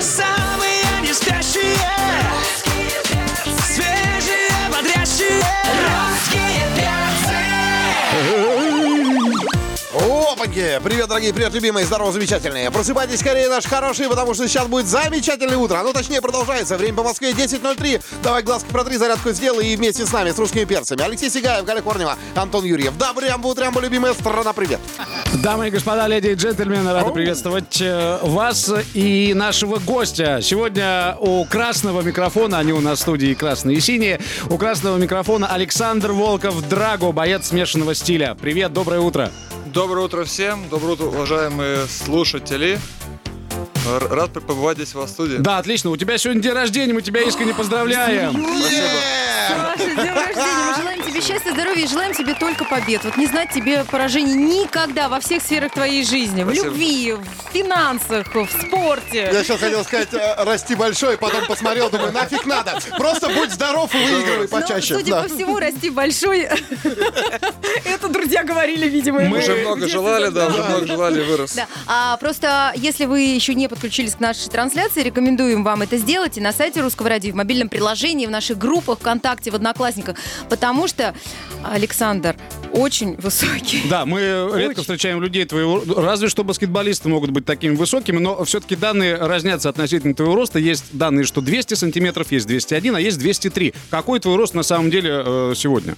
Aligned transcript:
Самые 0.00 0.82
не 1.02 1.12
Свежие, 1.14 1.76
бодрящие! 4.70 5.56
Привет, 10.86 11.08
дорогие, 11.08 11.34
привет, 11.34 11.52
любимые, 11.52 11.84
здорово, 11.84 12.12
замечательные. 12.12 12.70
Просыпайтесь 12.70 13.20
скорее, 13.20 13.48
наши 13.48 13.68
хорошие, 13.68 14.08
потому 14.08 14.34
что 14.34 14.46
сейчас 14.46 14.66
будет 14.66 14.86
замечательное 14.86 15.56
утро. 15.56 15.80
Ну, 15.82 15.92
точнее, 15.92 16.20
продолжается. 16.20 16.76
Время 16.76 16.98
по 16.98 17.02
Москве 17.02 17.32
10.03. 17.32 18.02
Давай 18.22 18.42
глазки 18.42 18.70
протри, 18.70 18.96
зарядку 18.96 19.32
сделай 19.32 19.66
и 19.66 19.76
вместе 19.76 20.06
с 20.06 20.12
нами, 20.12 20.30
с 20.30 20.38
русскими 20.38 20.64
перцами. 20.64 21.02
Алексей 21.02 21.28
Сигаев, 21.28 21.64
Галя 21.64 21.82
Корнева, 21.82 22.16
Антон 22.34 22.64
Юрьев. 22.64 22.96
Да, 22.98 23.12
прям, 23.14 23.44
утрям, 23.44 23.78
любимая 23.80 24.14
страна, 24.14 24.52
привет. 24.52 24.80
Дамы 25.46 25.68
и 25.68 25.70
господа, 25.70 26.08
леди 26.08 26.30
и 26.30 26.34
джентльмены, 26.34 26.92
рады 26.92 27.12
приветствовать 27.12 27.80
э, 27.80 28.18
вас 28.22 28.68
и 28.94 29.32
нашего 29.32 29.78
гостя. 29.78 30.40
Сегодня 30.42 31.16
у 31.20 31.44
красного 31.44 32.02
микрофона, 32.02 32.58
они 32.58 32.72
у 32.72 32.80
нас 32.80 32.98
в 32.98 33.02
студии 33.02 33.32
красные 33.32 33.76
и 33.76 33.80
синие, 33.80 34.18
у 34.50 34.58
красного 34.58 34.96
микрофона 34.96 35.46
Александр 35.46 36.10
Волков 36.10 36.68
Драго, 36.68 37.12
боец 37.12 37.46
смешанного 37.46 37.94
стиля. 37.94 38.36
Привет, 38.40 38.72
доброе 38.72 38.98
утро. 38.98 39.30
Доброе 39.66 40.06
утро 40.06 40.24
всем, 40.24 40.68
доброе 40.68 40.94
утро, 40.94 41.04
уважаемые 41.04 41.86
слушатели. 41.86 42.80
Рад 44.10 44.32
побывать 44.32 44.78
здесь 44.78 44.96
в 44.96 45.06
студии. 45.06 45.36
Да, 45.36 45.58
отлично, 45.58 45.90
у 45.90 45.96
тебя 45.96 46.18
сегодня 46.18 46.42
день 46.42 46.54
рождения, 46.54 46.92
мы 46.92 47.02
тебя 47.02 47.20
искренне 47.20 47.54
поздравляем. 47.54 48.32
Саша, 48.32 49.35
с 49.46 49.78
днем 49.94 50.14
рождения! 50.14 50.64
Мы 50.68 50.74
желаем 50.76 51.02
тебе 51.02 51.20
счастья, 51.20 51.50
здоровья 51.52 51.84
и 51.84 51.86
желаем 51.86 52.12
тебе 52.14 52.34
только 52.34 52.64
побед. 52.64 53.04
Вот 53.04 53.16
не 53.16 53.26
знать 53.26 53.50
тебе 53.52 53.84
поражений 53.84 54.34
никогда 54.34 55.08
во 55.08 55.20
всех 55.20 55.42
сферах 55.42 55.72
твоей 55.72 56.04
жизни. 56.04 56.42
В 56.42 56.46
Спасибо. 56.46 56.66
любви, 56.66 57.12
в 57.12 57.52
финансах, 57.52 58.26
в 58.34 58.46
спорте. 58.50 59.30
Я 59.32 59.44
сейчас 59.44 59.60
хотел 59.60 59.84
сказать, 59.84 60.08
э, 60.12 60.44
расти 60.44 60.74
большой, 60.74 61.16
потом 61.18 61.46
посмотрел, 61.46 61.90
думаю, 61.90 62.12
нафиг 62.12 62.44
надо. 62.46 62.78
Просто 62.98 63.28
будь 63.28 63.50
здоров 63.52 63.94
и 63.94 63.98
выигрывай 63.98 64.48
Но, 64.50 64.60
почаще. 64.60 64.94
судя 64.94 65.12
Да. 65.12 65.22
по 65.22 65.28
всему, 65.28 65.58
расти 65.58 65.90
большой. 65.90 66.48
Это 67.84 68.08
друзья 68.08 68.42
говорили, 68.44 68.88
видимо. 68.88 69.20
Мы 69.20 69.24
ему. 69.26 69.36
Уже 69.36 69.54
много 69.56 69.88
желали, 69.88 70.28
да, 70.28 70.46
уже 70.48 70.62
много 70.62 70.86
желали, 70.86 71.22
вырос. 71.22 71.54
Да. 71.54 71.66
А 71.86 72.16
просто, 72.18 72.72
если 72.76 73.04
вы 73.04 73.20
еще 73.20 73.54
не 73.54 73.68
подключились 73.68 74.14
к 74.14 74.20
нашей 74.20 74.48
трансляции, 74.50 75.02
рекомендуем 75.02 75.62
вам 75.64 75.82
это 75.82 75.96
сделать 75.96 76.36
и 76.38 76.40
на 76.40 76.52
сайте 76.52 76.80
Русского 76.80 77.08
радио, 77.08 77.28
и 77.30 77.32
в 77.32 77.36
мобильном 77.36 77.68
приложении, 77.68 78.26
в 78.26 78.30
наших 78.30 78.58
группах 78.58 78.98
ВКонтакте, 78.98 79.35
в 79.44 79.54
Одноклассниках, 79.54 80.16
потому 80.48 80.88
что 80.88 81.14
Александр 81.62 82.36
очень 82.72 83.16
высокий. 83.16 83.82
Да, 83.88 84.04
мы 84.04 84.20
редко 84.20 84.70
Очень. 84.70 84.80
встречаем 84.82 85.22
людей 85.22 85.44
твоего... 85.44 85.82
Разве 85.96 86.28
что 86.28 86.44
баскетболисты 86.44 87.08
могут 87.08 87.30
быть 87.30 87.44
такими 87.44 87.74
высокими, 87.74 88.18
но 88.18 88.44
все-таки 88.44 88.76
данные 88.76 89.16
разнятся 89.16 89.68
относительно 89.68 90.14
твоего 90.14 90.34
роста. 90.34 90.58
Есть 90.58 90.84
данные, 90.92 91.24
что 91.24 91.40
200 91.40 91.74
сантиметров, 91.74 92.32
есть 92.32 92.46
201, 92.46 92.96
а 92.96 93.00
есть 93.00 93.18
203. 93.18 93.74
Какой 93.90 94.20
твой 94.20 94.36
рост 94.36 94.54
на 94.54 94.62
самом 94.62 94.90
деле 94.90 95.22
э, 95.24 95.52
сегодня? 95.56 95.96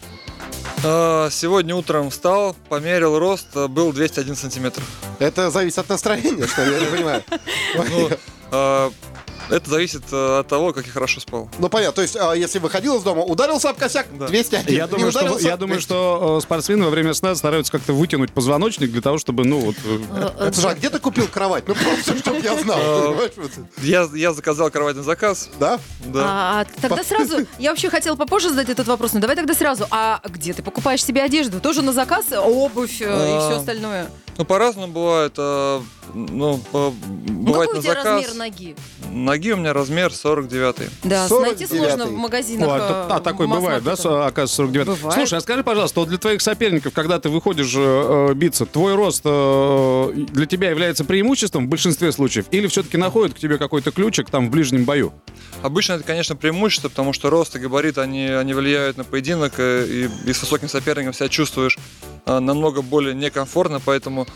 А, 0.85 1.29
Сегодня 1.31 1.75
утром 1.75 2.11
встал, 2.11 2.55
померил 2.69 3.19
рост, 3.19 3.49
а, 3.55 3.69
был 3.69 3.93
201 3.93 4.37
сантиметр. 4.37 4.83
Это 5.19 5.51
зависит 5.51 5.79
от 5.79 5.89
настроения, 5.89 6.47
что 6.47 6.65
ли, 6.65 6.73
я 6.73 6.81
не 6.81 6.87
понимаю. 6.87 7.25
Ну, 9.49 9.55
а, 9.55 9.57
это 9.57 9.71
зависит 9.71 10.03
а, 10.13 10.41
от 10.41 10.49
того, 10.49 10.73
как 10.73 10.87
я 10.87 10.93
хорошо 10.93 11.21
спал. 11.21 11.49
Ну, 11.59 11.69
понятно. 11.69 11.95
То 11.95 12.03
есть, 12.03 12.17
а, 12.17 12.35
если 12.35 12.59
выходил 12.59 12.97
из 12.99 13.03
дома, 13.03 13.23
ударился 13.23 13.71
об 13.71 13.77
косяк, 13.79 14.07
201. 14.17 14.75
Я 14.75 14.85
Не 14.85 14.89
думаю, 14.91 15.11
что, 15.13 15.39
я 15.39 15.57
думаю, 15.57 15.75
200. 15.77 15.81
что 15.85 16.37
э, 16.39 16.43
спортсмены 16.43 16.85
во 16.85 16.91
время 16.91 17.15
сна 17.15 17.35
стараются 17.35 17.73
как-то 17.73 17.93
вытянуть 17.93 18.33
позвоночник 18.33 18.91
для 18.91 19.01
того, 19.01 19.19
чтобы, 19.19 19.45
ну, 19.45 19.59
вот... 19.61 19.77
э, 19.85 20.31
Это 20.47 20.61
же, 20.61 20.69
а 20.69 20.75
где 20.75 20.91
ты 20.91 20.99
купил 20.99 21.27
кровать? 21.29 21.65
Ну, 21.69 21.75
просто, 21.75 22.19
чтобы 22.19 22.41
я 22.41 22.57
знал. 22.59 23.15
Я, 23.83 24.09
я 24.15 24.33
заказал 24.33 24.71
кровать 24.71 24.97
на 24.97 25.03
заказ. 25.03 25.49
Да? 25.59 25.79
Да. 26.07 26.21
А, 26.25 26.67
тогда 26.81 27.03
сразу, 27.05 27.47
я 27.59 27.71
вообще 27.71 27.91
хотела 27.91 28.17
попозже 28.17 28.51
задать 28.51 28.69
этот 28.69 28.87
вопрос, 28.87 29.13
но 29.13 29.21
давай 29.21 29.37
тогда 29.37 29.55
сразу. 29.55 29.87
А 29.91 30.21
где 30.25 30.53
ты 30.53 30.63
покупаешь 30.63 31.05
себе 31.05 31.23
одежду? 31.23 31.61
Тоже 31.61 31.83
на 31.83 31.93
заказ? 31.93 32.27
Обувь 32.33 33.01
э, 33.01 33.05
и 33.05 33.09
А, 33.09 33.49
все 33.51 33.59
остальное? 33.61 34.11
Ну, 34.37 34.45
по-разному 34.45 34.93
бывает. 34.93 35.35
а, 35.39 35.83
Ну, 36.15 36.59
по- 36.73 36.93
Ну, 37.27 37.53
бывает 37.53 37.69
какой 37.71 37.75
на 37.75 37.79
у 37.79 37.83
тебя 37.83 37.95
заказ. 37.95 38.07
размер 38.27 38.35
ноги? 38.35 38.77
Ноги 39.11 39.38
у 39.53 39.57
меня 39.57 39.73
размер 39.73 40.13
49 40.13 40.77
Да, 41.05 41.27
49-й. 41.27 41.43
найти 41.43 41.67
сложно 41.67 42.07
в 42.07 42.13
магазинах. 42.13 42.69
О, 42.69 42.73
э, 42.73 42.77
это- 42.77 43.07
а, 43.17 43.21
такой 43.21 43.47
бывает, 43.47 43.83
да, 43.83 43.93
оказывается, 43.93 44.57
49 44.57 44.87
Бывает. 44.89 45.15
Слушай, 45.15 45.39
а 45.39 45.41
скажи, 45.41 45.63
пожалуйста, 45.63 46.01
вот 46.01 46.09
для 46.09 46.19
твоих 46.19 46.43
соперников, 46.43 46.93
когда 46.93 47.19
ты 47.19 47.29
выходишь 47.29 47.73
э, 47.77 48.29
э, 48.31 48.35
биться, 48.35 48.67
твой 48.67 48.95
рост 48.95 49.23
э, 49.25 50.13
для 50.33 50.47
тебя 50.47 50.71
является 50.71 51.05
преимуществом 51.05 51.67
в 51.67 51.69
большинстве 51.69 52.13
случаев? 52.13 52.47
Или 52.51 52.67
все-таки 52.67 52.97
находят 52.97 53.35
к 53.35 53.39
тебе 53.39 53.59
какой-то 53.59 53.91
ключик 53.91 54.31
там 54.31 54.49
в 54.49 54.51
ближнем 54.51 54.85
бою? 54.85 55.13
Обычно 55.63 55.95
это, 55.95 56.05
конечно, 56.05 56.37
преимущество, 56.37 56.89
потому 56.89 57.13
что 57.13 57.31
рост 57.31 57.57
и 57.57 57.59
габарит, 57.59 57.99
они, 57.99 58.27
они 58.27 58.55
влияют 58.55 58.97
на 58.97 59.05
поединок, 59.05 59.55
э, 59.59 59.87
и, 59.89 60.29
и 60.29 60.33
с 60.33 60.41
высоким 60.41 60.69
соперником 60.69 61.13
себя 61.13 61.29
чувствуешь 61.29 61.79
а, 62.25 62.41
намного 62.41 62.83
более 62.83 63.15
некомфортно, 63.15 63.81
поэтому 63.85 64.27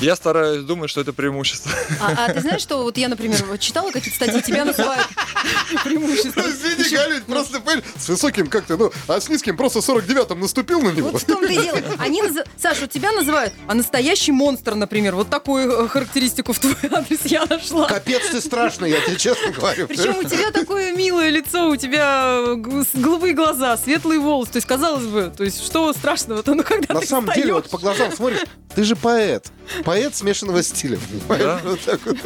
я 0.00 0.16
стараюсь 0.16 0.64
думать, 0.64 0.90
что 0.90 1.00
это 1.00 1.12
преимущество. 1.12 1.70
А, 2.00 2.26
а 2.26 2.32
ты 2.32 2.40
знаешь, 2.40 2.60
что 2.60 2.82
вот 2.82 2.96
я, 2.98 3.08
например, 3.08 3.58
читала 3.58 3.90
какие-то 3.90 4.16
статьи, 4.16 4.42
тебя 4.42 4.64
называют 4.64 5.06
преимуществом. 5.84 6.44
Ну, 6.90 6.96
извини, 6.96 6.96
Галюнь, 7.08 7.22
просто, 7.24 7.60
понимаешь, 7.60 7.84
с 7.98 8.08
высоким 8.08 8.46
как-то, 8.48 8.76
ну, 8.76 8.92
а 9.08 9.20
с 9.20 9.28
низким 9.28 9.56
просто 9.56 9.80
49-м 9.80 10.40
наступил 10.40 10.80
на 10.80 10.90
него. 10.90 11.10
Вот 11.10 11.22
в 11.22 11.24
том-то 11.26 11.52
и 11.52 11.56
дело. 11.56 11.78
Они, 11.98 12.22
назы- 12.22 12.44
Саша, 12.60 12.86
тебя 12.86 13.12
называют, 13.12 13.52
а 13.66 13.74
настоящий 13.74 14.32
монстр, 14.32 14.74
например. 14.74 15.14
Вот 15.14 15.28
такую 15.30 15.70
э, 15.84 15.88
характеристику 15.88 16.52
в 16.52 16.58
твой 16.58 16.74
адрес 16.90 17.20
я 17.24 17.44
нашла. 17.46 17.88
Капец 17.88 18.28
ты 18.30 18.40
страшный, 18.40 18.90
я 18.90 19.00
тебе 19.00 19.16
честно 19.16 19.50
говорю. 19.52 19.86
Причем 19.88 20.16
у 20.18 20.22
тебя 20.24 20.50
такое 20.50 20.92
милое 20.92 21.30
лицо, 21.30 21.68
у 21.68 21.76
тебя 21.76 22.38
э, 22.46 22.54
голубые 22.94 23.34
глаза, 23.34 23.76
светлые 23.76 24.20
волосы. 24.20 24.52
То 24.52 24.56
есть, 24.58 24.66
казалось 24.66 25.04
бы, 25.06 25.32
то 25.36 25.44
есть, 25.44 25.64
что 25.64 25.92
страшного-то, 25.92 26.54
ну 26.54 26.62
когда 26.62 26.94
На 26.94 27.00
ты 27.00 27.06
самом 27.06 27.32
деле, 27.34 27.52
вот 27.54 27.64
встаешь? 27.66 27.70
по 27.70 27.78
глазам 27.78 28.12
смотришь, 28.14 28.40
ты 28.74 28.84
же 28.84 28.96
поэт. 28.96 29.50
Поэт 29.84 30.14
смешанного 30.14 30.62
стиля. 30.62 30.98
понимаешь? 31.28 31.60
Вот 31.64 31.80
так 31.80 32.00
вот. 32.04 32.16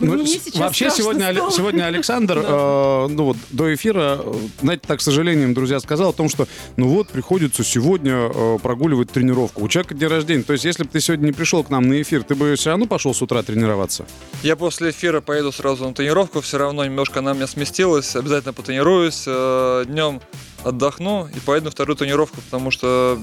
Ну, 0.00 0.14
Мне 0.14 0.26
с- 0.26 0.44
сейчас 0.44 0.54
Вообще 0.56 0.90
сегодня, 0.90 1.32
стало. 1.34 1.50
сегодня 1.50 1.84
Александр, 1.84 2.38
э, 2.44 3.06
ну 3.14 3.24
вот 3.24 3.36
до 3.50 3.74
эфира, 3.74 4.20
э, 4.20 4.34
знаете, 4.60 4.82
так, 4.86 4.98
к 4.98 5.02
сожалению, 5.02 5.54
друзья, 5.54 5.80
сказал 5.80 6.10
о 6.10 6.12
том, 6.12 6.28
что 6.28 6.46
ну 6.76 6.88
вот 6.88 7.08
приходится 7.08 7.64
сегодня 7.64 8.30
э, 8.32 8.58
прогуливать 8.62 9.10
тренировку. 9.10 9.64
У 9.64 9.68
человека 9.68 9.94
день 9.94 10.08
рождения. 10.08 10.42
То 10.42 10.52
есть, 10.52 10.64
если 10.64 10.82
бы 10.84 10.90
ты 10.90 11.00
сегодня 11.00 11.26
не 11.26 11.32
пришел 11.32 11.64
к 11.64 11.70
нам 11.70 11.88
на 11.88 12.00
эфир, 12.02 12.22
ты 12.22 12.34
бы 12.34 12.54
все 12.56 12.70
равно 12.70 12.86
пошел 12.86 13.14
с 13.14 13.22
утра 13.22 13.42
тренироваться. 13.42 14.06
Я 14.42 14.56
после 14.56 14.90
эфира 14.90 15.20
поеду 15.20 15.52
сразу 15.52 15.84
на 15.86 15.94
тренировку, 15.94 16.40
все 16.40 16.58
равно 16.58 16.84
немножко 16.84 17.20
она 17.20 17.32
меня 17.32 17.46
сместилась, 17.46 18.16
обязательно 18.16 18.52
потренируюсь, 18.52 19.24
э, 19.26 19.84
днем 19.86 20.20
отдохну 20.64 21.28
и 21.34 21.40
поеду 21.40 21.66
на 21.66 21.70
вторую 21.70 21.96
тренировку, 21.96 22.40
потому 22.40 22.70
что 22.70 23.18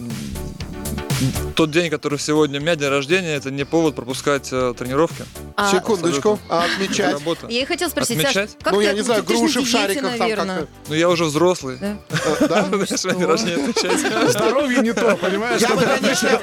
тот 1.56 1.72
день, 1.72 1.90
который 1.90 2.20
сегодня 2.20 2.60
у 2.60 2.62
меня 2.62 2.76
день 2.76 2.90
рождения, 2.90 3.36
это 3.36 3.52
не 3.52 3.66
повод 3.66 3.96
пропускать 3.96 4.50
э, 4.52 4.74
тренировки. 4.78 5.24
А, 5.56 5.72
Секундочку, 5.72 6.40
а 6.50 6.66
отмечать? 6.66 7.14
работа. 7.14 7.48
Я 7.48 7.62
и 7.62 7.66
хотела 7.66 7.90
спросить, 7.90 8.22
Саш, 8.22 8.30
Отмечать? 8.30 8.58
как 8.62 8.74
Ну, 8.74 8.80
ты, 8.80 8.86
я 8.86 8.94
не 8.94 9.02
знаю, 9.02 9.24
ты 9.24 9.34
груши 9.34 9.62
в 9.62 9.68
шариках 9.68 10.18
там 10.18 10.30
как-то. 10.30 10.68
Ну 10.88 10.96
я 10.96 11.10
уже 11.10 11.26
взрослый. 11.26 11.78
Да? 11.80 12.68
День 12.72 13.26
рождения 13.26 13.64
отмечать. 13.64 14.32
Здоровье 14.32 14.82
не 14.82 14.94
то, 14.94 15.16
понимаешь? 15.18 15.62
Я 15.62 15.76
бы, 15.76 15.82
конечно, 15.82 16.42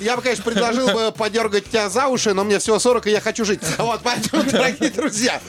я 0.00 0.16
бы, 0.16 0.22
конечно, 0.22 0.44
предложил 0.44 0.88
бы 0.88 1.12
подергать 1.12 1.64
тебя 1.64 1.88
за 1.88 2.06
уши, 2.06 2.34
но 2.34 2.44
мне 2.44 2.58
всего 2.58 2.78
40, 2.78 3.06
и 3.06 3.10
я 3.10 3.20
хочу 3.20 3.44
жить. 3.44 3.60
Вот, 3.86 4.00
поэтому, 4.02 4.42
дорогие 4.42 4.90
друзья, 4.90 5.40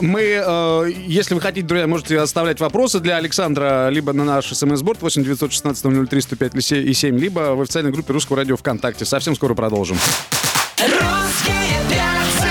Мы, 0.00 0.20
э, 0.20 0.92
если 1.06 1.34
вы 1.34 1.40
хотите, 1.40 1.66
друзья, 1.66 1.88
можете 1.88 2.20
оставлять 2.20 2.60
вопросы 2.60 3.00
для 3.00 3.16
Александра 3.16 3.88
либо 3.88 4.12
на 4.12 4.24
наш 4.24 4.46
смс-борт 4.52 5.02
8 5.02 5.24
916 5.24 6.08
003 6.08 6.20
105 6.20 6.72
и 6.72 6.94
7, 6.94 7.18
либо 7.18 7.54
в 7.56 7.62
официальной 7.62 7.90
группе 7.90 8.12
Русского 8.20 8.36
радио 8.36 8.58
ВКонтакте. 8.58 9.06
Совсем 9.06 9.34
скоро 9.34 9.54
продолжим. 9.54 9.96
Русские 10.76 11.80
перцы 11.88 12.48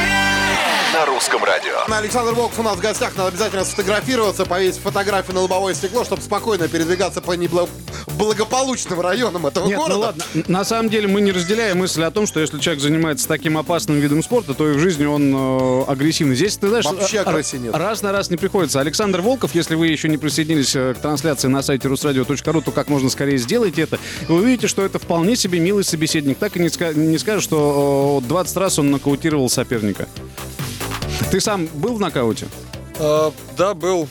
На 0.95 1.05
русском 1.05 1.43
радио. 1.43 1.93
Александр 1.95 2.33
Волков 2.33 2.57
у 2.57 2.63
нас 2.63 2.75
в 2.75 2.79
гостях. 2.79 3.15
Надо 3.15 3.29
обязательно 3.29 3.63
сфотографироваться, 3.63 4.47
повесить 4.47 4.81
фотографию 4.81 5.35
на 5.35 5.41
лобовое 5.41 5.75
стекло, 5.75 6.03
чтобы 6.03 6.23
спокойно 6.23 6.67
передвигаться 6.67 7.21
по 7.21 7.35
неблагополучным 8.13 8.99
районам 9.01 9.45
этого 9.47 9.67
Нет, 9.67 9.77
города. 9.77 9.93
ну 9.95 9.99
ладно. 10.01 10.23
На 10.47 10.63
самом 10.63 10.89
деле 10.89 11.07
мы 11.07 11.21
не 11.21 11.31
разделяем 11.31 11.79
мысль 11.79 12.03
о 12.03 12.11
том, 12.11 12.27
что 12.27 12.39
если 12.39 12.59
человек 12.59 12.81
занимается 12.81 13.27
таким 13.27 13.57
опасным 13.57 13.99
видом 13.99 14.23
спорта, 14.23 14.53
то 14.53 14.69
и 14.69 14.73
в 14.75 14.79
жизни 14.79 15.05
он 15.05 15.33
э, 15.33 15.83
агрессивный. 15.87 16.35
Здесь, 16.35 16.57
ты 16.57 16.67
знаешь, 16.69 16.85
Вообще 16.85 17.17
э, 17.17 17.21
агрессии 17.21 17.57
нет. 17.57 17.75
раз 17.75 18.01
на 18.01 18.11
раз 18.11 18.29
не 18.29 18.37
приходится. 18.37 18.79
Александр 18.79 19.21
Волков, 19.21 19.55
если 19.55 19.75
вы 19.75 19.87
еще 19.87 20.09
не 20.09 20.17
присоединились 20.17 20.75
э, 20.75 20.93
к 20.93 20.97
трансляции 21.01 21.47
на 21.47 21.61
сайте 21.61 21.87
русрадио.ру, 21.87 22.61
то 22.61 22.71
как 22.71 22.89
можно 22.89 23.09
скорее 23.09 23.37
сделайте 23.37 23.81
это. 23.83 23.99
Вы 24.27 24.35
увидите, 24.37 24.67
что 24.67 24.83
это 24.83 24.99
вполне 24.99 25.35
себе 25.35 25.59
милый 25.59 25.83
собеседник. 25.83 26.37
Так 26.37 26.57
и 26.57 26.59
не, 26.59 26.67
ска- 26.67 26.93
не 26.95 27.17
скажешь, 27.17 27.43
что 27.43 28.21
э, 28.23 28.27
20 28.27 28.57
раз 28.57 28.79
он 28.79 28.91
нокаутировал 28.91 29.49
соперника. 29.49 30.07
Ты 31.31 31.39
сам 31.39 31.67
был 31.73 31.95
в 31.95 31.99
нокауте? 31.99 32.47
А, 32.97 33.31
Да, 33.57 33.73
был. 33.73 34.07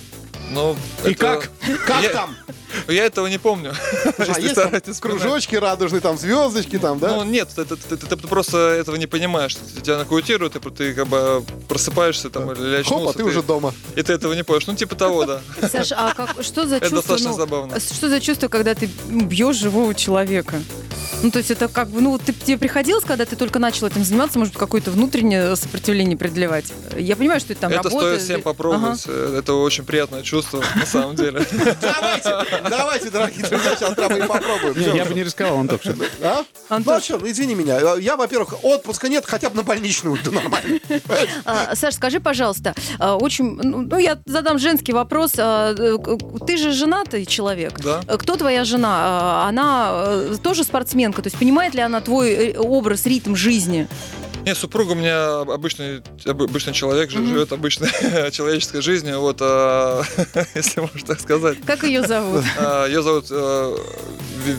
Но 0.51 0.77
И 1.05 1.11
это- 1.11 1.15
как? 1.19 1.51
Как 1.87 2.03
Я- 2.03 2.09
там? 2.11 2.37
Я 2.89 3.05
этого 3.05 3.27
не 3.27 3.39
помню. 3.39 3.73
А 4.19 4.41
есть 4.41 4.55
там 4.55 4.73
кружочки 5.01 5.57
радужные, 5.57 6.01
там 6.01 6.19
звездочки, 6.19 6.79
там, 6.79 6.99
да? 6.99 7.17
Ну 7.17 7.25
нет, 7.25 7.49
ты, 7.55 7.65
ты- 7.65 7.77
ты- 7.77 7.97
ты 7.97 8.17
просто 8.17 8.57
этого 8.59 8.97
не 8.97 9.07
понимаешь. 9.07 9.57
Тебя 9.83 9.99
нокаутируют, 9.99 10.57
и 10.57 10.71
ты 10.71 10.95
как 10.95 11.07
бы 11.07 11.45
просыпаешься 11.69 12.31
там 12.31 12.53
или 12.53 12.77
очнулся. 12.77 13.07
Хопа, 13.07 13.19
ты 13.19 13.25
уже 13.25 13.43
дома. 13.43 13.75
И 13.97 14.03
ты 14.03 14.13
этого 14.13 14.33
не 14.33 14.43
понимаешь. 14.43 14.67
Ну 14.67 14.75
типа 14.75 14.95
того, 14.97 15.25
да. 15.25 15.41
Саша, 15.69 15.95
а 15.99 16.15
как, 16.15 16.43
что 16.43 16.67
за 16.67 16.77
Это 16.77 16.91
чувство? 16.91 16.99
достаточно 16.99 17.31
ну, 17.31 17.37
забавно. 17.37 17.81
Что 17.81 18.09
за 18.09 18.21
чувство, 18.21 18.49
когда 18.49 18.75
ты 18.75 18.89
бьешь 19.09 19.57
живого 19.57 19.95
человека? 19.95 20.61
Ну, 21.23 21.31
то 21.33 21.39
есть 21.39 21.51
это 21.51 21.67
как 21.67 21.89
бы, 21.89 22.01
ну, 22.01 22.13
вот 22.13 22.23
ты, 22.23 22.33
тебе 22.33 22.59
приходилось, 22.59 23.05
когда 23.05 23.25
ты 23.25 23.35
только 23.35 23.59
начал 23.59 23.89
этим 23.89 24.05
заниматься, 24.05 24.39
может 24.39 24.57
какое-то 24.57 24.93
внутреннее 24.93 25.57
сопротивление 25.57 26.17
преодолевать? 26.17 26.67
Я 26.97 27.17
понимаю, 27.17 27.41
что 27.41 27.53
это 27.53 27.63
там 27.63 27.73
Это 27.73 27.83
работа. 27.85 28.07
стоит 28.07 28.23
всем 28.23 28.43
попробовать. 28.43 29.05
Э, 29.09 29.37
Это 29.39 29.55
очень 29.55 29.85
приятное 29.85 30.23
чувство, 30.23 30.63
на 30.77 30.87
самом 30.87 31.17
деле. 31.17 31.45
Давайте, 31.81 32.58
давайте, 32.71 33.11
дорогие 33.11 33.45
друзья, 33.45 33.77
сейчас 33.77 33.95
прямо 33.95 34.17
и 34.17 34.23
попробуем. 34.27 34.95
Я 34.95 35.05
бы 35.05 35.15
не 35.15 35.25
рисковал, 35.25 35.59
Антох. 35.59 35.81
А? 36.23 36.45
Антон. 36.69 37.01
Ну, 37.09 37.31
извини 37.31 37.55
меня. 37.55 37.97
Я, 37.97 38.17
во-первых, 38.17 38.55
отпуска 38.63 39.09
нет, 39.09 39.25
хотя 39.27 39.51
бы 39.51 39.57
на 39.57 39.63
больничную 39.63 40.15
уйду 40.15 40.31
нормально. 40.31 40.79
А, 41.45 41.75
Саш, 41.75 41.95
скажи, 41.95 42.21
пожалуйста, 42.21 42.75
а, 42.99 43.17
очень, 43.17 43.57
ну, 43.63 43.83
ну, 43.83 43.99
я 43.99 44.19
задам 44.27 44.59
женский 44.59 44.93
вопрос. 44.93 45.33
А, 45.39 45.75
э, 45.77 45.97
Ты 46.47 46.57
же 46.57 46.73
женатый 46.73 47.27
человек. 47.27 47.81
Да. 47.81 48.01
Э, 48.07 48.17
Кто 48.17 48.37
твоя 48.37 48.65
жена? 48.65 49.47
Она 49.49 49.91
э, 49.93 50.37
тоже 50.43 50.65
спортсменка? 50.65 51.23
То 51.23 51.29
есть 51.29 51.39
понимает 51.39 51.75
ли 51.75 51.81
она 51.81 52.01
твой 52.01 52.57
образ, 52.57 53.07
ритм 53.07 53.35
жизни? 53.35 53.89
Нет, 54.45 54.57
супруга 54.57 54.93
у 54.93 54.95
меня 54.95 55.41
обычный, 55.41 56.01
об- 56.25 56.43
обычный 56.43 56.73
человек, 56.73 57.11
жи- 57.11 57.25
живет 57.27 57.53
обычной 57.53 57.89
человеческой 58.33 58.81
жизнью, 58.81 59.21
вот, 59.21 59.39
а, 59.41 60.03
если 60.55 60.81
можно 60.81 61.01
так 61.07 61.21
сказать. 61.21 61.59
Как 61.67 61.83
ее 61.85 62.03
зовут? 62.07 62.45
А, 62.59 62.87
Ее 62.87 63.03
зовут 63.03 63.29
Ви- 63.31 64.57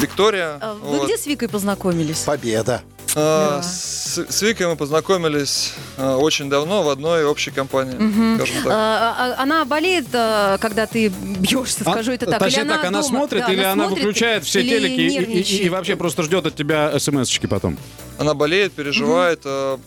Виктория. 0.00 0.56
А, 0.60 0.74
Вы 0.74 0.98
вот. 0.98 1.04
где 1.06 1.18
с 1.18 1.26
Викой 1.26 1.48
познакомились? 1.48 2.20
Победа. 2.20 2.80
А, 3.14 3.56
Да. 3.58 3.62
С 3.62 4.00
с 4.28 4.42
Викой 4.42 4.66
мы 4.68 4.76
познакомились 4.76 5.74
а, 5.98 6.16
очень 6.16 6.48
давно 6.48 6.82
в 6.82 6.88
одной 6.88 7.24
общей 7.24 7.50
компании, 7.50 7.94
скажем 8.36 8.56
так. 8.64 8.72
А, 8.72 9.34
а, 9.38 9.42
Она 9.42 9.64
болеет, 9.66 10.06
а, 10.14 10.56
когда 10.58 10.86
ты 10.86 11.08
бьешься, 11.08 11.80
скажу 11.82 12.12
это 12.12 12.26
так? 12.26 12.38
Точнее 12.38 12.62
или 12.62 12.68
так, 12.70 12.84
она 12.84 13.02
дома? 13.02 13.02
смотрит, 13.04 13.44
Да, 13.46 13.52
или 13.52 13.62
она 13.62 13.84
смотрит, 13.86 14.04
выключает 14.04 14.44
все 14.44 14.62
телеки 14.62 15.00
и- 15.00 15.40
и, 15.40 15.64
и- 15.66 15.68
вообще 15.68 15.96
просто 15.96 16.22
ждет 16.22 16.46
от 16.46 16.56
тебя 16.56 16.98
смс-очки 16.98 17.46
потом? 17.46 17.76
Она 18.20 18.34
болеет, 18.34 18.72
переживает 18.72 19.40
а, 19.46 19.78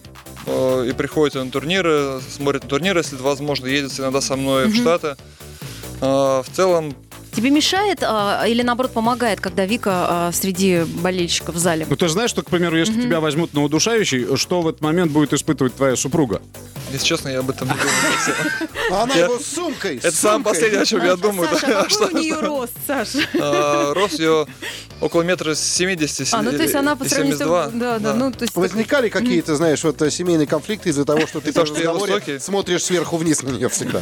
и 0.48 0.92
приходит 0.94 1.36
на 1.36 1.52
турниры, 1.52 2.20
смотрит 2.36 2.64
на 2.64 2.70
турниры, 2.70 3.02
если 3.02 3.16
возможно, 3.16 3.68
едет 3.68 3.98
иногда 4.00 4.22
со 4.22 4.36
мной 4.36 4.66
в 4.66 4.76
Штаты. 4.76 5.16
А, 6.02 6.42
В 6.42 6.50
целом, 6.50 6.96
Тебе 7.36 7.50
мешает 7.50 8.00
а, 8.04 8.46
или 8.46 8.62
наоборот 8.62 8.94
помогает, 8.94 9.42
когда 9.42 9.66
Вика 9.66 9.92
а, 10.28 10.32
среди 10.32 10.84
болельщиков 10.84 11.56
в 11.56 11.58
зале? 11.58 11.86
Ну, 11.90 11.96
ты 11.96 12.08
же 12.08 12.14
знаешь, 12.14 12.30
что, 12.30 12.44
к 12.44 12.50
примеру, 12.50 12.78
если 12.78 13.02
тебя 13.02 13.20
возьмут 13.20 13.54
на 13.54 13.64
удушающий, 13.64 14.38
что 14.38 14.62
в 14.62 14.68
этот 14.68 14.82
момент 14.82 15.12
будет 15.12 15.34
испытывать 15.34 15.76
твоя 15.76 15.96
супруга? 15.96 16.42
если 16.94 17.08
честно, 17.08 17.30
я 17.30 17.40
об 17.40 17.50
этом 17.50 17.68
не 17.68 17.74
думал. 17.74 18.70
А 18.92 19.04
Она 19.04 19.16
его 19.16 19.40
с 19.40 19.46
сумкой. 19.46 19.98
Это 19.98 20.12
самое 20.12 20.44
последнее, 20.44 20.82
о 20.82 20.86
чем 20.86 21.04
я 21.04 21.16
думаю. 21.16 21.50
Саша, 21.50 21.80
а 21.80 21.84
какой 21.86 22.08
у 22.14 22.18
нее 22.18 22.40
рост, 22.40 22.74
Саша? 22.86 23.20
А, 23.40 23.94
Рост 23.94 24.20
ее 24.20 24.46
около 25.02 25.24
метра 25.24 25.56
семидесяти 25.56 26.28
А, 26.32 26.42
ну 26.42 26.52
то 26.52 26.62
есть 26.62 26.76
она 26.76 26.96
по 26.96 27.06
сравнению 27.06 27.38
с... 27.38 27.40
72. 27.40 27.68
Да, 27.74 28.00
да, 28.00 28.14
ну 28.14 28.32
то 28.32 28.44
есть... 28.44 28.56
Возникали 28.56 29.10
какие-то, 29.10 29.56
знаешь, 29.56 29.84
вот 29.84 30.02
э, 30.02 30.12
семейные 30.12 30.48
конфликты 30.48 30.90
из-за 30.90 31.06
того, 31.06 31.26
что 31.26 31.42
ты 31.42 31.52
я 31.54 31.62
разговоре 31.62 32.40
смотришь 32.40 32.84
сверху 32.84 33.18
вниз 33.18 33.42
на 33.42 33.50
нее 33.50 33.70
всегда. 33.70 34.02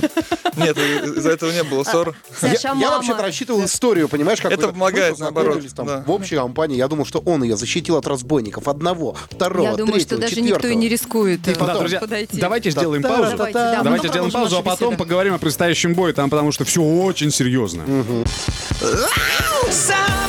Нет, 0.58 0.78
из-за 0.78 1.32
этого 1.32 1.52
не 1.52 1.64
было 1.64 1.84
ссор. 1.84 2.16
Я, 2.42 2.50
Саша, 2.50 2.74
мама. 2.74 3.02
Рассчитывал 3.22 3.64
историю, 3.66 4.08
понимаешь, 4.10 4.42
как 4.42 4.52
Это 4.52 4.70
помогает, 4.70 5.20
наоборот, 5.20 5.64
там 5.76 5.86
да. 5.86 6.04
в 6.06 6.12
общей 6.12 6.36
компании. 6.36 6.78
Я 6.78 6.88
думал, 6.88 7.06
что 7.06 7.20
он 7.20 7.44
ее 7.44 7.58
защитил 7.58 7.98
от 7.98 8.08
разбойников. 8.08 8.68
Одного, 8.68 9.16
второго, 9.30 9.64
Я 9.64 9.76
думаю, 9.76 10.00
что 10.00 10.18
третьего, 10.18 10.22
даже 10.22 10.42
никто 10.42 10.68
и 10.68 10.76
не 10.76 10.90
четвертого. 10.90 10.90
рискует 10.90 11.48
э, 11.48 11.52
потом- 11.54 11.68
Да, 11.68 11.80
друзья, 11.80 12.00
подойти. 12.00 12.40
давайте 12.40 12.72
сделаем 12.72 13.04
паузу. 13.04 13.38
Давайте, 13.38 13.54
да, 13.54 13.82
Давайте 13.84 14.08
потом 14.08 14.12
сделаем 14.12 14.32
паузу, 14.32 14.58
а 14.58 14.62
потом 14.62 14.98
поговорим 14.98 15.34
о 15.34 15.38
предстоящем 15.38 15.94
бою, 15.94 16.14
там 16.14 16.30
потому 16.30 16.52
что 16.52 16.66
все 16.66 16.82
очень 16.82 17.32
серьезно. 17.32 17.84
Самые 19.70 20.21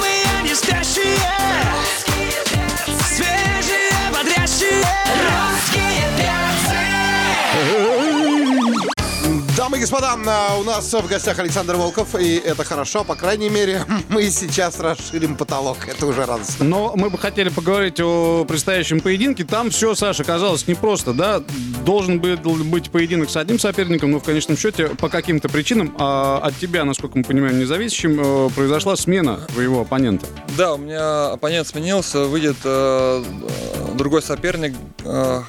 господа, 9.83 10.17
а, 10.29 10.59
у 10.61 10.63
нас 10.63 10.93
в 10.93 11.09
гостях 11.09 11.41
Александр 11.41 11.75
Волков, 11.75 12.15
и 12.15 12.37
это 12.37 12.63
хорошо, 12.63 13.03
по 13.03 13.17
крайней 13.17 13.49
мере, 13.49 13.85
мы 14.09 14.31
сейчас 14.31 14.79
расширим 14.79 15.37
потолок, 15.37 15.89
это 15.89 16.07
уже 16.07 16.25
радостно. 16.25 16.65
Но 16.65 16.93
мы 16.95 17.11
бы 17.11 17.19
хотели 17.19 17.49
поговорить 17.49 17.99
о 18.01 18.45
предстоящем 18.45 19.01
поединке. 19.01 19.43
Там 19.43 19.71
все, 19.71 19.97
Саша, 19.97 20.23
казалось 20.23 20.69
непросто, 20.69 21.13
да? 21.13 21.43
Должен 21.85 22.21
был 22.21 22.37
быть 22.37 22.93
поединок 22.93 23.29
с 23.29 23.37
одним 23.37 23.59
соперником, 23.59 24.13
но 24.13 24.21
в 24.21 24.23
конечном 24.23 24.57
счете 24.57 24.87
по 24.87 25.09
каким-то 25.09 25.49
причинам 25.49 25.97
а 25.99 26.39
от 26.39 26.57
тебя, 26.59 26.85
насколько 26.85 27.19
мы 27.19 27.25
понимаем, 27.25 27.59
независящим, 27.59 28.21
э, 28.21 28.51
произошла 28.51 28.95
смена 28.95 29.41
твоего 29.53 29.81
оппонента. 29.81 30.27
Да, 30.57 30.75
у 30.75 30.79
меня 30.79 31.33
оппонент 31.33 31.67
сменился, 31.67 32.27
выйдет 32.27 32.59
э, 32.63 33.25
э, 33.25 33.95
другой 33.97 34.23
соперник. 34.23 34.75
э, 35.05 35.43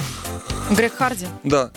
Грег 0.76 0.94
Харди. 0.96 1.26
да, 1.44 1.72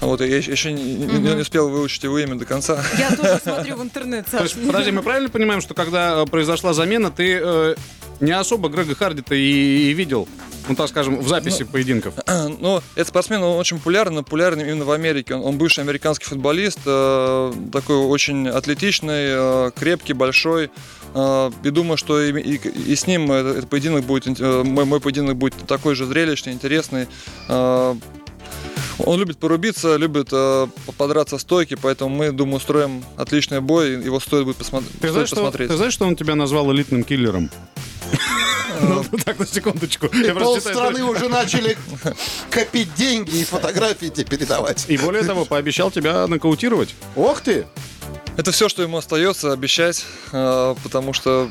вот 0.00 0.20
я 0.20 0.36
еще, 0.36 0.72
не, 0.72 0.82
не- 0.82 1.18
не 1.18 1.40
успел 1.40 1.68
выучить 1.68 2.02
его 2.04 2.18
имя 2.18 2.34
до 2.36 2.44
конца. 2.44 2.82
Я 2.98 3.10
тоже 3.14 3.40
смотрю 3.42 3.76
в 3.76 3.82
интернет, 3.82 4.24
То 4.26 4.32
Саша. 4.38 4.44
есть, 4.44 4.66
подожди, 4.66 4.90
мы 4.92 5.02
правильно 5.02 5.28
понимаем, 5.28 5.60
что 5.60 5.74
когда 5.74 6.22
э, 6.22 6.26
произошла 6.26 6.72
замена, 6.72 7.10
ты 7.10 7.38
э, 7.42 7.74
не 8.20 8.32
особо 8.32 8.68
Грега 8.68 8.94
Харди-то 8.94 9.34
и, 9.34 9.90
и 9.90 9.92
видел, 9.92 10.26
ну 10.68 10.74
так 10.74 10.88
скажем, 10.88 11.18
в 11.20 11.28
записи 11.28 11.64
поединков? 11.64 12.14
Ну, 12.60 12.80
этот 12.94 13.08
спортсмен, 13.08 13.42
он 13.42 13.58
очень 13.58 13.78
популярен, 13.78 14.16
популярен 14.16 14.60
именно 14.60 14.84
в 14.84 14.90
Америке. 14.90 15.34
Он, 15.34 15.42
он 15.44 15.58
бывший 15.58 15.80
американский 15.80 16.24
футболист, 16.26 16.78
э, 16.86 17.52
такой 17.72 17.96
очень 17.96 18.48
атлетичный, 18.48 19.24
э, 19.28 19.70
крепкий, 19.78 20.12
большой. 20.14 20.70
Э, 21.14 21.50
и 21.62 21.70
думаю, 21.70 21.96
что 21.98 22.20
и, 22.22 22.32
и- 22.40 22.92
и 22.92 22.96
с 22.96 23.06
ним 23.06 23.30
этот, 23.32 23.58
этот 23.58 23.70
поединок 23.70 24.04
будет, 24.04 24.40
э, 24.40 24.62
мой, 24.64 24.84
мой 24.84 25.00
поединок 25.00 25.36
будет 25.36 25.54
такой 25.66 25.94
же 25.94 26.06
зрелищный, 26.06 26.52
интересный. 26.52 27.06
Э, 27.48 27.94
он 29.06 29.18
любит 29.18 29.38
порубиться, 29.38 29.96
любит 29.96 30.28
э, 30.32 30.66
подраться 30.96 31.38
в 31.38 31.40
стойке, 31.40 31.76
поэтому 31.76 32.14
мы, 32.14 32.32
думаю, 32.32 32.56
устроим 32.56 33.04
отличный 33.16 33.60
бой, 33.60 33.92
его 34.02 34.20
стоит 34.20 34.44
будет 34.44 34.56
посмотри- 34.56 34.88
Ты 34.90 34.96
стоит 34.98 35.12
знаешь, 35.12 35.28
что, 35.28 35.36
посмотреть. 35.36 35.68
ты 35.68 35.76
знаешь, 35.76 35.92
что 35.92 36.06
он 36.06 36.16
тебя 36.16 36.34
назвал 36.34 36.72
элитным 36.72 37.04
киллером? 37.04 37.50
Ну, 38.82 39.04
так, 39.24 39.38
на 39.38 39.46
секундочку. 39.46 40.08
Читаю 40.08 40.36
Полстраны 40.36 41.04
уже 41.04 41.28
начали 41.28 41.76
копить 42.50 42.94
деньги 42.94 43.40
и 43.40 43.44
фотографии 43.44 44.06
тебе 44.06 44.24
передавать. 44.24 44.86
И 44.88 44.96
более 44.96 45.22
того, 45.22 45.44
пообещал 45.44 45.90
тебя 45.90 46.26
нокаутировать. 46.26 46.94
Ох 47.14 47.40
ты! 47.42 47.66
Это 48.36 48.52
все, 48.52 48.70
что 48.70 48.82
ему 48.82 48.96
остается 48.96 49.52
обещать, 49.52 50.06
э, 50.32 50.74
потому 50.82 51.12
что 51.12 51.50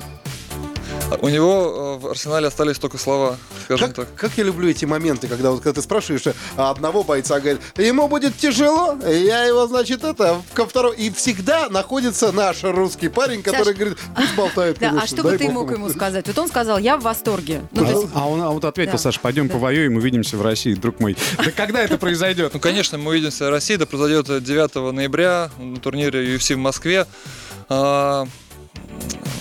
у 1.22 1.30
него 1.30 1.89
э, 1.89 1.89
в 2.00 2.08
арсенале 2.08 2.48
остались 2.48 2.80
только 2.80 2.98
слова, 2.98 3.38
скажем 3.66 3.88
Как, 3.88 3.96
так. 3.96 4.16
как 4.16 4.32
я 4.38 4.44
люблю 4.44 4.70
эти 4.70 4.86
моменты, 4.86 5.28
когда 5.28 5.52
вот 5.52 5.62
когда 5.62 5.74
ты 5.74 5.82
спрашиваешь 5.82 6.24
а 6.58 6.72
одного 6.72 7.04
бойца, 7.04 7.40
говорит, 7.40 7.62
ему 7.78 8.08
будет 8.08 8.38
тяжело, 8.38 8.98
я 9.06 9.44
его, 9.46 9.68
значит, 9.68 10.04
это, 10.04 10.42
ко 10.54 10.66
второму. 10.66 10.94
И 10.96 11.10
всегда 11.12 11.70
находится 11.70 12.32
наш 12.32 12.64
русский 12.64 13.10
парень, 13.10 13.44
который 13.44 13.66
Саш, 13.66 13.76
говорит, 13.76 13.98
пусть 14.16 14.36
болтает, 14.36 14.78
Да, 14.80 14.88
а 14.88 14.90
конечно, 14.92 15.18
что 15.18 15.24
бы 15.24 15.38
ты 15.38 15.50
мог 15.50 15.72
ему». 15.72 15.90
сказать? 15.90 16.28
Вот 16.28 16.38
он 16.38 16.48
сказал, 16.48 16.78
я 16.78 16.98
в 16.98 17.02
восторге. 17.02 17.62
Ну, 17.72 17.86
то 17.86 17.92
есть, 17.92 18.08
А 18.14 18.28
он 18.28 18.42
а 18.42 18.50
вот 18.50 18.66
ответил, 18.66 18.94
Да. 18.94 18.98
Саша, 18.98 19.20
пойдем 19.20 19.50
повоюем, 19.50 19.96
увидимся 19.98 20.38
в 20.38 20.42
России, 20.42 20.74
друг 20.74 21.00
мой. 21.00 21.16
Да 21.38 21.52
когда 21.52 21.82
это 21.82 21.98
произойдет? 21.98 22.54
Ну, 22.54 22.60
конечно, 22.60 22.98
мы 22.98 23.12
увидимся 23.12 23.48
в 23.48 23.50
России, 23.50 23.76
это 23.76 23.86
произойдет 23.86 24.44
9 24.44 24.94
ноября 24.94 25.50
на 25.58 25.78
турнире 25.80 26.36
UFC 26.36 26.56
в 26.56 26.60
Москве. 26.60 27.06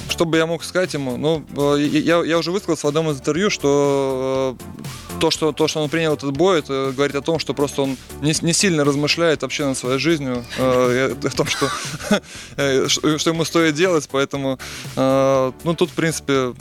Что 0.08 0.24
бы 0.24 0.36
я 0.36 0.46
мог 0.46 0.64
сказать 0.64 0.94
ему? 0.94 1.16
Ну, 1.16 1.44
э, 1.56 1.80
я, 1.80 2.22
я 2.24 2.38
уже 2.38 2.50
высказался 2.50 2.86
в 2.86 2.88
одном 2.88 3.10
из 3.10 3.20
интервью, 3.20 3.50
что 3.50 4.56
э, 4.58 5.07
то, 5.18 5.30
что, 5.30 5.52
то, 5.52 5.68
что 5.68 5.80
он 5.82 5.88
принял 5.88 6.14
этот 6.14 6.32
бой, 6.32 6.60
это 6.60 6.92
говорит 6.94 7.16
о 7.16 7.22
том, 7.22 7.38
что 7.38 7.54
просто 7.54 7.82
он 7.82 7.96
не, 8.20 8.34
не 8.42 8.52
сильно 8.52 8.84
размышляет 8.84 9.42
вообще 9.42 9.66
над 9.66 9.76
своей 9.76 9.98
жизнью, 9.98 10.44
э, 10.58 11.14
о 11.22 11.30
том, 11.30 11.46
что, 11.46 11.68
э, 12.56 12.88
что 12.88 13.18
что 13.18 13.30
ему 13.30 13.44
стоит 13.44 13.74
делать, 13.74 14.08
поэтому, 14.10 14.58
э, 14.96 15.52
ну, 15.64 15.74
тут, 15.74 15.90
в 15.90 15.94
принципе, 15.94 16.54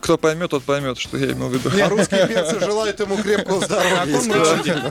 кто 0.00 0.16
поймет, 0.16 0.50
тот 0.50 0.62
поймет, 0.62 0.98
что 0.98 1.16
я 1.16 1.32
имел 1.32 1.48
в 1.48 1.54
виду. 1.54 1.70
А 1.82 1.88
русские 1.88 2.26
перцы 2.26 2.60
желают 2.60 3.00
ему 3.00 3.16
крепкого 3.16 3.64
здоровья. 3.64 4.06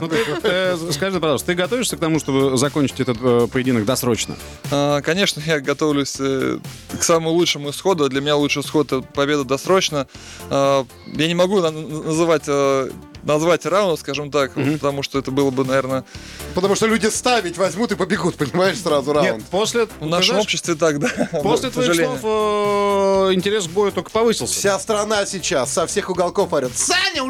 Ну, 0.00 0.08
ты, 0.08 0.16
э, 0.42 0.76
скажи, 0.92 1.18
пожалуйста, 1.20 1.46
ты 1.48 1.54
готовишься 1.54 1.96
к 1.96 2.00
тому, 2.00 2.18
чтобы 2.18 2.56
закончить 2.56 3.00
этот 3.00 3.18
э, 3.20 3.48
поединок 3.50 3.84
досрочно? 3.84 4.36
Конечно, 4.70 5.42
я 5.46 5.60
готовлюсь 5.60 6.16
э, 6.18 6.58
к 6.98 7.02
самому 7.02 7.30
лучшему 7.30 7.70
исходу. 7.70 8.08
Для 8.08 8.20
меня 8.20 8.36
лучший 8.36 8.62
исход 8.62 8.92
это 8.92 9.00
победа 9.00 9.44
досрочно. 9.44 10.06
Я 10.50 10.84
не 11.26 11.34
могу 11.34 11.60
на- 11.60 11.70
называть 11.70 12.44
э, 12.46 12.87
назвать 13.22 13.66
раунд, 13.66 14.00
скажем 14.00 14.30
так, 14.30 14.52
потому 14.54 15.02
что 15.02 15.18
это 15.18 15.30
было 15.30 15.50
бы, 15.50 15.64
наверное, 15.64 16.04
Потому 16.54 16.74
что 16.74 16.86
люди 16.86 17.06
ставить 17.06 17.56
возьмут 17.56 17.92
и 17.92 17.94
побегут, 17.96 18.36
понимаешь, 18.38 18.78
сразу 18.78 19.12
раунд. 19.12 19.32
Нет, 19.38 19.44
после, 19.50 19.86
в 20.00 20.06
нашем 20.06 20.26
знаешь, 20.30 20.44
обществе 20.44 20.74
так, 20.74 20.98
да. 20.98 21.08
после 21.42 21.70
твоих 21.70 21.94
слов 21.94 22.20
э, 22.22 23.34
интерес 23.34 23.66
к 23.66 23.70
бою 23.70 23.92
только 23.92 24.10
повысился. 24.10 24.54
Вся 24.54 24.78
страна 24.78 25.26
сейчас 25.26 25.72
со 25.72 25.86
всех 25.86 26.10
уголков 26.10 26.52
орет. 26.52 26.76
Саня 26.76 27.22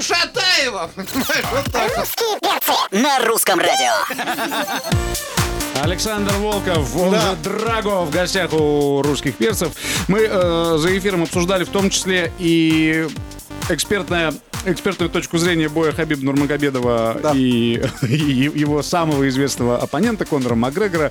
вот 0.96 1.72
так 1.72 1.92
вот. 1.96 2.92
на 2.92 3.18
русском 3.26 3.58
радио. 3.58 3.92
Александр 5.82 6.32
Волков, 6.38 6.96
он 6.96 7.12
Да. 7.12 7.20
же 7.20 7.36
Драго, 7.42 8.02
в 8.04 8.10
гостях 8.10 8.52
у 8.52 9.00
русских 9.02 9.36
перцев. 9.36 9.72
Мы 10.08 10.20
э, 10.28 10.76
за 10.78 10.98
эфиром 10.98 11.22
обсуждали 11.22 11.64
в 11.64 11.68
том 11.68 11.90
числе 11.90 12.32
и 12.38 13.06
экспертная, 13.68 14.34
экспертную 14.72 15.10
точку 15.10 15.38
зрения 15.38 15.68
боя 15.68 15.92
Хабиб 15.92 16.22
Нурмагомедова 16.22 17.18
Да. 17.22 17.32
и, 17.34 17.80
и 18.02 18.50
его 18.54 18.82
самого 18.82 19.28
известного 19.28 19.78
оппонента 19.78 20.24
Конора 20.24 20.54
Макгрегора. 20.54 21.10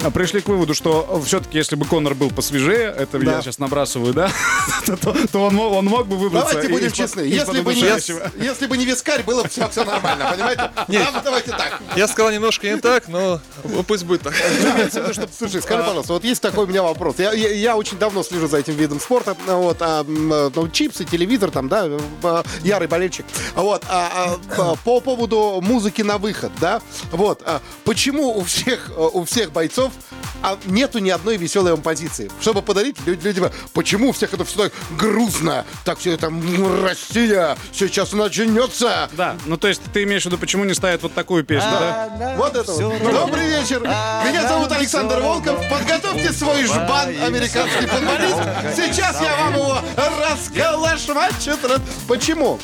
А, 0.00 0.10
Пришли 0.10 0.40
к 0.40 0.48
выводу, 0.48 0.74
что 0.74 1.20
все-таки, 1.24 1.58
если 1.58 1.76
бы 1.76 1.84
Конор 1.84 2.14
был 2.14 2.30
посвежее, 2.30 2.94
это 2.96 3.18
Да. 3.18 3.32
я 3.36 3.42
сейчас 3.42 3.58
набрасываю, 3.58 4.14
да, 4.14 4.30
то, 4.86 5.14
то 5.30 5.38
он, 5.40 5.54
мог, 5.54 5.72
он 5.74 5.84
мог 5.84 6.06
бы 6.06 6.16
выбраться. 6.16 6.54
Давайте 6.54 6.72
будем 6.72 6.90
честны. 6.92 7.20
Если 7.20 7.60
бы, 7.60 7.74
не, 7.74 7.80
если 7.80 8.66
бы 8.66 8.76
не 8.78 8.86
вискарь, 8.86 9.22
было 9.22 9.42
бы 9.42 9.48
все, 9.48 9.68
все 9.68 9.84
нормально, 9.84 10.30
понимаете? 10.32 10.70
Да, 10.88 11.20
давайте 11.22 11.50
так. 11.50 11.80
Я 11.96 12.08
сказал 12.08 12.32
немножко 12.32 12.68
не 12.68 12.78
так, 12.78 13.08
но 13.08 13.40
ну, 13.64 13.82
пусть 13.82 14.04
будет 14.04 14.22
так. 14.22 14.34
Что- 14.34 15.28
Слушай, 15.36 15.60
скажи, 15.62 15.82
пожалуйста, 15.82 16.14
вот 16.14 16.24
есть 16.24 16.40
такой 16.40 16.64
у 16.64 16.68
меня 16.68 16.82
вопрос. 16.82 17.16
Я, 17.18 17.32
я- 17.32 17.52
я 17.52 17.76
очень 17.76 17.98
давно 17.98 18.22
слежу 18.22 18.48
за 18.48 18.58
этим 18.58 18.74
видом 18.74 18.98
спорта. 19.00 19.36
Вот, 19.46 19.76
а, 19.80 20.04
э, 20.06 20.50
ну, 20.54 20.68
чипсы, 20.68 21.04
телевизор, 21.04 21.50
там, 21.50 21.68
да, 21.68 21.86
э, 21.86 22.42
ярый 22.62 22.88
болельщик. 22.88 23.26
Вот, 23.54 23.84
а, 23.88 24.38
а, 24.56 24.74
по 24.84 25.00
поводу 25.00 25.60
музыки 25.62 26.02
на 26.02 26.18
выход, 26.18 26.52
да, 26.60 26.80
вот, 27.10 27.42
а, 27.44 27.60
почему 27.84 28.38
у 28.38 28.42
всех, 28.44 28.90
э, 28.90 28.92
у 29.12 29.24
всех 29.24 29.52
бойцов 29.52 29.91
а, 30.42 30.58
нету 30.66 30.98
ни 30.98 31.10
одной 31.10 31.36
веселой 31.36 31.72
композиции? 31.72 32.30
Чтобы 32.40 32.62
подарить 32.62 32.96
люд- 33.06 33.22
людям, 33.22 33.50
почему 33.72 34.08
у 34.10 34.12
всех 34.12 34.34
это 34.34 34.44
все 34.44 34.64
так 34.64 34.72
грустно, 34.98 35.64
так 35.84 35.98
все 35.98 36.12
это, 36.12 36.32
Россия, 36.82 37.56
сейчас 37.72 38.12
начнется. 38.12 39.08
Да, 39.12 39.36
ну 39.46 39.56
то 39.56 39.68
есть 39.68 39.82
ты 39.92 40.02
имеешь 40.02 40.22
в 40.22 40.26
виду, 40.26 40.38
почему 40.38 40.64
не 40.64 40.74
ставят 40.74 41.02
вот 41.02 41.14
такую 41.14 41.44
песню, 41.44 41.70
да? 41.70 42.34
Вот 42.36 42.56
это 42.56 42.72
вот. 42.72 43.12
Добрый 43.12 43.46
вечер. 43.48 43.80
Меня 43.82 44.48
зовут 44.48 44.72
Александр 44.72 45.20
Волков. 45.20 45.60
Подготовьте 45.70 46.32
свой 46.32 46.64
жбан, 46.64 47.08
американский 47.22 47.86
футболист. 47.86 48.36
Сейчас 48.76 49.20
я 49.20 49.36
вам 49.36 49.54
его 49.54 49.78
расколошмачу. 49.96 51.56
Почему? 52.08 52.58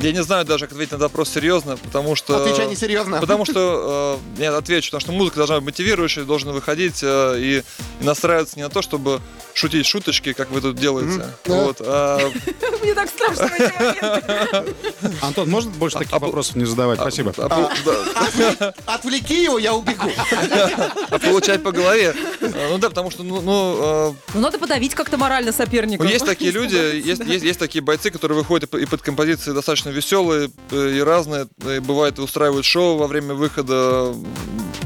А, 0.00 0.04
Я 0.04 0.12
не 0.12 0.22
знаю 0.22 0.44
даже, 0.44 0.66
как 0.66 0.72
ответить 0.72 0.92
на 0.92 0.96
этот 0.96 1.10
вопрос 1.10 1.30
серьезно, 1.30 1.76
потому 1.76 2.14
что... 2.16 2.42
Отвечай 2.42 2.66
несерьезно. 2.68 3.20
Потому 3.20 3.44
что, 3.44 4.20
э, 4.36 4.42
я 4.42 4.56
отвечу, 4.56 4.90
потому 4.90 5.00
что 5.00 5.12
музыка 5.12 5.36
должна 5.36 5.56
быть 5.56 5.66
мотивирующей, 5.66 6.22
должен 6.22 6.52
выходить 6.52 7.00
э, 7.02 7.38
и, 7.38 7.62
и 8.00 8.04
настраиваться 8.04 8.56
не 8.56 8.62
на 8.62 8.70
то, 8.70 8.82
чтобы 8.82 9.20
шутить 9.54 9.86
шуточки, 9.86 10.32
как 10.32 10.50
вы 10.50 10.60
тут 10.60 10.76
делаете. 10.76 11.18
Да. 11.44 11.54
Вот, 11.54 11.76
а, 11.80 12.18
Мне 12.82 12.94
так 12.94 13.08
страшно 13.08 13.48
в 13.48 13.52
эти 13.52 13.72
моменты. 13.78 14.74
Антон, 15.20 15.50
может 15.50 15.70
больше 15.70 15.98
таких 15.98 16.12
а- 16.12 16.18
вопросов 16.18 16.56
не 16.56 16.64
задавать? 16.64 16.98
Спасибо. 16.98 17.32
а 17.36 17.70
да, 17.84 18.74
Отвлеки 18.86 19.44
его, 19.44 19.58
я 19.58 19.74
убегу. 19.74 20.10
а 21.10 21.18
получать 21.18 21.62
по 21.62 21.72
голове. 21.72 22.14
Ну 22.40 22.78
да, 22.78 22.88
потому 22.88 23.10
что, 23.10 23.22
ну, 23.22 23.40
ну, 23.40 24.10
э, 24.10 24.12
Ну, 24.34 24.40
надо 24.40 24.58
подавить 24.58 24.94
как-то 24.94 25.16
морально 25.18 25.52
соперника. 25.52 26.02
Ну, 26.02 26.08
есть 26.08 26.24
такие 26.24 26.50
люди, 26.50 26.76
есть, 26.76 27.22
есть, 27.24 27.44
есть 27.44 27.58
такие 27.58 27.82
бойцы, 27.82 28.10
которые 28.10 28.38
выходят 28.38 28.72
и 28.74 28.86
под 28.86 29.02
композиции 29.02 29.52
достаточно 29.52 29.81
веселые 29.90 30.50
э, 30.70 30.90
и 30.96 31.00
разные. 31.00 31.48
И 31.66 31.78
бывает, 31.78 32.18
устраивают 32.18 32.64
шоу 32.64 32.96
во 32.96 33.06
время 33.06 33.34
выхода. 33.34 34.14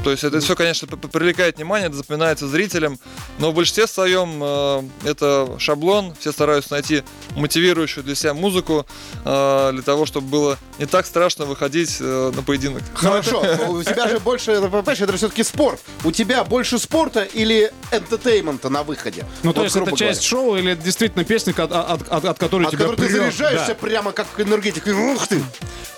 То 0.03 0.11
есть 0.11 0.23
это 0.23 0.39
все, 0.39 0.55
конечно, 0.55 0.87
привлекает 0.87 1.57
внимание, 1.57 1.87
это 1.87 1.97
запоминается 1.97 2.47
зрителям. 2.47 2.99
Но 3.39 3.51
в 3.51 3.55
большинстве 3.55 3.87
своем 3.87 4.39
э, 4.41 4.83
это 5.05 5.55
шаблон. 5.59 6.13
Все 6.19 6.31
стараются 6.31 6.73
найти 6.73 7.03
мотивирующую 7.35 8.03
для 8.03 8.15
себя 8.15 8.33
музыку 8.33 8.85
э, 9.25 9.69
для 9.73 9.81
того, 9.81 10.05
чтобы 10.05 10.27
было 10.27 10.57
не 10.79 10.85
так 10.85 11.05
страшно 11.05 11.45
выходить 11.45 11.97
э, 11.99 12.31
на 12.35 12.41
поединок. 12.41 12.83
Хорошо, 12.93 13.43
у 13.69 13.83
тебя 13.83 14.07
же 14.07 14.19
больше, 14.19 14.51
это, 14.51 14.67
понимаешь, 14.69 15.01
это 15.01 15.15
все-таки 15.17 15.43
спорт. 15.43 15.79
У 16.03 16.11
тебя 16.11 16.43
больше 16.43 16.79
спорта 16.79 17.23
или 17.23 17.71
энтетеймента 17.91 18.69
на 18.69 18.83
выходе? 18.83 19.25
Ну, 19.43 19.53
то 19.53 19.63
есть 19.63 19.75
это 19.75 19.95
часть 19.95 20.23
шоу 20.23 20.55
или 20.57 20.71
это 20.73 20.83
действительно 20.83 21.23
песня, 21.25 21.53
от, 21.57 21.71
от- 21.71 22.07
от- 22.09 22.25
от 22.25 22.39
которой 22.39 22.65
От 22.65 22.71
тебя 22.71 22.85
которой 22.85 23.07
ты 23.07 23.11
заряжаешься 23.11 23.75
прямо 23.75 24.11
как 24.11 24.27
энергетик. 24.37 24.86
Ух 24.93 25.27
ты! 25.27 25.43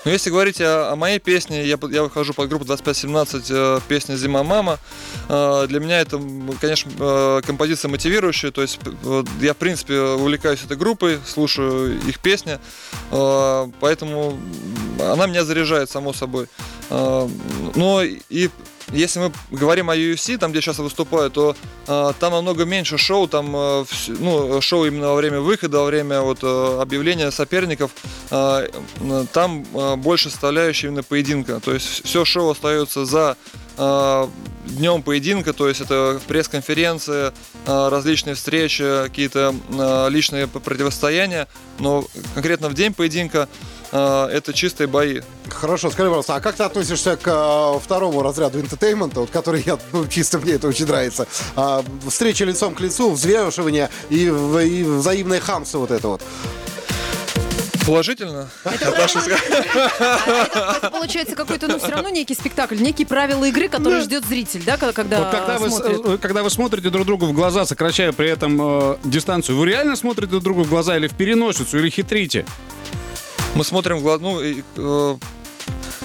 Но 0.04 0.10
если 0.10 0.30
говорить 0.30 0.60
о, 0.60 0.92
о 0.92 0.96
моей 0.96 1.18
песне, 1.18 1.66
я, 1.66 1.78
я 1.90 2.02
выхожу 2.02 2.32
под 2.32 2.48
группу 2.48 2.64
2517, 2.64 3.50
э, 3.50 3.80
песня 3.86 4.16
«Зима, 4.16 4.42
мама». 4.42 4.78
Э, 5.28 5.66
для 5.68 5.78
меня 5.78 6.00
это, 6.00 6.18
конечно, 6.58 6.90
э, 6.98 7.42
композиция 7.44 7.90
мотивирующая, 7.90 8.50
то 8.50 8.62
есть 8.62 8.78
вот 9.02 9.26
я, 9.40 9.52
в 9.52 9.58
принципе, 9.58 10.00
увлекаюсь 10.00 10.64
этой 10.64 10.78
группой, 10.78 11.18
слушаю 11.26 12.00
их 12.08 12.18
песни, 12.20 12.58
э, 13.10 13.66
поэтому 13.80 14.40
она 14.98 15.26
меня 15.26 15.44
заряжает, 15.44 15.90
само 15.90 16.14
собой. 16.14 16.46
Э, 16.88 17.28
но 17.74 18.02
и 18.02 18.48
если 18.92 19.20
мы 19.20 19.32
говорим 19.50 19.90
о 19.90 19.96
UFC, 19.96 20.38
там, 20.38 20.50
где 20.50 20.58
я 20.58 20.62
сейчас 20.62 20.78
выступаю, 20.78 21.30
то 21.30 21.56
э, 21.86 22.12
там 22.18 22.32
намного 22.32 22.64
меньше 22.64 22.98
шоу, 22.98 23.28
там, 23.28 23.54
э, 23.54 23.84
ну, 24.08 24.60
шоу 24.60 24.86
именно 24.86 25.08
во 25.08 25.16
время 25.16 25.40
выхода, 25.40 25.78
во 25.78 25.86
время 25.86 26.20
вот, 26.20 26.38
э, 26.42 26.78
объявления 26.80 27.30
соперников, 27.30 27.92
э, 28.30 28.68
там 29.32 29.64
э, 29.74 29.96
больше 29.96 30.30
составляющая 30.30 30.88
именно 30.88 31.02
поединка. 31.02 31.60
То 31.60 31.72
есть 31.74 32.04
все 32.04 32.24
шоу 32.24 32.50
остается 32.50 33.04
за 33.04 33.36
э, 33.76 34.28
днем 34.66 35.02
поединка, 35.02 35.52
то 35.52 35.68
есть 35.68 35.80
это 35.80 36.20
пресс-конференции, 36.26 37.32
э, 37.66 37.88
различные 37.88 38.34
встречи, 38.34 38.84
какие-то 39.04 39.54
э, 39.68 40.08
личные 40.10 40.46
противостояния, 40.46 41.48
но 41.78 42.04
конкретно 42.34 42.68
в 42.68 42.74
день 42.74 42.92
поединка 42.92 43.48
это 43.96 44.52
чистые 44.52 44.86
бои. 44.86 45.20
Хорошо, 45.48 45.90
скажи, 45.90 46.08
пожалуйста, 46.08 46.36
а 46.36 46.40
как 46.40 46.54
ты 46.54 46.62
относишься 46.62 47.16
к 47.16 47.26
э, 47.26 47.78
второму 47.82 48.22
разряду 48.22 48.60
энтетеймента, 48.60 49.20
вот, 49.20 49.30
который 49.30 49.62
я, 49.66 49.78
ну, 49.92 50.06
чисто 50.06 50.38
мне 50.38 50.52
это 50.52 50.68
очень 50.68 50.86
нравится? 50.86 51.26
А, 51.56 51.82
встреча 52.08 52.44
лицом 52.44 52.74
к 52.74 52.80
лицу, 52.80 53.10
взвешивание 53.10 53.90
и, 54.10 54.24
и 54.26 54.82
взаимное 54.84 55.40
хамство 55.40 55.78
вот 55.78 55.90
это 55.90 56.08
вот. 56.08 56.22
Положительно. 57.86 58.48
Наташа 58.64 59.20
сказала. 59.20 60.74
Это 60.76 60.90
получается 60.92 61.34
какой-то, 61.34 61.66
ну, 61.66 61.78
все 61.78 61.88
равно 61.88 62.10
некий 62.10 62.34
спектакль, 62.34 62.76
некие 62.80 63.06
правила 63.06 63.44
игры, 63.46 63.68
которые 63.68 64.02
ждет 64.02 64.24
зритель, 64.24 64.62
да, 64.64 64.76
когда- 64.76 64.92
когда 64.92 65.18
Вот 65.18 65.30
когда 65.32 65.58
вы, 65.58 65.70
смотрит. 65.70 66.00
э, 66.06 66.18
когда 66.18 66.42
вы 66.42 66.50
смотрите 66.50 66.90
друг 66.90 67.06
другу 67.06 67.26
в 67.26 67.32
глаза, 67.32 67.64
сокращая 67.64 68.12
при 68.12 68.28
этом 68.28 68.58
э, 68.60 68.96
дистанцию, 69.02 69.56
вы 69.58 69.66
реально 69.66 69.96
смотрите 69.96 70.30
друг 70.30 70.44
другу 70.44 70.62
в 70.62 70.68
глаза 70.68 70.96
или 70.96 71.08
в 71.08 71.14
переносицу, 71.14 71.78
или 71.78 71.90
хитрите? 71.90 72.46
Мы 73.54 73.64
смотрим 73.64 73.98
в 73.98 74.18
ну, 74.18 74.40
э, 74.40 75.16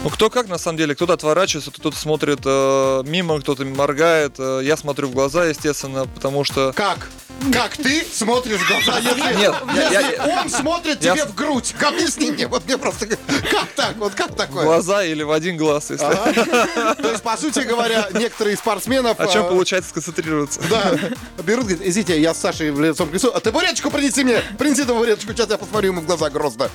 ну, 0.06 0.12
кто 0.12 0.30
как, 0.30 0.48
на 0.48 0.60
самом 0.60 0.78
деле, 0.78 0.94
кто-то 0.94 1.14
отворачивается, 1.14 1.72
кто-то 1.72 1.98
смотрит 1.98 2.40
э, 2.46 3.04
мимо, 3.08 3.42
кто-то 3.42 3.66
моргает. 3.66 4.36
э, 4.38 4.62
я 4.64 4.78
смотрю 4.78 5.08
в 5.08 5.14
глаза, 5.14 5.46
естественно, 5.46 6.06
потому 6.06 6.44
что... 6.44 6.74
Как? 6.76 7.10
Как 7.52 7.76
ты 7.76 8.06
смотришь 8.14 8.60
в 8.60 8.68
глаза, 8.68 9.00
если, 9.00 9.38
Нет, 9.40 9.56
я- 9.76 9.90
если 10.02 10.16
я- 10.16 10.42
он 10.44 10.50
смотрит 10.50 11.04
я- 11.04 11.14
тебе 11.14 11.26
в 11.26 11.34
грудь? 11.34 11.74
Объясни 11.82 12.30
мне, 12.32 12.48
вот 12.48 12.66
мне 12.66 12.78
просто... 12.78 13.08
Как 13.08 13.68
так? 13.76 13.96
Вот 13.98 14.14
как 14.14 14.32
В 14.34 14.36
такое? 14.36 14.64
глаза 14.66 15.04
или 15.04 15.24
в 15.24 15.32
один 15.32 15.58
глаз, 15.58 15.90
если... 15.90 16.06
Ага. 16.06 16.96
То 16.96 17.10
есть, 17.12 17.24
по 17.24 17.36
сути 17.36 17.60
говоря, 17.62 18.08
некоторые 18.14 18.56
спортсменов... 18.58 19.20
О 19.20 19.26
чем 19.28 19.46
э, 19.46 19.50
получается 19.50 19.90
сконцентрироваться? 19.90 20.62
Да, 20.70 20.92
берут, 21.44 21.66
говорит, 21.66 21.82
извините, 21.84 22.22
я 22.22 22.36
с 22.36 22.38
Сашей 22.40 22.70
в 22.70 22.80
лицом 22.80 23.10
к 23.10 23.14
лицу, 23.14 23.32
а 23.34 23.40
табуреточку 23.40 23.90
принеси 23.90 24.24
мне, 24.24 24.42
принеси 24.60 24.84
табуреточку, 24.84 25.34
сейчас 25.34 25.50
я 25.50 25.58
посмотрю 25.58 25.94
ему 25.94 26.02
в 26.02 26.06
глаза 26.06 26.30
грозно. 26.30 26.70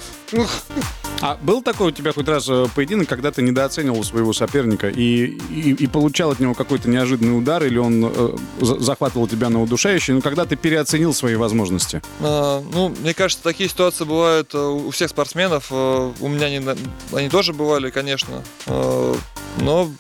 А 1.23 1.37
был 1.43 1.61
такой 1.63 1.89
у 1.89 1.91
тебя 1.91 2.13
хоть 2.15 2.27
раз 2.29 2.49
э, 2.49 2.67
поединок, 2.75 3.07
когда 3.07 3.31
ты 3.31 3.43
недооценивал 3.43 4.03
своего 4.05 4.33
соперника 4.33 4.89
и, 4.89 5.27
и, 5.51 5.73
и 5.73 5.87
получал 5.87 6.31
от 6.31 6.41
него 6.41 6.55
какой-то 6.55 6.89
неожиданный 6.89 7.37
удар, 7.37 7.63
или 7.63 7.77
он 7.77 8.03
э, 8.07 8.37
за- 8.63 8.81
захватывал 8.81 9.29
тебя 9.29 9.51
на 9.51 9.61
удушающий, 9.61 10.15
но 10.15 10.23
когда 10.23 10.47
ты 10.47 10.57
переоценил 10.57 11.13
свои 11.13 11.35
возможности? 11.37 12.01
А, 12.21 12.63
Ну, 12.73 12.89
мне 13.01 13.13
кажется, 13.13 13.45
такие 13.45 13.69
ситуации 13.69 14.05
бывают 14.05 14.55
э, 14.55 14.59
у 14.59 14.91
всех 14.93 15.11
спортсменов. 15.11 15.67
э, 15.71 16.13
У 16.21 16.29
меня 16.29 16.59
на- 16.61 16.77
они 17.13 17.29
тоже 17.29 17.53
бывали, 17.53 17.91
конечно. 17.91 18.43
Но 18.67 19.91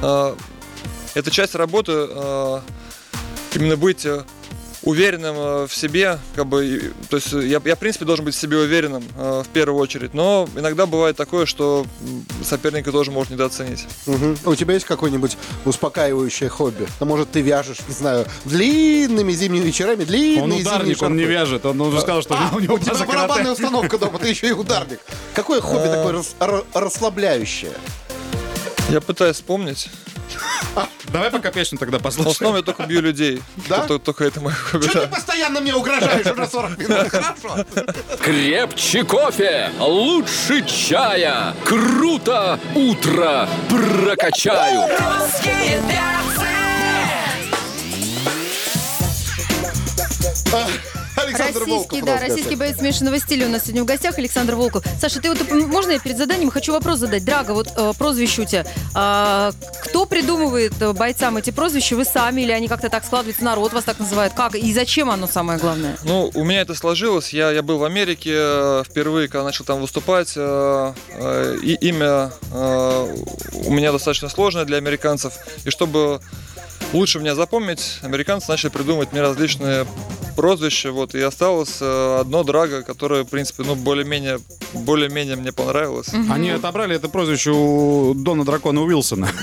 э, 0.00 0.34
это 1.14 1.30
часть 1.32 1.56
работы, 1.56 1.92
э, 2.08 2.60
именно 3.56 3.76
быть 3.76 4.06
уверенным 4.82 5.36
э, 5.38 5.66
в 5.68 5.74
себе, 5.74 6.18
как 6.34 6.46
бы, 6.46 6.92
то 7.08 7.16
есть 7.16 7.32
э, 7.32 7.46
я, 7.46 7.60
я, 7.64 7.76
в 7.76 7.78
принципе, 7.78 8.04
должен 8.04 8.24
быть 8.24 8.34
в 8.34 8.38
себе 8.40 8.56
уверенным 8.58 9.04
э, 9.16 9.42
в 9.44 9.48
первую 9.48 9.80
очередь, 9.80 10.12
но 10.14 10.48
иногда 10.56 10.86
бывает 10.86 11.16
такое, 11.16 11.46
что 11.46 11.86
соперника 12.44 12.90
тоже 12.90 13.10
может 13.12 13.30
недооценить. 13.30 13.86
Мгм. 14.06 14.36
У 14.44 14.54
тебя 14.56 14.74
есть 14.74 14.86
какое-нибудь 14.86 15.36
успокаивающее 15.64 16.48
хобби? 16.48 16.86
Ну, 17.00 17.06
может, 17.06 17.30
ты 17.30 17.40
вяжешь, 17.42 17.78
не 17.86 17.94
знаю, 17.94 18.26
длинными 18.44 19.32
зимними 19.32 19.64
вечерами, 19.64 20.04
длинные 20.04 20.42
Он 20.42 20.50
зимние 20.50 20.62
ударник, 20.66 21.02
он 21.02 21.16
не 21.16 21.24
вяжет. 21.24 21.64
Он 21.66 21.80
уже 21.80 22.00
сказал, 22.00 22.22
что 22.22 22.36
у 22.52 22.58
него 22.58 22.74
У 22.74 22.78
тебя 22.78 22.94
барабанная 23.06 23.52
установка 23.52 23.98
дома, 23.98 24.18
ты 24.18 24.28
еще 24.28 24.48
и 24.48 24.52
ударник. 24.52 24.98
Какое 25.34 25.60
хобби 25.60 25.86
Э. 25.86 25.94
такое 25.94 26.12
рас- 26.12 26.34
ра- 26.40 26.64
расслабляющее? 26.74 27.72
Я 28.90 29.00
пытаюсь 29.00 29.36
вспомнить, 29.36 29.88
Давай 31.12 31.30
пока 31.30 31.50
песню 31.50 31.78
тогда 31.78 31.98
в 31.98 32.06
основном 32.06 32.32
послушаем. 32.32 32.56
я 32.56 32.62
только 32.62 32.84
бью 32.84 33.02
людей. 33.02 33.42
Да? 33.68 33.86
Только, 33.86 34.04
только 34.04 34.24
это 34.24 34.40
мое 34.40 34.54
хобби. 34.54 34.86
Что 34.86 35.02
ты 35.02 35.08
постоянно 35.08 35.60
мне 35.60 35.74
угрожаешь 35.74 36.26
уже 36.26 36.46
40 36.46 36.78
минут? 36.78 37.08
Хорошо. 37.10 37.66
Крепче 38.22 39.04
кофе, 39.04 39.70
лучше 39.78 40.64
чая. 40.64 41.54
Круто 41.64 42.58
утро 42.74 43.48
прокачаю. 43.68 44.88
Русские 44.88 45.82
перцы. 45.88 46.46
Александр 51.34 51.60
Волков. 51.60 51.92
Российский, 51.92 52.02
у 52.02 52.06
да, 52.06 52.18
российский 52.18 52.56
боец 52.56 52.76
смешанного 52.78 53.18
стиля 53.18 53.46
у 53.46 53.50
нас 53.50 53.62
сегодня 53.62 53.82
в 53.82 53.86
гостях, 53.86 54.18
Александр 54.18 54.54
Волков. 54.54 54.84
Саша, 55.00 55.20
ты 55.20 55.28
вот, 55.28 55.50
можно 55.50 55.92
я 55.92 55.98
перед 55.98 56.18
заданием 56.18 56.50
хочу 56.50 56.72
вопрос 56.72 56.98
задать? 56.98 57.24
Драга, 57.24 57.52
вот 57.52 57.68
э, 57.76 57.92
прозвище 57.96 58.42
у 58.42 58.44
тебя. 58.44 58.66
А, 58.94 59.52
кто 59.82 60.06
придумывает 60.06 60.72
э, 60.80 60.92
бойцам 60.92 61.36
эти 61.36 61.50
прозвища? 61.50 61.96
Вы 61.96 62.04
сами 62.04 62.42
или 62.42 62.52
они 62.52 62.68
как-то 62.68 62.88
так 62.88 63.04
складываются, 63.04 63.44
народ 63.44 63.72
вас 63.72 63.84
так 63.84 63.98
называет? 63.98 64.32
Как? 64.34 64.54
И 64.54 64.72
зачем 64.72 65.10
оно 65.10 65.26
самое 65.26 65.58
главное? 65.58 65.96
Ну, 66.04 66.30
у 66.34 66.44
меня 66.44 66.60
это 66.60 66.74
сложилось. 66.74 67.32
Я, 67.32 67.50
я 67.50 67.62
был 67.62 67.78
в 67.78 67.84
Америке 67.84 68.32
э, 68.34 68.82
впервые, 68.88 69.28
когда 69.28 69.44
начал 69.44 69.64
там 69.64 69.80
выступать. 69.80 70.32
э, 70.36 70.92
э, 71.10 71.58
И 71.62 71.74
имя 71.74 72.32
э, 72.52 73.16
у 73.66 73.72
меня 73.72 73.92
достаточно 73.92 74.28
сложное 74.28 74.64
для 74.64 74.76
американцев. 74.78 75.34
И 75.64 75.70
чтобы 75.70 76.20
лучше 76.92 77.18
меня 77.18 77.34
запомнить, 77.34 77.98
американцы 78.02 78.50
начали 78.50 78.70
придумывать 78.70 79.12
мне 79.12 79.20
различные 79.20 79.86
прозвища. 80.36 80.92
Вот, 80.92 81.14
и 81.14 81.20
осталось 81.20 81.78
э, 81.80 82.18
одно 82.20 82.42
Драго, 82.42 82.82
которое, 82.82 83.24
в 83.24 83.28
принципе, 83.28 83.62
ну, 83.64 83.74
более-менее 83.74 84.38
более-менее 84.74 85.36
мне 85.36 85.52
понравилось. 85.52 86.08
Они 86.30 86.50
отобрали 86.50 86.96
это 86.96 87.08
прозвище 87.08 87.50
у 87.50 88.14
Дона 88.14 88.44
Дракона 88.44 88.82
Уилсона. 88.82 89.28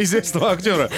Известного 0.00 0.50
актера. 0.50 0.90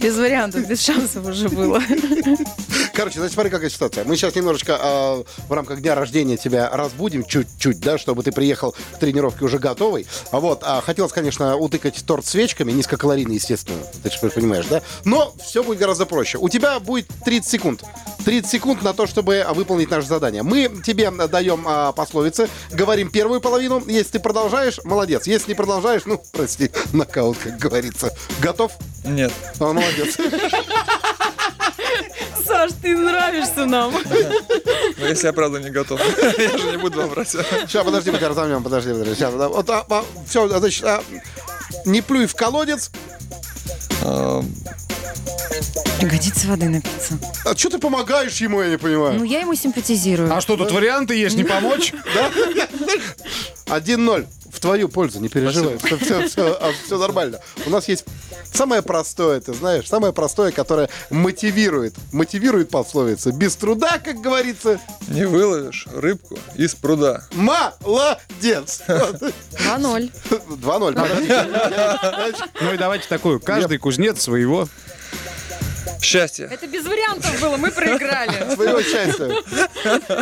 Без 0.00 0.16
вариантов, 0.16 0.66
без 0.66 0.82
шансов 0.82 1.26
уже 1.26 1.48
было. 1.48 1.80
Короче, 2.94 3.18
значит, 3.18 3.34
смотри, 3.34 3.50
какая 3.50 3.70
ситуация. 3.70 4.04
Мы 4.04 4.16
сейчас 4.16 4.34
немножечко 4.34 4.76
а, 4.78 5.24
в 5.48 5.52
рамках 5.52 5.80
дня 5.80 5.94
рождения 5.94 6.36
тебя 6.36 6.68
разбудим 6.70 7.24
чуть-чуть, 7.24 7.80
да, 7.80 7.96
чтобы 7.96 8.22
ты 8.22 8.32
приехал 8.32 8.72
к 8.72 8.98
тренировке 8.98 9.44
уже 9.44 9.58
готовый. 9.58 10.06
А 10.30 10.40
вот, 10.40 10.62
а, 10.62 10.80
хотелось, 10.82 11.12
конечно, 11.12 11.56
утыкать 11.56 12.04
торт 12.06 12.26
свечками, 12.26 12.72
низкокалорийный, 12.72 13.36
естественно, 13.36 13.78
ты 14.02 14.10
же 14.10 14.18
понимаешь, 14.30 14.66
да? 14.66 14.82
Но 15.04 15.34
все 15.42 15.62
будет 15.62 15.78
гораздо 15.78 16.04
проще. 16.04 16.38
У 16.38 16.48
тебя 16.48 16.78
будет 16.80 17.08
30 17.24 17.50
секунд. 17.50 17.84
30 18.24 18.50
секунд 18.50 18.82
на 18.82 18.92
то, 18.92 19.06
чтобы 19.06 19.44
выполнить 19.54 19.90
наше 19.90 20.06
задание. 20.06 20.42
Мы 20.42 20.70
тебе 20.84 21.10
даем 21.10 21.64
а, 21.66 21.92
пословицы, 21.92 22.48
говорим 22.70 23.10
первую 23.10 23.40
половину. 23.40 23.82
Если 23.86 24.12
ты 24.12 24.20
продолжаешь, 24.20 24.78
молодец. 24.84 25.26
Если 25.26 25.52
не 25.52 25.54
продолжаешь, 25.54 26.02
ну, 26.04 26.22
прости, 26.32 26.70
нокаут, 26.92 27.38
как 27.38 27.58
говорится. 27.58 28.14
Готов? 28.40 28.72
Нет. 29.04 29.32
А, 29.58 29.72
молодец. 29.72 30.18
Саш, 32.46 32.72
ты 32.80 32.96
нравишься 32.96 33.66
нам. 33.66 33.92
Но 34.98 35.06
если 35.06 35.26
я 35.26 35.32
правда 35.32 35.58
не 35.60 35.70
готов, 35.70 36.00
я 36.38 36.58
же 36.58 36.70
не 36.70 36.76
буду 36.76 36.98
вам 36.98 37.10
брать. 37.10 37.28
Сейчас, 37.30 37.84
подожди, 37.84 38.10
тебя 38.12 38.28
разомнем, 38.28 38.62
подожди, 38.62 38.92
подожди. 38.92 39.14
Сейчас, 39.14 39.34
да, 39.34 39.48
вот, 39.48 39.68
а, 39.70 40.04
все, 40.26 40.48
значит, 40.48 40.84
а, 40.84 41.02
не 41.84 42.02
плюй 42.02 42.26
в 42.26 42.34
колодец. 42.34 42.90
А, 46.00 46.04
Годится 46.06 46.48
воды 46.48 46.68
напиться. 46.68 47.18
А 47.44 47.56
что 47.56 47.70
ты 47.70 47.78
помогаешь 47.78 48.36
ему, 48.38 48.60
я 48.60 48.70
не 48.70 48.76
понимаю? 48.78 49.18
Ну, 49.18 49.24
я 49.24 49.40
ему 49.40 49.54
симпатизирую. 49.54 50.32
А 50.34 50.40
что, 50.40 50.56
тут 50.56 50.72
варианты 50.72 51.14
есть, 51.14 51.36
не 51.36 51.44
помочь? 51.44 51.92
Да? 52.14 52.30
1-0. 53.66 54.26
В 54.52 54.60
твою 54.60 54.88
пользу, 54.88 55.18
не 55.20 55.28
переживай. 55.28 55.78
Все, 55.78 55.96
все, 55.96 56.28
все, 56.28 56.58
все 56.84 56.98
нормально. 56.98 57.40
У 57.66 57.70
нас 57.70 57.88
есть 57.88 58.04
самое 58.52 58.82
простое, 58.82 59.40
ты 59.40 59.54
знаешь, 59.54 59.88
самое 59.88 60.12
простое, 60.12 60.52
которое 60.52 60.88
мотивирует. 61.10 61.94
Мотивирует 62.12 62.68
пословица. 62.68 63.32
Без 63.32 63.56
труда, 63.56 63.98
как 63.98 64.20
говорится, 64.20 64.78
Не 65.08 65.24
выловишь 65.24 65.86
рыбку 65.92 66.38
из 66.56 66.74
пруда. 66.74 67.24
молодец. 67.32 68.82
2-0. 68.88 70.12
2-0. 70.28 70.94
Подожди. 72.00 72.42
Ну 72.60 72.74
и 72.74 72.76
давайте 72.76 73.08
такую. 73.08 73.40
Каждый 73.40 73.78
кузнец 73.78 74.20
своего. 74.20 74.68
Счастье. 76.02 76.48
Это 76.50 76.66
без 76.66 76.84
вариантов 76.84 77.40
было, 77.40 77.56
мы 77.56 77.70
проиграли. 77.70 78.54
Своего 78.54 78.82
счастья. 78.82 79.30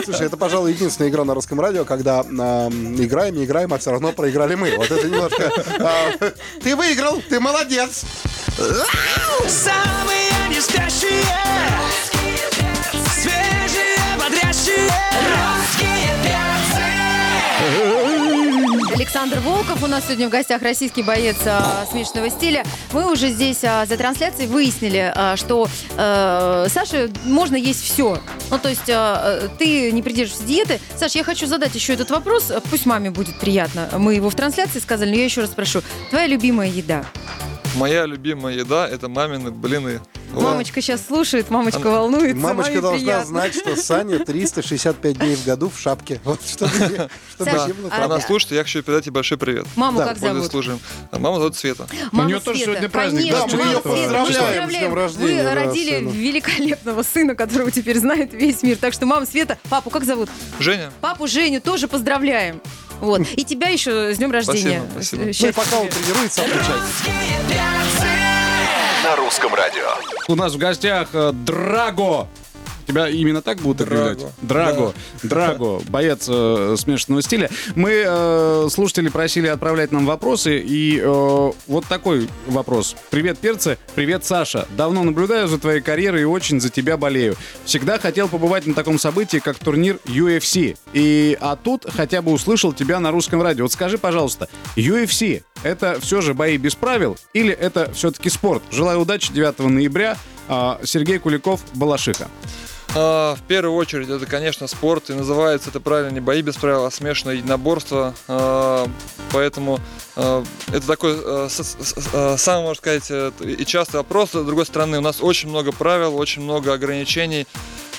Слушай, 0.04 0.26
это, 0.26 0.36
пожалуй, 0.36 0.72
единственная 0.72 1.10
игра 1.10 1.24
на 1.24 1.34
русском 1.34 1.58
радио, 1.58 1.84
когда 1.84 2.20
а, 2.20 2.68
играем, 2.68 3.36
не 3.36 3.44
играем, 3.44 3.72
а 3.72 3.78
все 3.78 3.90
равно 3.90 4.12
проиграли 4.12 4.54
мы. 4.54 4.76
Вот 4.76 4.90
это 4.90 5.08
немножко... 5.08 5.50
а, 5.80 6.12
ты 6.62 6.76
выиграл, 6.76 7.22
ты 7.28 7.40
молодец. 7.40 8.04
Самые 9.48 10.30
не 10.50 10.60
Александр 19.10 19.40
Волков 19.40 19.82
у 19.82 19.88
нас 19.88 20.04
сегодня 20.04 20.28
в 20.28 20.30
гостях, 20.30 20.62
российский 20.62 21.02
боец 21.02 21.38
а, 21.44 21.84
смешанного 21.90 22.30
стиля. 22.30 22.64
Мы 22.92 23.10
уже 23.10 23.30
здесь 23.30 23.64
а, 23.64 23.84
за 23.84 23.96
трансляцией 23.96 24.46
выяснили, 24.46 25.12
а, 25.12 25.36
что 25.36 25.66
э, 25.96 26.66
Саше 26.68 27.10
можно 27.24 27.56
есть 27.56 27.82
все. 27.82 28.20
Ну, 28.50 28.58
то 28.60 28.68
есть 28.68 28.88
а, 28.88 29.40
э, 29.42 29.48
ты 29.58 29.90
не 29.90 30.00
придерживаешься 30.00 30.46
диеты. 30.46 30.80
Саш, 30.96 31.16
я 31.16 31.24
хочу 31.24 31.48
задать 31.48 31.74
еще 31.74 31.94
этот 31.94 32.10
вопрос. 32.10 32.52
Пусть 32.70 32.86
маме 32.86 33.10
будет 33.10 33.36
приятно. 33.40 33.88
Мы 33.98 34.14
его 34.14 34.30
в 34.30 34.36
трансляции 34.36 34.78
сказали, 34.78 35.10
но 35.10 35.16
я 35.16 35.24
еще 35.24 35.40
раз 35.40 35.50
спрошу. 35.50 35.82
Твоя 36.10 36.28
любимая 36.28 36.68
еда? 36.68 37.04
Моя 37.76 38.04
любимая 38.04 38.54
еда 38.56 38.88
это 38.88 39.08
мамины 39.08 39.50
блины. 39.50 40.00
Вот. 40.32 40.42
Мамочка 40.44 40.80
сейчас 40.80 41.06
слушает, 41.06 41.50
мамочка 41.50 41.86
волнуется. 41.88 42.36
Мамочка 42.36 42.70
маме 42.72 42.80
должна 42.82 42.98
приятно. 42.98 43.24
знать, 43.26 43.54
что 43.54 43.74
Саня 43.76 44.18
365 44.20 45.18
дней 45.18 45.34
в 45.36 45.44
году 45.44 45.70
в 45.74 45.78
шапке. 45.80 46.20
Вот 46.24 46.40
чтобы 46.46 46.70
чтобы 47.34 47.50
Саша, 47.50 47.74
а-. 47.90 48.04
Она 48.04 48.20
слушает, 48.20 48.52
я 48.52 48.62
хочу 48.62 48.82
передать 48.82 49.06
ей 49.06 49.12
большой 49.12 49.38
привет. 49.38 49.66
Маму 49.76 49.98
Да, 49.98 50.06
как 50.08 50.18
зовут? 50.18 50.50
случаем. 50.50 50.78
А 51.10 51.18
Мама 51.18 51.38
зовут 51.38 51.56
Света. 51.56 51.86
Мама 52.12 52.28
нее 52.28 52.40
тоже 52.40 52.58
Света, 52.58 52.72
сегодня 52.72 52.88
праздник, 52.88 53.20
конечно, 53.34 53.48
да, 53.48 53.56
мы 53.56 53.62
ее 53.62 53.80
мама 53.82 53.82
Света, 53.82 53.88
поздравляем 53.88 54.70
с 54.70 54.72
днем 54.74 54.94
рождения, 54.94 55.36
Вы 55.36 55.42
да, 55.42 55.54
родили 55.54 55.98
сына. 55.98 56.08
великолепного 56.10 57.02
сына, 57.02 57.34
которого 57.34 57.70
теперь 57.70 57.98
знает 57.98 58.32
весь 58.32 58.62
мир. 58.62 58.76
Так 58.76 58.92
что, 58.92 59.06
мама 59.06 59.26
Света, 59.26 59.58
папу 59.68 59.90
как 59.90 60.04
зовут? 60.04 60.28
Женя, 60.60 60.90
Папу 61.00 61.26
Женю 61.26 61.60
тоже 61.60 61.88
поздравляем. 61.88 62.60
Вот. 63.00 63.22
И 63.36 63.44
тебя 63.44 63.68
еще 63.68 64.14
с 64.14 64.18
днем 64.18 64.30
рождения. 64.30 64.82
Спасибо, 64.90 64.92
спасибо. 64.92 65.22
Ну 65.22 65.28
и 65.28 65.32
Счастья 65.32 65.52
пока 65.52 65.80
он 65.80 65.88
тренируется, 65.88 66.42
перцы 66.42 66.70
На 69.04 69.16
русском 69.16 69.54
радио. 69.54 69.88
У 70.28 70.34
нас 70.36 70.54
в 70.54 70.58
гостях 70.58 71.08
э, 71.12 71.32
Драго. 71.32 72.28
Тебя 72.90 73.08
именно 73.08 73.40
так 73.40 73.58
будут 73.58 73.86
Драго. 73.86 74.10
объявлять? 74.10 74.34
Драго. 74.42 74.94
Драго, 75.22 75.80
боец 75.88 76.26
э, 76.28 76.74
смешанного 76.76 77.22
стиля. 77.22 77.48
Мы, 77.76 78.02
э, 78.04 78.68
слушатели, 78.68 79.08
просили 79.08 79.46
отправлять 79.46 79.92
нам 79.92 80.06
вопросы, 80.06 80.58
и 80.58 80.98
э, 80.98 81.52
вот 81.68 81.86
такой 81.86 82.28
вопрос. 82.48 82.96
Привет, 83.10 83.38
перцы. 83.38 83.78
Привет, 83.94 84.24
Саша. 84.24 84.66
Давно 84.76 85.04
наблюдаю 85.04 85.46
за 85.46 85.58
твоей 85.58 85.80
карьерой 85.80 86.22
и 86.22 86.24
очень 86.24 86.60
за 86.60 86.68
тебя 86.68 86.96
болею. 86.96 87.36
Всегда 87.64 87.96
хотел 88.00 88.26
побывать 88.26 88.66
на 88.66 88.74
таком 88.74 88.98
событии, 88.98 89.38
как 89.38 89.56
турнир 89.56 90.00
UFC. 90.06 90.76
И, 90.92 91.38
а 91.40 91.54
тут 91.54 91.86
хотя 91.88 92.22
бы 92.22 92.32
услышал 92.32 92.72
тебя 92.72 92.98
на 92.98 93.12
русском 93.12 93.40
радио. 93.40 93.66
Вот 93.66 93.72
скажи, 93.72 93.98
пожалуйста, 93.98 94.48
UFC 94.74 95.44
это 95.62 96.00
все 96.00 96.20
же 96.22 96.34
бои 96.34 96.56
без 96.56 96.74
правил 96.74 97.16
или 97.34 97.52
это 97.52 97.92
все-таки 97.92 98.30
спорт? 98.30 98.64
Желаю 98.72 98.98
удачи 98.98 99.32
9 99.32 99.60
ноября. 99.60 100.16
А, 100.48 100.80
Сергей 100.82 101.20
Куликов, 101.20 101.60
Балашиха. 101.74 102.28
А, 102.96 103.36
в 103.36 103.42
первую 103.42 103.76
очередь, 103.76 104.08
это, 104.08 104.26
конечно, 104.26 104.66
спорт, 104.66 105.10
и 105.10 105.12
называется 105.12 105.70
это 105.70 105.80
правильно 105.80 106.10
не 106.10 106.20
бои 106.20 106.42
без 106.42 106.56
правил, 106.56 106.84
а 106.84 106.90
смешанное 106.90 107.36
единоборство. 107.36 108.14
А, 108.26 108.88
Поэтому 109.32 109.78
а, 110.16 110.44
это 110.72 110.86
такой, 110.86 111.16
самый, 111.48 112.62
можно 112.62 112.74
сказать, 112.74 113.06
э, 113.10 113.30
и 113.44 113.64
частый 113.64 113.98
вопрос. 113.98 114.30
С 114.30 114.44
другой 114.44 114.66
стороны, 114.66 114.98
у 114.98 115.00
нас 115.00 115.18
очень 115.20 115.48
много 115.48 115.70
правил, 115.70 116.16
очень 116.16 116.42
много 116.42 116.72
ограничений, 116.72 117.46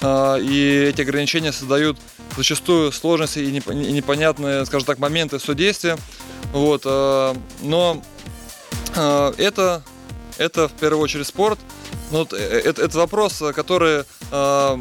и 0.04 0.86
эти 0.90 1.02
ограничения 1.02 1.54
создают 1.54 1.98
зачастую 2.36 2.92
сложности 2.92 3.40
и 3.40 3.52
непо- 3.52 3.72
и 3.72 3.92
непонятные, 3.92 4.66
скажем 4.66 4.86
так, 4.88 5.00
моменты 5.00 5.40
судействия. 5.40 5.96
Вот, 6.52 6.84
но 7.62 8.02
это, 8.96 9.84
это 10.38 10.68
в 10.68 10.74
первую 10.74 11.04
очередь 11.04 11.28
спорт. 11.28 11.60
Ну, 12.12 12.20
вот, 12.20 12.34
э, 12.34 12.38
э, 12.38 12.60
это, 12.60 12.84
это 12.84 12.98
вопрос, 12.98 13.42
э, 13.42 13.54
который 13.54 14.04
э, 14.32 14.78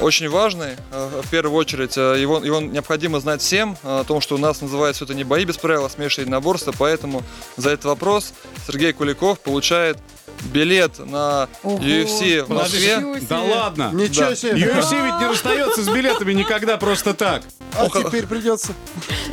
очень 0.00 0.28
важный. 0.28 0.76
В 0.90 1.28
первую 1.30 1.54
очередь, 1.56 1.96
его, 1.96 2.38
его 2.38 2.60
необходимо 2.60 3.20
знать 3.20 3.40
всем, 3.40 3.76
о 3.84 4.04
том, 4.04 4.20
что 4.20 4.34
у 4.34 4.38
нас 4.38 4.60
называется 4.60 5.04
это 5.04 5.14
не 5.14 5.24
бои 5.24 5.44
без 5.44 5.56
правил, 5.56 5.84
а 5.84 5.90
смешанные 5.90 6.26
единоборства. 6.26 6.74
Поэтому 6.76 7.22
за 7.56 7.70
этот 7.70 7.86
вопрос 7.86 8.32
Сергей 8.66 8.92
Куликов 8.92 9.38
получает 9.40 9.98
билет 10.52 10.98
на 10.98 11.48
Ого. 11.62 11.78
UFC 11.78 12.44
в 12.44 12.50
Москве. 12.50 13.02
Да 13.28 13.42
ладно. 13.42 13.90
Ничего 13.92 14.30
Да. 14.30 14.36
себе. 14.36 14.52
UFC 14.66 15.04
ведь 15.04 15.20
не 15.20 15.26
расстается 15.28 15.82
с 15.82 15.88
билетами 15.88 16.32
никогда 16.32 16.76
просто 16.76 17.14
так. 17.14 17.42
А 17.76 17.88
теперь 17.88 18.26
придется. 18.26 18.72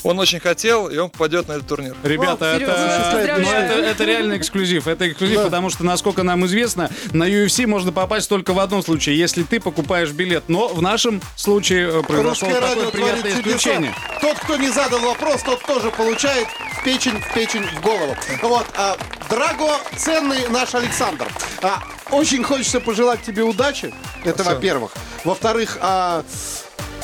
Он 0.05 0.19
очень 0.19 0.39
хотел, 0.39 0.87
и 0.87 0.97
он 0.97 1.09
попадет 1.09 1.47
на 1.47 1.53
этот 1.53 1.67
турнир. 1.67 1.95
Ребята, 2.03 2.53
О, 2.53 2.59
Серёжа, 2.59 2.73
это, 2.73 3.17
поздравляю. 3.17 3.41
ну, 3.41 3.51
это, 3.51 3.89
это 3.89 4.03
реально 4.03 4.37
эксклюзив. 4.37 4.87
Это 4.87 5.09
эксклюзив, 5.09 5.41
потому 5.41 5.71
что, 5.71 5.83
насколько 5.83 6.21
нам 6.21 6.45
известно, 6.45 6.91
на 7.11 7.27
UFC 7.27 7.65
можно 7.65 7.91
попасть 7.91 8.29
только 8.29 8.53
в 8.53 8.59
одном 8.59 8.83
случае, 8.83 9.17
если 9.17 9.41
ты 9.41 9.59
покупаешь 9.59 10.11
билет. 10.11 10.43
Но 10.47 10.67
в 10.67 10.79
нашем 10.79 11.23
случае 11.35 11.89
э, 11.89 12.03
произошло 12.03 12.49
Русское 12.49 12.61
такое 12.61 12.91
приятное 12.91 13.21
творит 13.31 13.37
чудеса. 13.37 13.57
исключение. 13.57 13.95
Тот, 14.21 14.37
кто 14.37 14.57
не 14.57 14.69
задал 14.69 14.99
вопрос, 14.99 15.41
тот 15.41 15.63
тоже 15.63 15.89
получает 15.89 16.47
в 16.49 16.83
печень, 16.83 17.19
в 17.19 17.33
печень, 17.33 17.63
в 17.63 17.81
голову. 17.81 18.15
Вот, 18.43 18.67
а, 18.77 18.97
Драго, 19.31 19.79
ценный 19.97 20.47
наш 20.49 20.75
Александр. 20.75 21.27
А, 21.63 21.81
очень 22.11 22.43
хочется 22.43 22.79
пожелать 22.79 23.23
тебе 23.23 23.41
удачи. 23.41 23.91
Это 24.23 24.43
во-первых. 24.43 24.91
Во-вторых, 25.23 25.79
а, 25.81 26.23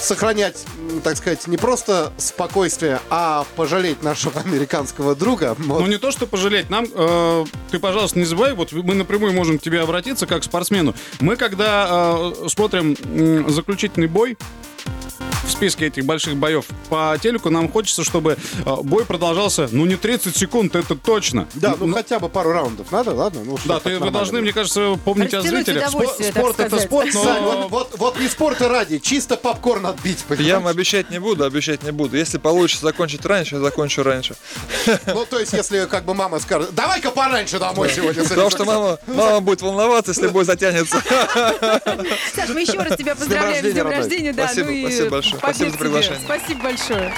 сохранять, 0.02 0.66
так 1.04 1.18
сказать, 1.18 1.48
не 1.48 1.58
просто 1.58 2.12
спокойствие, 2.18 3.00
а 3.10 3.46
пожалеть 3.56 4.04
нашего 4.04 4.42
американского 4.46 5.16
друга. 5.16 5.56
Вот. 5.58 5.82
Ну 5.82 5.88
не 5.88 5.98
то, 5.98 6.12
что 6.12 6.28
пожалеть. 6.28 6.70
Нам, 6.70 6.86
э, 6.94 7.46
ты, 7.70 7.80
пожалуйста, 7.80 8.20
не 8.20 8.26
забывай, 8.26 8.54
вот 8.54 8.72
мы 8.72 8.96
напрямую 8.96 9.34
можем 9.34 9.60
к 9.60 9.62
тебе 9.62 9.82
обратиться 9.82 10.26
как 10.28 10.42
к 10.42 10.44
спортсмену. 10.44 10.94
Мы, 11.20 11.36
когда 11.36 11.88
э, 12.34 12.48
смотрим 12.50 12.96
м, 13.04 13.50
заключительный 13.50 14.08
бой, 14.08 14.38
в 15.44 15.52
списке 15.52 15.88
этих 15.88 16.06
больших 16.06 16.38
боев 16.38 16.66
по 16.90 17.18
телеку, 17.22 17.50
нам 17.50 17.70
хочется, 17.72 18.04
чтобы 18.04 18.38
э, 18.66 18.76
бой 18.84 19.06
продолжался, 19.06 19.68
ну, 19.72 19.86
не 19.86 19.96
30 19.96 20.36
секунд, 20.36 20.76
это 20.76 20.96
точно. 20.96 21.48
Да, 21.56 21.76
ну, 21.80 21.94
хотя 21.94 22.20
бы 22.20 22.30
пару 22.30 22.52
раундов 22.52 22.92
надо, 22.92 23.12
ладно? 23.12 23.42
Ну, 23.44 23.58
что 23.58 23.68
Да, 23.68 23.80
ты, 23.80 23.98
вы 24.00 24.12
должны, 24.12 24.42
мне 24.42 24.54
кажется, 24.54 25.00
помнить 25.04 25.34
о 25.34 25.42
зрителях. 25.42 25.92
Спо- 25.92 26.32
спорт 26.32 26.60
это 26.60 26.70
сказать. 26.70 26.88
спорт, 26.88 27.10
но... 27.14 27.24
Сань, 27.24 27.44
вот, 27.44 27.70
вот, 27.70 27.94
вот 27.98 28.20
не 28.20 28.28
спорта 28.28 28.70
ради, 28.70 29.00
чисто 29.00 29.36
попкорн 29.36 29.88
отбить, 29.88 30.20
Я 30.20 30.36
понимаешь? 30.36 30.54
вам 30.56 30.68
обещать 30.68 31.10
не 31.10 31.20
буду, 31.20 31.44
обещать 31.44 31.84
не 31.84 31.92
буду. 31.92 32.18
Если 32.18 32.38
получится 32.38 32.86
закончить 32.86 33.26
раньше, 33.26 33.56
я 33.56 33.62
закончу 33.62 34.04
раньше. 34.04 34.36
Ну, 35.08 35.26
то 35.26 35.40
есть, 35.40 35.54
если 35.54 35.86
как 35.86 36.06
бы 36.06 36.14
мама 36.14 36.40
скажет, 36.40 36.74
давай-ка 36.74 37.12
пораньше 37.12 37.60
домой 37.60 37.92
сегодня. 37.94 38.24
Потому 38.24 38.50
что 38.50 38.66
мама, 38.66 39.00
мама 39.08 39.40
будет 39.42 39.62
волноваться, 39.62 40.12
если 40.12 40.28
бой 40.28 40.46
затянется. 40.46 41.02
Саш, 42.36 42.50
мы 42.50 42.62
еще 42.62 42.78
раз 42.78 42.98
тебя 42.98 43.16
поздравляем 43.16 43.66
с 43.66 43.74
днем 43.74 43.88
рождения. 43.88 44.34
Да, 44.34 44.46
Спасибо, 44.46 44.68
ну 44.68 44.74
и 44.74 44.82
спасибо 44.84 45.11
большое. 45.12 45.38
Спасибо 45.38 45.69
за 45.69 45.78
тебе. 45.78 45.86
приглашение. 45.86 46.21
Спасибо 46.26 46.63
большое. 46.63 47.13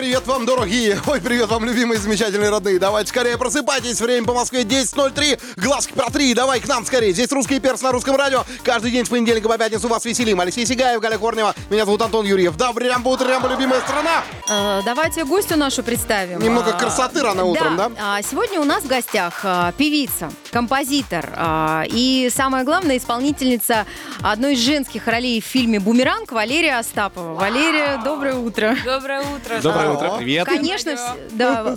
Привет 0.00 0.26
вам, 0.26 0.46
дорогие! 0.46 0.98
Ой, 1.06 1.20
привет 1.20 1.50
вам, 1.50 1.62
любимые, 1.66 2.00
замечательные, 2.00 2.48
родные! 2.48 2.78
Давайте 2.78 3.10
скорее 3.10 3.36
просыпайтесь, 3.36 4.00
время 4.00 4.26
по 4.26 4.32
Москве 4.32 4.62
10.03, 4.62 5.38
глазки 5.58 5.92
про 5.92 6.10
три, 6.10 6.32
давай 6.32 6.58
к 6.58 6.66
нам 6.66 6.86
скорее! 6.86 7.12
Здесь 7.12 7.30
русский 7.30 7.60
перс 7.60 7.82
на 7.82 7.92
русском 7.92 8.16
радио, 8.16 8.46
каждый 8.62 8.92
день 8.92 9.04
с 9.04 9.10
понедельника 9.10 9.46
по 9.46 9.58
пятницу 9.58 9.88
вас 9.88 10.06
веселим. 10.06 10.40
Алексей 10.40 10.64
Сигаев, 10.64 11.02
Галя 11.02 11.18
Корнева, 11.18 11.54
меня 11.68 11.84
зовут 11.84 12.00
Антон 12.00 12.24
Юрьев. 12.24 12.56
Добрый 12.56 12.90
утром, 13.04 13.46
любимая 13.46 13.80
страна! 13.82 14.22
Э, 14.48 14.80
Давайте 14.86 15.26
гостю 15.26 15.58
нашу 15.58 15.82
представим. 15.82 16.38
Немного 16.38 16.70
А, 16.74 16.78
красоты 16.78 17.20
рано 17.20 17.44
утром, 17.44 17.76
да? 17.76 17.90
а, 18.00 18.22
Сегодня 18.22 18.58
у 18.58 18.64
нас 18.64 18.84
в 18.84 18.86
гостях 18.86 19.40
а, 19.44 19.72
певица, 19.72 20.32
композитор 20.50 21.28
а, 21.36 21.84
и, 21.86 22.30
самое 22.34 22.64
главное, 22.64 22.96
исполнительница 22.96 23.84
одной 24.22 24.54
из 24.54 24.60
женских 24.60 25.06
ролей 25.06 25.42
в 25.42 25.44
фильме 25.44 25.78
«Бумеранг» 25.78 26.32
Валерия 26.32 26.78
Остапова. 26.78 27.34
Валерия, 27.34 28.00
доброе 28.02 28.36
утро. 28.36 28.74
Доброе 28.82 29.20
утро. 29.20 29.60
Доброе 29.60 29.89
О, 29.90 29.94
утро, 29.96 30.16
привет. 30.18 30.46
Конечно, 30.46 30.90
вс- 30.90 31.16
да. 31.32 31.76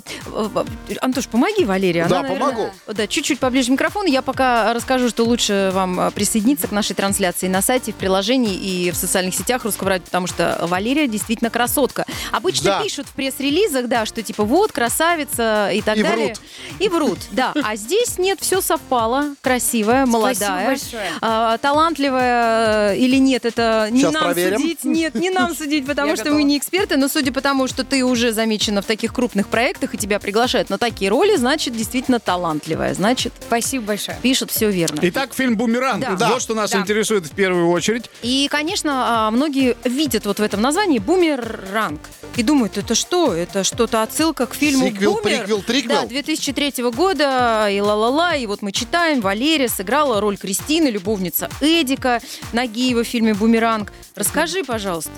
Антош, 1.01 1.27
помоги 1.27 1.65
Валерия. 1.65 2.07
Да, 2.07 2.23
помогу. 2.23 2.69
Да, 2.87 3.07
чуть-чуть 3.07 3.39
поближе 3.39 3.67
к 3.67 3.71
микрофону. 3.71 4.07
Я 4.07 4.21
пока 4.21 4.73
расскажу, 4.73 5.09
что 5.09 5.23
лучше 5.23 5.71
вам 5.73 5.99
э, 5.99 6.11
присоединиться 6.11 6.67
к 6.67 6.71
нашей 6.71 6.93
трансляции 6.95 7.47
на 7.47 7.61
сайте, 7.61 7.91
в 7.91 7.95
приложении 7.95 8.55
и 8.55 8.91
в 8.91 8.95
социальных 8.95 9.35
сетях 9.35 9.63
Русского 9.65 9.89
радио, 9.89 10.05
потому 10.05 10.27
что 10.27 10.59
Валерия 10.63 11.07
действительно 11.07 11.49
красотка. 11.49 12.05
Обычно 12.31 12.65
Да. 12.71 12.83
пишут 12.83 13.07
в 13.07 13.11
пресс-релизах, 13.13 13.87
да, 13.87 14.05
что 14.05 14.21
типа 14.21 14.43
вот, 14.43 14.71
красавица 14.71 15.69
и 15.73 15.81
так 15.81 15.97
И 15.97 16.03
далее. 16.03 16.25
врут. 16.27 16.39
И 16.79 16.89
врут, 16.89 17.19
да. 17.31 17.53
А 17.63 17.75
здесь 17.75 18.17
нет, 18.17 18.39
все 18.41 18.61
совпало. 18.61 19.35
Красивая, 19.41 20.05
молодая. 20.05 20.77
а, 21.21 21.57
талантливая 21.57 22.93
э, 22.93 22.97
или 22.97 23.17
нет, 23.17 23.45
это 23.45 23.87
не 23.91 24.03
нам 24.03 24.23
проверим. 24.23 24.59
судить. 24.59 24.83
Нет, 24.83 25.15
не 25.15 25.29
нам 25.29 25.55
судить, 25.55 25.85
потому 25.85 26.09
Я 26.09 26.15
что 26.15 26.25
готова. 26.25 26.37
мы 26.39 26.43
не 26.43 26.57
эксперты, 26.57 26.97
но 26.97 27.07
судя 27.07 27.31
по 27.31 27.41
тому, 27.41 27.67
что 27.67 27.83
ты 27.83 28.02
уже 28.03 28.31
замечена 28.31 28.81
в 28.81 28.85
таких 28.85 29.13
крупных 29.13 29.47
проектах 29.47 29.93
и 29.93 29.97
тебя 29.97 30.19
приглашают 30.19 30.69
на 30.69 30.77
такие 30.77 31.09
роли, 31.09 31.35
значит, 31.35 31.75
действительно 31.75 32.19
талантливая. 32.19 32.93
Значит, 32.93 33.33
Спасибо 33.47 33.85
большое. 33.85 34.17
пишут 34.21 34.51
все 34.51 34.69
верно. 34.69 34.99
Итак, 35.01 35.33
фильм 35.33 35.55
«Бумеранг». 35.57 36.05
Да. 36.17 36.29
Вот 36.29 36.41
что 36.41 36.53
нас 36.53 36.71
Да. 36.71 36.79
интересует 36.79 37.25
в 37.25 37.31
первую 37.31 37.69
очередь. 37.69 38.09
И, 38.21 38.47
конечно, 38.51 39.27
а, 39.27 39.31
многие 39.31 39.75
видят 39.83 40.25
вот 40.25 40.39
в 40.39 40.41
этом 40.43 40.61
названии 40.61 40.99
«Бумеранг» 40.99 42.01
и 42.35 42.43
думают, 42.43 42.77
это 42.77 42.95
что? 42.95 43.33
Это 43.33 43.63
что-то 43.63 44.03
отсылка 44.03 44.45
к 44.45 44.53
фильму 44.55 44.87
Сиквел, 44.87 45.13
«Бумер». 45.15 45.39
приквел, 45.39 45.61
триквел? 45.61 46.01
Да, 46.01 46.07
2003 46.07 46.91
года, 46.91 47.67
и 47.69 47.79
ла-ла-ла, 47.79 48.35
и 48.35 48.45
вот 48.45 48.61
мы 48.61 48.71
читаем, 48.71 49.21
Валерия 49.21 49.69
сыграла 49.69 50.19
роль 50.21 50.37
Кристины, 50.37 50.87
любовница 50.87 51.49
Эдика 51.61 52.21
Нагиева 52.53 53.03
в 53.03 53.07
фильме 53.07 53.33
«Бумеранг». 53.33 53.91
Расскажи, 54.15 54.63
пожалуйста, 54.63 55.11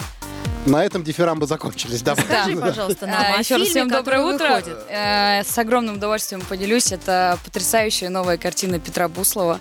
На 0.65 0.84
этом 0.84 1.04
дифирамбы 1.04 1.45
закончились, 1.45 2.01
да? 2.01 2.15
скажи, 2.15 2.58
пожалуйста, 2.58 3.06
нам 3.06 3.15
А, 3.19 3.36
о 3.36 3.39
Еще 3.39 3.58
раз 3.58 3.67
всем 3.67 3.88
доброе 3.88 4.21
утро. 4.21 4.63
Э, 4.89 5.43
С 5.43 5.58
огромным 5.60 5.97
удовольствием 5.97 6.41
поделюсь. 6.41 6.91
Это 6.91 7.38
потрясающая 7.45 8.10
новая 8.10 8.38
картина 8.38 8.80
Петра 8.80 9.08
Буслова, 9.08 9.60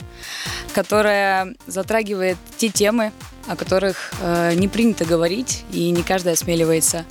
которая 0.72 1.54
затрагивает 1.66 2.38
те 2.56 2.70
темы, 2.70 3.12
о 3.46 3.56
которых 3.56 4.12
э, 4.22 4.54
не 4.54 4.66
принято 4.66 5.04
говорить, 5.04 5.64
и 5.70 5.90
не 5.90 6.02
каждый 6.02 6.32
осмеливается 6.32 7.04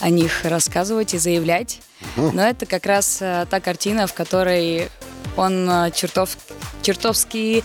о 0.00 0.10
них 0.10 0.44
рассказывать 0.44 1.14
и 1.14 1.18
заявлять. 1.18 1.80
Но 2.16 2.42
это 2.42 2.66
как 2.66 2.84
раз 2.84 3.18
э, 3.20 3.46
та 3.48 3.60
картина, 3.60 4.08
в 4.08 4.14
которой 4.14 4.88
он 5.36 5.68
э, 5.68 5.90
чертов, 5.92 6.36
чертовски 6.82 7.64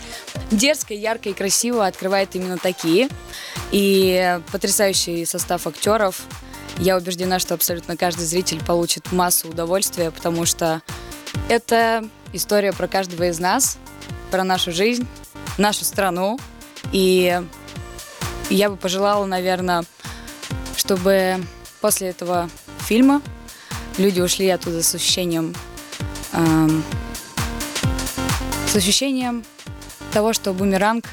дерзко, 0.50 0.94
ярко 0.94 1.28
и 1.28 1.32
красиво 1.32 1.86
открывает 1.86 2.34
именно 2.34 2.58
такие. 2.58 3.08
И 3.70 4.38
потрясающий 4.50 5.24
состав 5.24 5.66
актеров. 5.66 6.22
Я 6.78 6.96
убеждена, 6.96 7.38
что 7.38 7.54
абсолютно 7.54 7.96
каждый 7.96 8.24
зритель 8.24 8.62
получит 8.64 9.12
массу 9.12 9.48
удовольствия, 9.48 10.10
потому 10.10 10.46
что 10.46 10.82
это 11.48 12.04
история 12.32 12.72
про 12.72 12.88
каждого 12.88 13.28
из 13.28 13.38
нас, 13.38 13.78
про 14.30 14.44
нашу 14.44 14.72
жизнь, 14.72 15.06
нашу 15.58 15.84
страну. 15.84 16.38
И 16.92 17.40
я 18.50 18.70
бы 18.70 18.76
пожелала, 18.76 19.26
наверное, 19.26 19.84
чтобы 20.76 21.42
после 21.80 22.08
этого 22.08 22.50
фильма 22.80 23.22
люди 23.98 24.20
ушли 24.20 24.48
оттуда 24.48 24.82
с 24.82 24.94
ощущением 24.94 25.54
эм, 26.32 26.82
с 28.72 28.76
ощущением 28.76 29.44
того, 30.14 30.32
что 30.32 30.54
бумеранг 30.54 31.04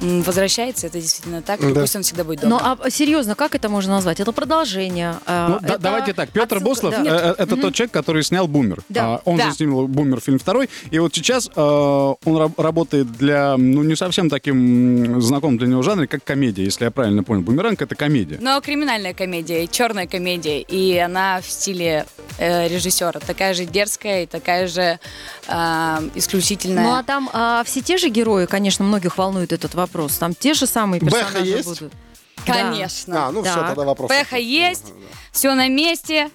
возвращается, 0.00 0.86
это 0.86 1.00
действительно 1.00 1.42
так, 1.42 1.60
Да. 1.60 1.80
пусть 1.80 1.96
он 1.96 2.02
всегда 2.02 2.24
будет 2.24 2.40
добрым. 2.40 2.60
Ну, 2.62 2.76
а 2.84 2.90
серьезно, 2.90 3.34
как 3.34 3.54
это 3.54 3.68
можно 3.68 3.92
назвать? 3.94 4.20
Это 4.20 4.32
продолжение. 4.32 5.16
а, 5.26 5.48
Ну, 5.48 5.58
да- 5.60 5.68
это 5.74 5.78
давайте 5.78 6.12
так. 6.12 6.30
Петр 6.30 6.56
отсылка- 6.56 6.64
Буслов 6.64 6.94
да. 6.94 7.02
э, 7.04 7.34
э, 7.38 7.42
это 7.42 7.56
тот 7.56 7.74
человек, 7.74 7.92
который 7.92 8.22
снял 8.22 8.46
Бумер. 8.48 8.82
Да. 8.88 9.04
А, 9.16 9.20
Он 9.24 9.36
Да. 9.36 9.46
же 9.50 9.52
снимал 9.56 9.86
Бумер 9.88 10.20
фильм 10.20 10.38
второй. 10.38 10.68
И 10.90 10.98
вот 10.98 11.14
сейчас 11.14 11.48
э, 11.54 11.60
он 11.60 12.36
раб- 12.36 12.58
работает 12.58 13.10
для, 13.12 13.56
ну, 13.56 13.82
не 13.82 13.96
совсем 13.96 14.30
таким 14.30 15.20
знакомым 15.20 15.58
для 15.58 15.66
него 15.68 15.82
жанре, 15.82 16.06
как 16.06 16.22
комедия, 16.24 16.64
если 16.64 16.84
я 16.84 16.90
правильно 16.90 17.22
понял. 17.24 17.42
Бумеранг 17.42 17.80
это 17.82 17.94
комедия. 17.94 18.38
Но 18.40 18.60
криминальная 18.60 19.14
комедия, 19.14 19.64
и 19.64 19.68
черная 19.70 20.06
комедия, 20.06 20.60
и 20.60 20.96
она 20.98 21.40
в 21.40 21.50
стиле 21.50 22.06
э, 22.38 22.68
режиссера. 22.68 23.18
Такая 23.20 23.54
же 23.54 23.64
дерзкая 23.64 24.22
и 24.22 24.26
такая 24.26 24.66
же 24.68 24.98
э, 25.48 26.08
исключительная. 26.14 26.84
Ну, 26.84 26.92
а 26.94 27.02
там 27.02 27.28
а, 27.32 27.62
все 27.64 27.80
те 27.80 27.96
же 27.98 28.08
герои, 28.08 28.46
конечно, 28.46 28.84
многих 28.84 29.18
волнует 29.18 29.52
этот 29.52 29.74
вопрос. 29.74 29.87
Там 30.18 30.34
те 30.34 30.54
же 30.54 30.66
самые 30.66 31.00
Бэха 31.00 31.16
персонажи 31.16 31.50
есть? 31.50 31.68
будут. 31.68 31.92
Конечно. 32.46 33.26
А, 33.26 33.32
ну 33.32 33.42
все, 33.42 33.54
Так. 33.54 33.66
тогда 33.68 33.84
вопрос. 33.84 34.08
Пеха 34.10 34.36
есть, 34.36 34.92
все 35.32 35.54
на 35.54 35.68
месте. 35.68 36.30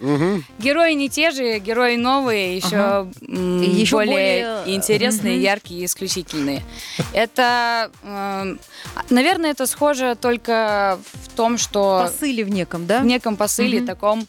Герои 0.59 0.93
не 0.93 1.09
те 1.09 1.31
же, 1.31 1.57
герои 1.59 1.95
новые, 1.95 2.55
еще, 2.55 3.07
м, 3.21 3.61
И 3.63 3.69
еще 3.69 3.95
более, 3.95 4.13
более, 4.61 4.75
интересные, 4.75 5.41
яркие 5.41 5.81
и 5.81 5.85
исключительные. 5.85 6.61
Это, 7.13 7.89
эм, 8.03 8.59
наверное, 9.09 9.51
это 9.51 9.65
схоже 9.65 10.15
только 10.15 10.99
в 11.23 11.35
том, 11.35 11.57
что 11.57 12.01
Посыли 12.11 12.43
в 12.43 12.49
неком, 12.49 12.85
да? 12.85 12.99
в 12.99 13.05
неком 13.05 13.35
посыле, 13.35 13.79
Мгм. 13.79 13.87
таком 13.87 14.27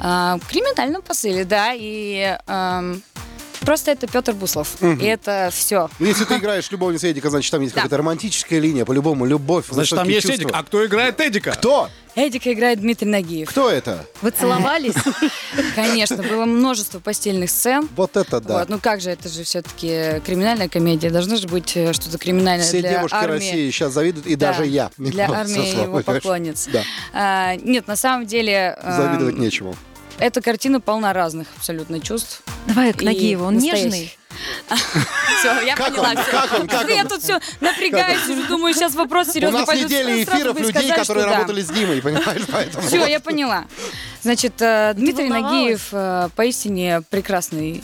а, 0.00 0.38
криминальном 0.48 1.02
посыле, 1.02 1.44
да, 1.44 1.72
и 1.74 2.38
эм, 2.46 3.02
просто 3.60 3.90
это 3.92 4.06
Петр 4.06 4.32
Буслов, 4.32 4.76
и 4.82 5.04
это 5.04 5.50
все. 5.52 5.88
Ну, 5.98 6.06
Если 6.06 6.24
ты 6.24 6.36
играешь 6.36 6.70
любовницу 6.70 7.10
Эдика, 7.10 7.30
значит, 7.30 7.50
там 7.50 7.60
есть 7.62 7.74
Да. 7.74 7.82
какая-то 7.82 7.98
романтическая 7.98 8.58
линия, 8.60 8.84
по-любому, 8.84 9.26
любовь, 9.26 9.66
Значит, 9.70 9.96
там 9.98 10.08
есть 10.08 10.26
чувства. 10.26 10.42
Эдик. 10.44 10.50
А 10.54 10.62
кто 10.62 10.84
играет 10.86 11.20
Эдика? 11.20 11.52
Кто? 11.52 11.88
Эдика 12.14 12.52
играет 12.52 12.80
Дмитрий 12.80 13.06
Нагиев. 13.08 13.48
Кто 13.48 13.70
это? 13.70 14.04
Вы 14.22 14.30
целовались? 14.32 14.94
Конечно, 15.76 16.16
было 16.22 16.46
множество 16.46 16.98
постельных 16.98 17.48
сцен. 17.50 17.88
Вот 17.94 18.16
это 18.16 18.40
да. 18.40 18.58
Вот, 18.58 18.68
ну 18.68 18.78
как 18.80 19.00
же, 19.00 19.10
это 19.10 19.28
же 19.28 19.44
все-таки 19.44 20.20
криминальная 20.26 20.68
комедия. 20.68 21.10
Должно 21.10 21.36
же 21.36 21.46
быть 21.46 21.76
э, 21.76 21.92
что-то 21.92 22.18
криминальное 22.18 22.66
Все 22.66 22.80
для 22.80 22.90
девушки 22.94 23.14
армии. 23.14 23.32
России 23.34 23.70
сейчас 23.70 23.92
завидуют, 23.92 24.26
и 24.26 24.34
Да, 24.34 24.48
даже 24.48 24.66
я. 24.66 24.90
Для 24.98 25.26
армии 25.30 25.80
его 25.82 26.00
поклонниц. 26.02 26.68
Да, 26.72 26.82
А, 27.12 27.54
нет, 27.56 27.86
на 27.86 27.94
самом 27.96 28.26
деле... 28.26 28.76
э, 28.82 28.96
завидовать 28.96 29.38
нечему. 29.38 29.76
Эта 30.18 30.40
картина 30.40 30.80
полна 30.80 31.12
разных 31.12 31.46
абсолютно 31.56 32.00
чувств. 32.00 32.42
Давай 32.66 32.92
к 32.92 33.02
Нагиеву, 33.02 33.44
он 33.44 33.58
нежный. 33.58 34.16
Все, 35.38 35.60
я 35.62 35.76
поняла. 35.76 36.14
Как 36.14 36.52
он? 36.60 36.68
Как 36.68 36.88
Я 36.90 37.04
тут 37.04 37.22
все 37.22 37.40
напрягаюсь, 37.60 38.28
уже 38.28 38.46
думаю, 38.46 38.74
сейчас 38.74 38.94
вопрос 38.94 39.28
У 39.28 39.32
серьезно 39.32 39.60
нас 39.60 39.66
пойдет. 39.66 39.86
недели 39.86 40.24
Сразу 40.24 40.38
эфиров 40.40 40.54
бы 40.54 40.60
людей, 40.60 40.92
которые 40.92 41.26
работали 41.26 41.62
с 41.62 41.68
Димой, 41.68 42.02
понимаешь, 42.02 42.42
поэтому... 42.52 42.86
Все, 42.86 43.06
я 43.06 43.20
поняла. 43.20 43.64
Значит, 44.22 44.54
э, 44.60 44.92
Дмитрий 44.94 45.28
волновалась? 45.28 45.52
Нагиев 45.60 45.88
э, 45.92 46.28
поистине 46.36 47.02
прекрасный, 47.08 47.82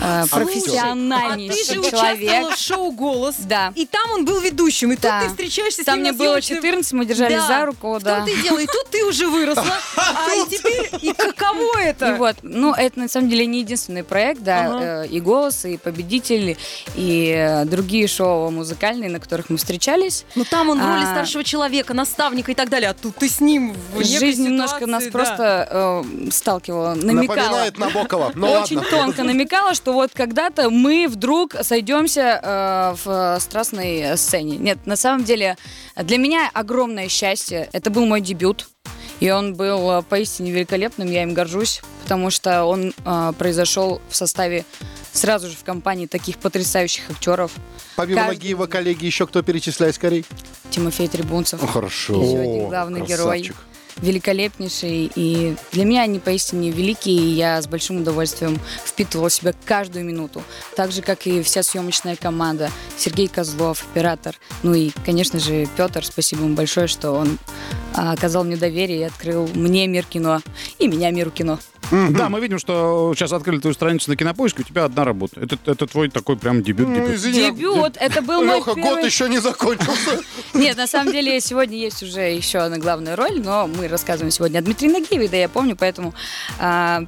э, 0.00 0.24
Слушай, 0.26 0.42
А 0.42 0.44
профессиональнейший 0.44 1.56
ты 1.76 1.82
же 1.84 1.90
человек. 1.90 2.20
участвовала 2.20 2.50
в 2.54 2.58
шоу 2.58 2.90
«Голос». 2.92 3.34
Да. 3.40 3.72
И 3.74 3.86
там 3.86 4.10
он 4.12 4.24
был 4.24 4.40
ведущим. 4.40 4.92
И 4.92 4.96
тут 4.96 5.02
Да. 5.04 5.22
ты 5.22 5.28
встречаешься 5.28 5.82
с 5.82 5.84
Там 5.84 5.96
ним 5.96 6.02
мне 6.02 6.12
на 6.12 6.18
было 6.18 6.36
съемочной- 6.40 6.56
14, 6.56 6.92
мы 6.92 7.04
держались 7.06 7.36
Да. 7.38 7.46
за 7.48 7.66
руку, 7.66 7.94
В 7.98 8.02
да. 8.02 8.16
том-то 8.16 8.30
и 8.32 8.42
дело. 8.42 8.58
И 8.58 8.66
тут 8.66 8.86
ты 8.90 9.04
уже 9.04 9.26
выросла. 9.28 9.64
А 9.96 10.34
и 10.34 10.48
теперь... 10.48 10.88
И 11.02 11.12
каково 11.12 11.78
это? 11.80 12.14
И 12.14 12.18
вот, 12.18 12.36
ну, 12.42 12.72
это 12.74 12.98
на 13.00 13.08
самом 13.08 13.28
деле 13.28 13.46
не 13.46 13.60
единственный 13.60 14.04
проект, 14.04 14.42
да, 14.42 14.66
Ага. 14.66 15.04
э, 15.04 15.06
и 15.08 15.20
«Голос», 15.20 15.64
и 15.64 15.76
«Победитель», 15.76 16.56
и 16.94 17.34
э, 17.36 17.64
другие 17.64 18.06
шоу 18.08 18.50
музыкальные, 18.50 19.10
на 19.10 19.20
которых 19.20 19.50
мы 19.50 19.56
встречались. 19.56 20.24
Ну 20.34 20.44
там 20.44 20.68
он 20.70 20.80
в 20.80 20.84
роли 20.86 21.04
А. 21.04 21.12
старшего 21.12 21.44
человека, 21.44 21.94
наставника 21.94 22.52
и 22.52 22.54
так 22.54 22.68
далее. 22.68 22.90
А 22.90 22.94
тут 22.94 23.16
ты 23.16 23.28
с 23.28 23.40
ним 23.40 23.74
в 23.94 24.04
Жизнь 24.04 24.44
немножко 24.44 24.86
нас 24.86 25.04
да. 25.04 25.10
просто 25.10 25.68
э, 25.70 26.30
сталкивала, 26.30 26.94
намекала. 26.94 27.36
Напоминает 27.36 27.78
Набокова. 27.78 28.32
Ну 28.34 28.50
Очень 28.52 28.76
ладно. 28.76 28.90
тонко 28.90 29.22
намекала, 29.22 29.74
что 29.74 29.89
вот 29.92 30.10
когда-то 30.12 30.70
мы 30.70 31.06
вдруг 31.08 31.54
сойдемся 31.62 32.40
э, 32.42 32.94
в 33.04 33.38
страстной 33.40 34.16
сцене. 34.16 34.56
Нет, 34.56 34.86
на 34.86 34.96
самом 34.96 35.24
деле 35.24 35.56
для 35.96 36.18
меня 36.18 36.50
огромное 36.52 37.08
счастье. 37.08 37.68
Это 37.72 37.90
был 37.90 38.06
мой 38.06 38.20
дебют. 38.20 38.68
И 39.20 39.30
он 39.30 39.54
был 39.54 39.90
э, 39.90 40.02
поистине 40.02 40.50
великолепным, 40.50 41.10
я 41.10 41.22
им 41.22 41.34
горжусь, 41.34 41.82
потому 42.04 42.30
что 42.30 42.64
он 42.64 42.94
э, 43.04 43.32
произошел 43.38 44.00
в 44.08 44.16
составе 44.16 44.64
сразу 45.12 45.48
же 45.48 45.56
в 45.56 45.62
компании 45.62 46.06
таких 46.06 46.38
потрясающих 46.38 47.10
актеров. 47.10 47.52
Помимо 47.96 48.22
Каждый 48.22 48.36
Нагиева, 48.36 48.66
коллеги, 48.66 49.04
еще 49.04 49.26
кто 49.26 49.42
перечисляет 49.42 49.94
скорее? 49.94 50.24
Тимофей 50.70 51.06
Трибунцев. 51.08 51.60
Ну, 51.60 51.68
хорошо. 51.68 52.22
Еще 52.22 52.38
один 52.38 52.68
главный 52.68 53.02
герой. 53.02 53.52
Великолепнейший. 54.02 55.10
И 55.14 55.56
для 55.72 55.84
меня 55.84 56.02
они 56.02 56.18
поистине 56.18 56.70
великие, 56.70 57.16
и 57.16 57.30
я 57.30 57.60
с 57.60 57.66
большим 57.66 57.98
удовольствием 57.98 58.58
впитывала 58.84 59.28
в 59.28 59.32
себя 59.32 59.52
каждую 59.64 60.04
минуту. 60.04 60.42
Так 60.76 60.92
же, 60.92 61.02
как 61.02 61.26
и 61.26 61.42
вся 61.42 61.62
съемочная 61.62 62.16
команда. 62.16 62.70
Сергей 62.96 63.28
Козлов, 63.28 63.84
оператор. 63.90 64.36
Ну 64.62 64.74
и, 64.74 64.90
конечно 65.04 65.38
же, 65.38 65.66
Петр. 65.76 66.04
Спасибо 66.04 66.44
ему 66.44 66.54
большое, 66.54 66.86
что 66.86 67.12
он 67.12 67.38
а, 67.94 68.12
оказал 68.12 68.44
мне 68.44 68.56
доверие 68.56 69.00
и 69.00 69.04
открыл 69.04 69.48
мне 69.54 69.86
мир 69.86 70.04
кино. 70.04 70.40
И 70.78 70.88
меня 70.88 71.10
миру 71.10 71.30
кино. 71.30 71.58
Да, 71.90 72.28
мы 72.28 72.40
видим, 72.40 72.58
что 72.58 73.12
сейчас 73.16 73.32
открыли 73.32 73.58
твою 73.58 73.74
страницу 73.74 74.10
на 74.10 74.16
кинопоиске, 74.16 74.62
у 74.62 74.64
тебя 74.64 74.84
одна 74.84 75.04
работа. 75.04 75.40
Это, 75.40 75.58
это 75.66 75.86
твой 75.86 76.08
такой 76.08 76.36
прям 76.36 76.62
дебют. 76.62 76.88
Ну, 76.88 76.94
дебют. 76.94 77.14
извини, 77.16 77.50
Дебют, 77.50 77.96
это 77.98 78.22
был 78.22 78.44
мой 78.44 78.58
Леха, 78.58 78.74
год 78.74 78.82
первый... 78.82 79.04
еще 79.04 79.28
не 79.28 79.40
закончился. 79.40 80.20
Нет, 80.54 80.76
на 80.76 80.86
самом 80.86 81.12
деле 81.12 81.40
сегодня 81.40 81.76
есть 81.76 82.02
уже 82.02 82.20
еще 82.20 82.58
одна 82.58 82.78
главная 82.78 83.16
роль, 83.16 83.40
но 83.42 83.66
мы 83.66 83.88
рассказываем 83.90 84.30
сегодня 84.30 84.58
о 84.58 84.62
Дмитрии 84.62 84.88
Нагиеве, 84.88 85.28
да, 85.28 85.36
я 85.36 85.48
помню, 85.48 85.76
поэтому... 85.76 86.14
а, 86.58 87.02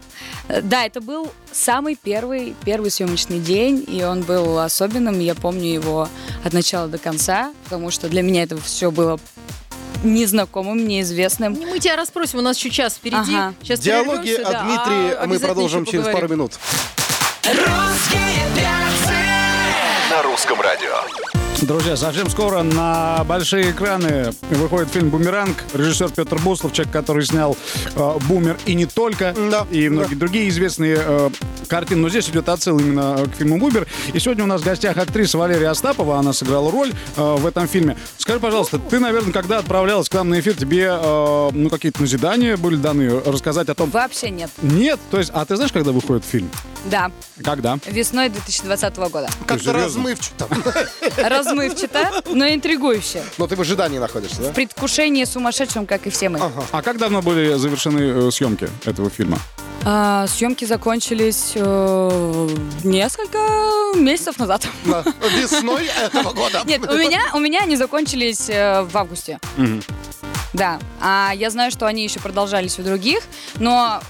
да, 0.48 0.84
это 0.84 1.00
был 1.00 1.32
самый 1.50 1.96
первый, 1.96 2.54
первый 2.64 2.90
съемочный 2.90 3.38
день, 3.38 3.84
и 3.86 4.02
он 4.02 4.22
был 4.22 4.58
особенным, 4.58 5.18
я 5.20 5.34
помню 5.34 5.72
его 5.72 6.08
от 6.44 6.52
начала 6.52 6.88
до 6.88 6.98
конца, 6.98 7.52
потому 7.64 7.90
что 7.90 8.08
для 8.08 8.22
меня 8.22 8.42
это 8.42 8.60
все 8.60 8.90
было 8.90 9.18
незнакомым, 10.02 10.86
неизвестным. 10.86 11.52
Мы 11.52 11.78
тебя 11.78 11.96
расспросим, 11.96 12.40
у 12.40 12.42
нас 12.42 12.58
еще 12.58 12.70
час 12.70 12.94
впереди. 12.94 13.34
Ага. 13.34 13.54
Сейчас 13.62 13.80
Диалоги 13.80 14.32
о 14.32 14.50
да, 14.50 14.62
Дмитрии 14.62 15.14
а 15.14 15.26
мы 15.26 15.38
продолжим 15.38 15.84
через 15.84 16.06
пару 16.06 16.28
минут. 16.28 16.52
Русские 17.44 18.46
перцы. 18.54 19.14
На 20.10 20.22
русском 20.22 20.60
радио. 20.60 21.31
Друзья, 21.62 21.96
совсем 21.96 22.28
скоро 22.28 22.64
на 22.64 23.22
большие 23.22 23.70
экраны 23.70 24.32
выходит 24.50 24.88
фильм 24.90 25.10
«Бумеранг». 25.10 25.56
Режиссер 25.72 26.10
Петр 26.10 26.36
Буслов, 26.40 26.72
человек, 26.72 26.92
который 26.92 27.24
снял 27.24 27.56
э, 27.94 28.18
«Бумер» 28.26 28.58
и 28.66 28.74
не 28.74 28.86
только, 28.86 29.32
Да, 29.48 29.64
и 29.70 29.88
многие 29.88 30.16
другие 30.16 30.48
известные 30.48 30.98
э, 30.98 31.30
картины. 31.68 32.00
Но 32.00 32.08
здесь 32.08 32.28
идет 32.28 32.48
отсыл 32.48 32.80
именно 32.80 33.24
к 33.32 33.36
фильму 33.36 33.58
«Бумер». 33.58 33.86
И 34.12 34.18
сегодня 34.18 34.42
у 34.42 34.48
нас 34.48 34.62
в 34.62 34.64
гостях 34.64 34.96
актриса 34.96 35.38
Валерия 35.38 35.68
Остапова. 35.68 36.18
Она 36.18 36.32
сыграла 36.32 36.68
роль 36.72 36.92
э, 37.16 37.34
в 37.36 37.46
этом 37.46 37.68
фильме. 37.68 37.96
Скажи, 38.18 38.40
пожалуйста, 38.40 38.80
ты, 38.80 38.98
наверное, 38.98 39.32
когда 39.32 39.58
отправлялась 39.58 40.08
к 40.08 40.14
нам 40.14 40.30
на 40.30 40.40
эфир, 40.40 40.54
тебе 40.54 40.88
э, 40.90 41.50
ну, 41.52 41.70
какие-то 41.70 42.00
назидания 42.00 42.56
были 42.56 42.74
даны? 42.74 43.20
Рассказать 43.20 43.68
о 43.68 43.74
том... 43.76 43.88
Вообще 43.90 44.30
нет. 44.30 44.50
Нет? 44.62 44.98
То 45.12 45.18
есть, 45.18 45.30
а 45.32 45.44
ты 45.44 45.54
знаешь, 45.54 45.70
когда 45.70 45.92
выходит 45.92 46.24
фильм? 46.24 46.50
Да, 46.86 47.12
Когда? 47.44 47.78
весной 47.86 48.28
2020 48.28 48.96
года. 48.96 49.28
Как-то 49.46 49.58
серьезно? 49.58 49.84
размывчато. 49.84 50.48
Размывчато, 51.52 52.22
но 52.32 52.48
интригующе. 52.48 53.22
Но 53.38 53.46
ты 53.46 53.56
в 53.56 53.60
ожидании 53.60 53.98
находишься, 53.98 54.42
да? 54.42 54.50
В 54.50 54.54
предвкушении 54.54 55.24
сумасшедшем, 55.24 55.86
как 55.86 56.06
и 56.06 56.10
все 56.10 56.28
мы. 56.28 56.40
А 56.72 56.82
как 56.82 56.98
давно 56.98 57.22
были 57.22 57.54
завершены 57.54 58.26
э, 58.26 58.30
съемки 58.30 58.68
этого 58.84 59.10
фильма? 59.10 59.38
А, 59.84 60.26
съемки 60.28 60.64
закончились 60.64 61.52
э, 61.56 62.48
несколько 62.84 63.38
месяцев 63.96 64.38
назад. 64.38 64.66
Да. 64.84 65.04
Весной 65.36 65.86
этого 65.86 66.32
года. 66.32 66.62
Нет, 66.64 66.88
у 66.88 66.94
меня, 66.96 67.20
у 67.34 67.38
меня 67.38 67.60
они 67.62 67.76
закончились 67.76 68.48
э, 68.48 68.82
в 68.82 68.96
августе. 68.96 69.40
Да. 70.52 70.78
А 71.00 71.32
я 71.34 71.50
знаю, 71.50 71.70
что 71.70 71.86
они 71.86 72.04
еще 72.04 72.20
продолжались 72.20 72.78
у 72.78 72.82
других, 72.82 73.22
но 73.58 74.00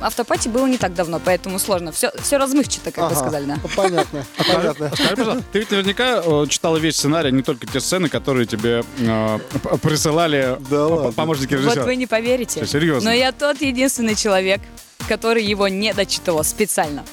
автопати 0.00 0.48
было 0.48 0.66
не 0.66 0.78
так 0.78 0.94
давно, 0.94 1.20
поэтому 1.24 1.58
сложно. 1.58 1.92
Все, 1.92 2.10
все 2.20 2.36
размывчато, 2.38 2.90
как 2.92 3.04
вы 3.10 3.16
Ага. 3.16 3.16
сказали, 3.16 3.44
да. 3.46 3.58
Понятно, 3.76 4.24
понятно. 4.38 4.90
Скажи, 4.94 5.16
пожалуйста, 5.16 5.44
ты 5.52 5.58
ведь 5.60 5.70
наверняка 5.70 6.22
э, 6.24 6.46
читала 6.48 6.76
весь 6.76 6.96
сценарий, 6.96 7.32
не 7.32 7.42
только 7.42 7.66
те 7.66 7.80
сцены, 7.80 8.08
которые 8.08 8.46
тебе 8.46 8.82
э, 8.98 9.38
п- 9.62 9.78
присылали 9.78 10.56
Да 10.60 10.68
п- 10.68 10.76
ладно. 10.94 11.12
помощники 11.12 11.54
Вот 11.54 11.60
режиссера. 11.62 11.84
вы 11.84 11.96
не 11.96 12.06
поверите. 12.06 12.60
Что, 12.64 12.72
серьезно? 12.78 13.10
Но 13.10 13.16
я 13.16 13.32
тот 13.32 13.60
единственный 13.60 14.14
человек, 14.14 14.60
который 15.08 15.44
его 15.44 15.68
не 15.68 15.92
дочитывал 15.94 16.44
специально. 16.44 17.04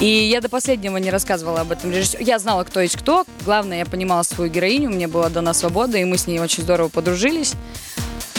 И 0.00 0.06
я 0.06 0.40
до 0.40 0.48
последнего 0.48 0.96
не 0.96 1.10
рассказывала 1.10 1.60
об 1.60 1.70
этом 1.70 1.92
режиссеру. 1.92 2.24
Я 2.24 2.38
знала, 2.40 2.64
кто 2.64 2.80
есть 2.80 2.96
кто. 2.96 3.24
Главное, 3.44 3.78
я 3.78 3.86
понимала 3.86 4.22
свою 4.24 4.50
героиню, 4.50 4.90
мне 4.90 5.06
была 5.06 5.28
дана 5.28 5.54
свобода, 5.54 5.96
и 5.98 6.04
мы 6.04 6.18
с 6.18 6.26
ней 6.26 6.40
очень 6.40 6.64
здорово 6.64 6.88
подружились. 6.88 7.52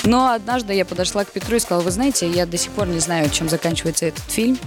Но 0.03 0.33
однажды 0.33 0.73
я 0.73 0.85
подошла 0.85 1.23
к 1.23 1.31
Петру 1.31 1.55
и 1.55 1.59
сказала, 1.59 1.81
вы 1.81 1.91
знаете, 1.91 2.29
я 2.29 2.45
до 2.45 2.57
сих 2.57 2.71
пор 2.71 2.87
не 2.87 2.99
знаю, 2.99 3.29
чем 3.29 3.49
заканчивается 3.49 4.05
этот 4.05 4.23
фильм. 4.29 4.57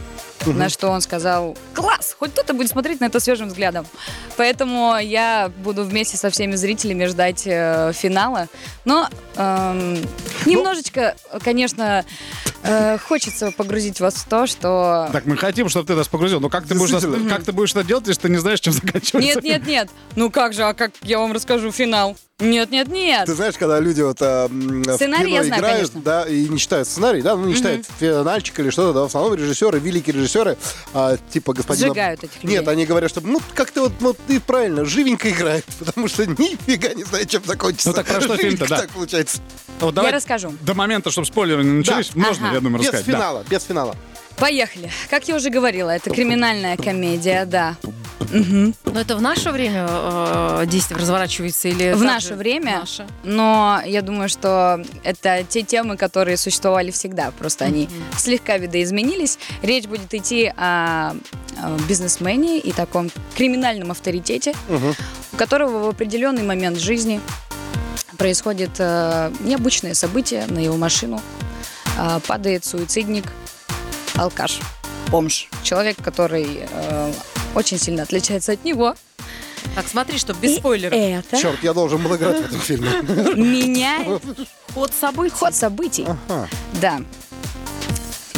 На 0.45 0.69
что 0.69 0.89
он 0.89 1.01
сказал, 1.01 1.57
класс, 1.75 2.15
хоть 2.19 2.33
кто-то 2.33 2.55
будет 2.55 2.71
смотреть 2.71 3.01
на 3.01 3.07
это 3.07 3.19
свежим 3.21 3.49
взглядом. 3.49 3.87
Поэтому 4.37 4.97
я 4.97 5.51
буду 5.59 5.83
вместе 5.83 6.17
со 6.17 6.31
всеми 6.31 6.55
зрителями 6.55 7.07
ждать 7.07 7.43
э, 7.47 7.93
финала. 7.95 8.47
Но 8.85 9.09
эм, 9.37 9.97
немножечко, 10.45 11.17
конечно, 11.43 12.05
э, 12.63 12.99
хочется 12.99 13.51
погрузить 13.51 13.99
вас 13.99 14.15
в 14.15 14.29
то, 14.29 14.47
что... 14.47 15.09
Так, 15.13 15.27
мы 15.27 15.37
хотим, 15.37 15.69
чтобы 15.69 15.87
ты 15.87 15.95
нас 15.95 16.07
погрузил. 16.07 16.39
Но 16.41 16.49
как 16.49 16.67
ты, 16.67 16.75
будешь, 16.75 16.93
нас- 16.93 17.05
как 17.29 17.45
ты 17.45 17.53
будешь 17.53 17.73
это 17.73 17.83
делать, 17.83 18.07
если 18.07 18.23
ты 18.23 18.29
не 18.29 18.39
знаешь, 18.39 18.61
чем 18.61 18.73
заканчивается 18.73 19.19
Нет, 19.19 19.43
нет, 19.43 19.67
нет. 19.67 19.89
Ну 20.15 20.31
как 20.31 20.53
же, 20.53 20.63
а 20.65 20.75
как 20.75 20.93
я 21.03 21.19
вам 21.19 21.33
расскажу 21.33 21.73
финал? 21.73 22.17
Нет, 22.39 22.71
нет, 22.71 22.89
нет. 22.89 23.25
Ты 23.25 23.33
знаешь, 23.35 23.55
когда 23.57 23.81
люди 23.81 24.03
вот 24.03 24.21
м, 24.21 24.83
в 24.83 24.99
кино 24.99 25.17
я 25.25 25.43
знаю, 25.43 25.59
играют, 25.63 25.91
конечно. 25.91 26.01
да, 26.03 26.25
и 26.29 26.47
не 26.47 26.59
читают 26.59 26.87
сценарий, 26.87 27.23
да, 27.23 27.35
ну 27.35 27.47
не 27.47 27.55
читают 27.55 27.87
финальчик 27.99 28.59
или 28.61 28.69
что-то, 28.69 28.93
да, 28.93 29.01
в 29.01 29.05
основном 29.07 29.35
режиссеры, 29.37 29.79
великие 29.79 30.15
режиссеры, 30.17 30.59
а, 30.93 31.17
типа 31.31 31.55
господина... 31.55 31.87
Сжигают 31.89 32.25
этих 32.25 32.43
людей. 32.45 32.59
Нет, 32.59 32.69
они 32.69 32.85
говорят, 32.85 33.11
что, 33.11 33.23
ну, 33.23 33.41
как-то 33.55 33.85
вот, 33.85 33.93
ну, 34.01 34.15
ты 34.27 34.39
правильно, 34.39 34.85
живенько 34.85 35.31
играет, 35.31 35.65
потому 35.79 36.09
что 36.09 36.27
нифига 36.27 36.93
не 36.93 37.05
знаю, 37.05 37.25
чем 37.25 37.43
закончится. 37.43 37.89
Ну, 37.89 37.95
так 37.95 38.05
про 38.07 38.21
что 38.21 38.37
фильм-то, 38.37 38.67
Живенько 38.67 38.69
да. 38.69 38.81
так 38.83 38.91
получается. 38.91 39.41
Вот 39.81 39.95
давай 39.95 40.13
расскажу. 40.13 40.53
До 40.61 40.75
момента, 40.75 41.11
чтобы 41.11 41.27
спойлеры 41.27 41.65
не 41.65 41.71
начались, 41.79 42.15
можно, 42.15 42.49
Ага. 42.49 42.55
я 42.57 42.61
думаю, 42.61 42.81
Без 42.83 42.89
рассказать. 42.89 43.07
да. 43.07 43.13
финала, 43.13 43.45
без 43.49 43.63
финала. 43.63 43.97
Поехали. 44.39 44.91
Как 45.09 45.29
я 45.29 45.37
уже 45.37 45.51
говорила, 45.51 45.91
это 45.91 46.11
криминальная 46.11 46.77
комедия, 46.77 47.45
да. 47.45 47.77
Но 48.31 49.01
это 49.01 49.17
в 49.17 49.23
наше 49.23 49.51
время 49.51 49.87
э, 49.89 50.65
действие 50.67 50.99
разворачивается 50.99 51.69
или 51.69 51.93
В 51.93 52.03
наше 52.03 52.35
время. 52.35 52.81
Наше. 52.81 53.07
Но 53.25 53.81
я 53.85 54.03
думаю, 54.03 54.29
что 54.29 54.83
это 55.05 55.45
те 55.49 55.63
темы, 55.63 55.97
которые 55.97 56.37
существовали 56.37 56.91
всегда. 56.91 57.31
Просто 57.31 57.65
они 57.65 57.89
слегка 58.17 58.59
видоизменились. 58.59 59.39
Речь 59.63 59.87
будет 59.87 60.13
идти 60.13 60.53
о, 60.57 61.11
о 61.57 61.79
бизнесмене 61.89 62.59
и 62.59 62.73
таком 62.73 63.11
криминальном 63.37 63.91
авторитете, 63.91 64.55
у 65.33 65.37
которого 65.37 65.87
в 65.87 65.89
определенный 65.89 66.43
момент 66.43 66.79
жизни 66.79 67.21
происходит 68.19 68.71
э, 68.79 69.31
необычное 69.41 69.95
событие 69.95 70.47
на 70.47 70.59
его 70.59 70.77
машину. 70.77 71.21
Э, 71.99 72.21
падает 72.27 72.65
суицидник, 72.65 73.25
алкаш, 74.19 74.59
бомж. 75.11 75.49
Человек, 75.63 75.97
который 76.03 76.67
э, 76.71 77.13
очень 77.55 77.79
сильно 77.79 78.03
отличается 78.03 78.53
от 78.53 78.65
него. 78.65 78.95
Так, 79.75 79.87
смотри, 79.89 80.19
чтобы 80.19 80.41
без 80.41 80.53
И 80.53 80.57
спойлеров. 80.57 80.95
Это 80.95 81.37
Черт, 81.41 81.63
я 81.63 81.73
должен 81.75 82.03
был 82.03 82.15
играть 82.17 82.41
в 82.41 82.45
этом 82.47 82.61
фильме. 82.61 82.89
меняет 83.35 84.23
Ход 84.75 84.93
событий. 84.99 85.35
ход 85.35 85.55
событий. 85.55 86.07
Да. 86.81 87.01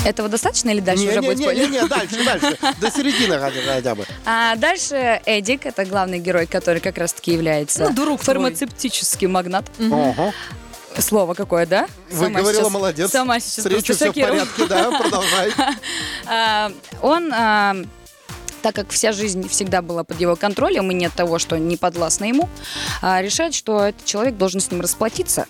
Этого 0.04 0.28
достаточно 0.28 0.70
или 0.70 0.80
дальше 0.80 1.06
уже 1.08 1.20
будет 1.20 1.38
спойлер? 1.38 1.68
Не-не-не, 1.68 1.86
дальше, 1.88 2.24
дальше. 2.24 2.56
До 2.80 2.90
середины 2.90 3.38
хотя 3.38 3.60
хотя 3.66 3.94
бы. 3.94 4.04
А 4.24 4.54
дальше 4.56 5.20
Эдик, 5.26 5.66
это 5.66 5.84
главный 5.84 6.18
герой, 6.20 6.46
который 6.46 6.80
как 6.80 6.98
раз-таки 6.98 7.32
является 7.32 7.88
Ну, 7.90 7.94
твой. 7.94 8.16
фармацевтический 8.16 9.26
магнат. 9.26 9.66
Слово 11.00 11.34
какое, 11.34 11.66
да? 11.66 11.86
Вы 12.10 12.26
Сама 12.26 12.40
говорила, 12.40 12.62
сейчас- 12.62 12.72
молодец. 12.72 13.10
Сама 13.10 13.40
сейчас 13.40 13.64
С 13.64 13.66
речью 13.66 13.94
все 13.94 14.10
в 14.10 14.14
порядке, 14.14 14.66
да, 14.66 14.90
продолжай. 14.98 15.52
А, 16.26 16.72
Он, 17.02 17.32
а, 17.32 17.76
так 18.62 18.74
как 18.74 18.90
вся 18.90 19.12
жизнь 19.12 19.48
всегда 19.48 19.82
была 19.82 20.04
под 20.04 20.20
его 20.20 20.36
контролем 20.36 20.90
и 20.90 20.94
нет 20.94 21.12
того, 21.14 21.38
что 21.38 21.56
не 21.58 21.76
подвластно 21.76 22.24
ему, 22.24 22.48
а, 23.00 23.22
решает, 23.22 23.54
что 23.54 23.80
этот 23.80 24.04
человек 24.04 24.36
должен 24.36 24.60
с 24.60 24.70
ним 24.70 24.80
расплатиться. 24.80 25.46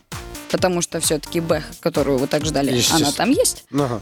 Потому 0.51 0.81
что 0.83 1.01
все-таки 1.01 1.41
Бэх, 1.41 1.65
которую 1.81 2.19
вы 2.19 2.27
так 2.27 2.45
ждали, 2.45 2.81
она 2.93 3.13
там 3.13 3.31
есть. 3.31 3.65
Ага. 3.73 4.01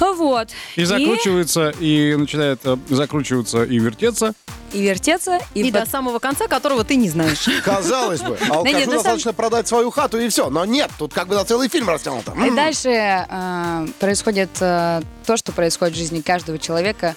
Вот. 0.00 0.48
И 0.76 0.84
закручивается, 0.84 1.70
и 1.80 2.14
начинает 2.16 2.60
э, 2.64 2.76
закручиваться 2.88 3.64
и 3.64 3.78
вертеться. 3.78 4.32
И 4.72 4.82
вертеться, 4.82 5.40
и, 5.54 5.62
И 5.62 5.72
под- 5.72 5.84
до 5.84 5.90
самого 5.90 6.18
конца, 6.18 6.46
которого 6.46 6.84
ты 6.84 6.96
не 6.96 7.08
знаешь. 7.08 7.48
Казалось 7.64 8.20
бы, 8.20 8.30
нет, 8.40 8.50
алкашу 8.50 8.78
самом- 8.80 8.94
достаточно 8.94 9.32
продать 9.32 9.66
свою 9.68 9.90
хату 9.90 10.18
и 10.18 10.28
все. 10.28 10.50
Но 10.50 10.64
нет, 10.64 10.90
тут 10.98 11.12
как 11.14 11.26
бы 11.28 11.34
на 11.34 11.44
целый 11.44 11.68
фильм 11.68 11.88
растянуто. 11.88 12.32
И 12.36 12.48
М. 12.48 12.54
дальше 12.56 12.90
э, 12.90 13.86
происходит 13.98 14.50
э, 14.60 15.02
то, 15.26 15.36
что 15.36 15.52
происходит 15.52 15.94
в 15.94 15.98
жизни 15.98 16.20
каждого 16.20 16.58
человека, 16.58 17.16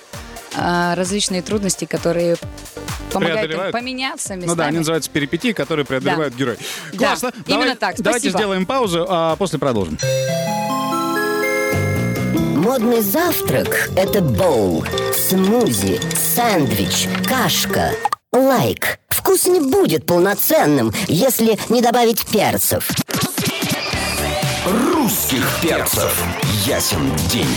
различные 0.56 1.42
трудности, 1.42 1.86
которые 1.86 2.36
помогают 3.12 3.52
им 3.52 3.72
поменяться 3.72 4.36
местами. 4.36 4.50
Ну 4.50 4.56
да, 4.56 4.66
они 4.66 4.78
называются 4.80 5.10
перипетии, 5.10 5.52
которые 5.52 5.86
преодолевают 5.86 6.34
герой. 6.36 6.58
Да, 6.94 6.98
Классно. 7.08 7.32
именно 7.48 7.62
Давай- 7.64 7.76
так. 7.76 7.96
Давайте 7.98 8.30
Спасибо. 8.30 8.38
сделаем 8.40 8.66
паузу, 8.66 9.06
а 9.10 9.36
после 9.36 9.60
продолжим. 9.60 9.98
Модный 12.56 13.02
завтрак– 13.02 13.90
это 13.96 14.22
боул, 14.22 14.86
смузи, 15.16 16.00
сэндвич, 16.36 17.08
кашка, 17.28 17.92
лайк. 18.32 19.00
Вкус 19.10 19.46
не 19.48 19.60
будет 19.60 20.06
полноценным, 20.06 20.94
если 21.08 21.58
не 21.70 21.82
добавить 21.82 22.26
перцев. 22.28 22.90
Русских 24.66 25.46
перцев. 25.62 26.24
Ясен 26.66 27.12
день. 27.32 27.48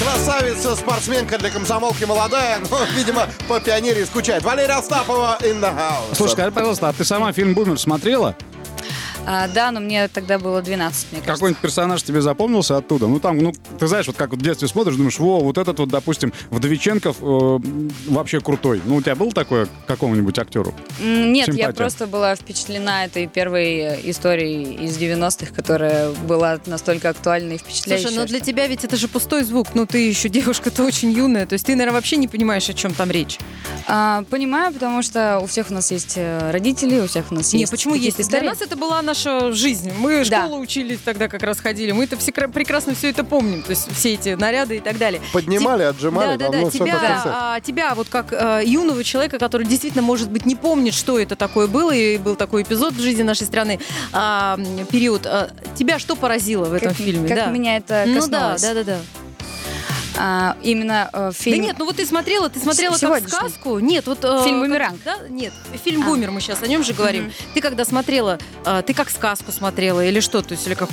Красавица, 0.00 0.76
спортсменка 0.76 1.38
для 1.38 1.50
комсомолки 1.50 2.04
молодая, 2.04 2.58
но, 2.70 2.78
видимо, 2.96 3.26
по 3.48 3.60
пионерии 3.60 4.04
скучает. 4.04 4.42
Валерия 4.42 4.74
Остапова 4.74 5.38
in 5.40 5.60
the 5.60 5.74
house. 5.74 6.14
Слушай, 6.14 6.32
скажи, 6.32 6.52
пожалуйста, 6.52 6.88
а 6.88 6.92
ты 6.92 7.04
сама 7.04 7.32
фильм 7.32 7.54
«Бумер» 7.54 7.78
смотрела? 7.78 8.36
А, 9.30 9.46
да, 9.46 9.70
но 9.70 9.80
мне 9.80 10.08
тогда 10.08 10.38
было 10.38 10.62
12, 10.62 11.12
мне 11.12 11.20
кажется. 11.20 11.34
Какой-нибудь 11.34 11.60
персонаж 11.60 12.02
тебе 12.02 12.22
запомнился 12.22 12.78
оттуда? 12.78 13.08
Ну, 13.08 13.20
там, 13.20 13.36
ну, 13.36 13.52
ты 13.78 13.86
знаешь, 13.86 14.06
вот 14.06 14.16
как 14.16 14.30
вот 14.30 14.40
в 14.40 14.42
детстве 14.42 14.68
смотришь, 14.68 14.96
думаешь, 14.96 15.18
во, 15.18 15.40
вот 15.40 15.58
этот 15.58 15.78
вот, 15.80 15.90
допустим, 15.90 16.32
Вдовиченков 16.48 17.18
э, 17.20 17.58
вообще 18.06 18.40
крутой. 18.40 18.80
Ну, 18.86 18.96
у 18.96 19.02
тебя 19.02 19.14
было 19.14 19.30
такое 19.30 19.66
к 19.66 19.70
какому-нибудь 19.86 20.38
актеру? 20.38 20.74
Нет, 20.98 21.44
Симпатия. 21.44 21.66
я 21.66 21.72
просто 21.74 22.06
была 22.06 22.36
впечатлена 22.36 23.04
этой 23.04 23.26
первой 23.26 23.76
э, 23.76 24.00
историей 24.04 24.86
из 24.86 24.96
90-х, 24.96 25.52
которая 25.54 26.10
была 26.10 26.58
настолько 26.64 27.10
актуальной 27.10 27.56
и 27.56 27.58
впечатляющей. 27.58 28.06
Слушай, 28.06 28.20
ну 28.20 28.26
для 28.26 28.40
тебя 28.40 28.66
ведь 28.66 28.84
это 28.84 28.96
же 28.96 29.08
пустой 29.08 29.44
звук. 29.44 29.74
Ну 29.74 29.84
ты 29.84 30.08
еще 30.08 30.30
девушка-то 30.30 30.84
очень 30.84 31.10
юная. 31.10 31.44
То 31.44 31.52
есть 31.52 31.66
ты, 31.66 31.72
наверное, 31.72 31.96
вообще 31.96 32.16
не 32.16 32.28
понимаешь, 32.28 32.66
о 32.70 32.72
чем 32.72 32.94
там 32.94 33.10
речь. 33.10 33.38
А, 33.86 34.24
понимаю, 34.30 34.72
потому 34.72 35.02
что 35.02 35.40
у 35.42 35.46
всех 35.46 35.70
у 35.70 35.74
нас 35.74 35.90
есть 35.90 36.14
э, 36.16 36.50
родители, 36.50 37.00
у 37.00 37.06
всех 37.08 37.30
у 37.30 37.34
нас 37.34 37.52
Не, 37.52 37.60
есть 37.60 37.70
почему 37.70 37.92
какие-то 37.92 38.20
есть? 38.20 38.30
Для 38.30 38.38
истории. 38.38 38.48
нас 38.50 38.62
это 38.62 38.74
была 38.76 39.02
наша 39.02 39.17
жизнь. 39.52 39.92
Мы 39.98 40.24
Да. 40.24 40.46
школу 40.46 40.60
учились 40.60 40.98
тогда, 41.04 41.28
как 41.28 41.42
раз 41.42 41.60
ходили. 41.60 41.92
Мы 41.92 42.04
это 42.04 42.16
все 42.16 42.32
кра- 42.32 42.48
прекрасно 42.48 42.94
все 42.94 43.10
это 43.10 43.24
помним. 43.24 43.62
То 43.62 43.70
есть 43.70 43.88
все 43.92 44.14
эти 44.14 44.30
наряды 44.30 44.76
и 44.76 44.80
так 44.80 44.98
далее. 44.98 45.20
Поднимали, 45.32 45.80
Ти- 45.82 45.84
отжимали, 45.88 46.36
Да, 46.36 46.48
да, 46.50 46.58
ну, 46.58 46.64
да. 46.64 46.70
Тебя, 46.70 46.92
как 46.92 47.00
концерт. 47.00 47.34
а, 47.38 47.60
тебя 47.60 47.94
вот 47.94 48.08
как 48.08 48.32
а, 48.32 48.60
юного 48.60 49.02
человека, 49.04 49.38
который 49.38 49.66
действительно, 49.66 50.02
может 50.02 50.30
быть, 50.30 50.46
не 50.46 50.56
помнит, 50.56 50.94
что 50.94 51.18
это 51.18 51.36
такое 51.36 51.66
было, 51.66 51.90
и 51.92 52.18
был 52.18 52.36
такой 52.36 52.62
эпизод 52.62 52.94
в 52.94 53.00
жизни 53.00 53.22
нашей 53.22 53.46
страны, 53.46 53.80
а, 54.12 54.58
период. 54.90 55.26
а, 55.26 55.50
тебя 55.76 55.98
что 55.98 56.16
поразило 56.16 56.64
в 56.66 56.72
этом 56.74 56.88
Как- 56.90 56.96
фильме? 56.98 57.28
Как 57.28 57.36
да. 57.36 57.46
меня 57.46 57.76
это 57.76 58.04
Ну 58.06 58.14
да, 58.28 58.52
коснулось. 58.52 58.62
да, 58.62 58.74
да, 58.74 58.84
да. 58.84 58.98
А, 60.20 60.56
именно 60.62 61.08
э, 61.12 61.30
фильм... 61.32 61.58
Да 61.58 61.64
нет, 61.64 61.76
ну 61.78 61.84
вот 61.84 61.96
ты 61.96 62.04
смотрела, 62.04 62.50
ты 62.50 62.58
смотрела 62.58 62.96
как 62.96 63.28
сказку. 63.28 63.78
Нет, 63.78 64.06
вот 64.06 64.18
э, 64.24 64.42
Фильм 64.44 64.60
как- 64.60 64.68
«Бумеранг». 64.68 65.00
Да, 65.04 65.16
нет, 65.28 65.52
фильм 65.84 66.02
А. 66.02 66.06
Бумер, 66.06 66.32
мы 66.32 66.40
сейчас 66.40 66.62
о 66.62 66.66
нем 66.66 66.82
же 66.82 66.92
говорим. 66.92 67.32
Ты 67.54 67.60
когда 67.60 67.84
смотрела, 67.84 68.38
э, 68.64 68.82
ты 68.84 68.94
как 68.94 69.10
сказку 69.10 69.52
смотрела 69.52 70.04
или 70.04 70.18
что, 70.20 70.42
то 70.42 70.52
есть 70.52 70.66
или 70.66 70.74
как 70.74 70.88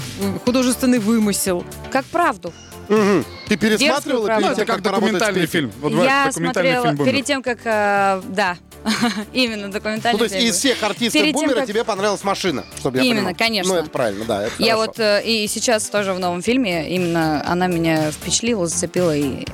художественный 0.45 0.99
вымысел. 0.99 1.65
Как 1.91 2.05
правду. 2.05 2.53
Мгм. 2.87 3.25
Ты 3.47 3.57
пересматривала 3.57 4.25
правду. 4.27 4.47
Ну, 4.47 4.55
перед 4.55 4.59
это 4.59 4.71
как 4.71 4.79
с 4.81 4.83
документальный 4.83 5.45
фильм. 5.47 5.71
Вот 5.81 5.91
я 5.91 6.27
документальный 6.27 6.31
смотрела 6.31 6.83
фильм 6.85 6.95
«Бумер». 6.97 7.13
перед 7.13 7.25
тем, 7.25 7.41
как... 7.41 7.59
э, 7.65 8.21
да, 8.29 8.57
именно 9.33 9.69
документальный 9.71 10.13
Ну, 10.13 10.17
то 10.19 10.23
есть 10.25 10.35
фильм. 10.35 10.49
из 10.49 10.55
всех 10.57 10.81
артистов 10.83 11.13
Перед 11.21 11.33
тем, 11.35 11.41
Бумера 11.47 11.59
как- 11.61 11.67
тебе 11.67 11.83
понравилась 11.83 12.23
машина, 12.23 12.63
чтобы 12.79 12.97
я 12.97 13.03
Именно, 13.03 13.19
понимал. 13.33 13.35
конечно. 13.37 13.73
Ну, 13.73 13.79
это 13.79 13.89
правильно, 13.89 14.25
да, 14.25 14.43
это 14.43 14.53
Я 14.59 14.73
хорошо. 14.75 14.85
вот 14.91 14.99
э, 14.99 15.23
и 15.25 15.47
сейчас 15.47 15.89
тоже 15.89 16.13
в 16.13 16.19
новом 16.19 16.41
фильме 16.41 16.89
именно 16.89 17.43
она 17.47 17.67
меня 17.67 18.11
впечатлила, 18.11 18.67
зацепила. 18.67 19.15
И... 19.15 19.45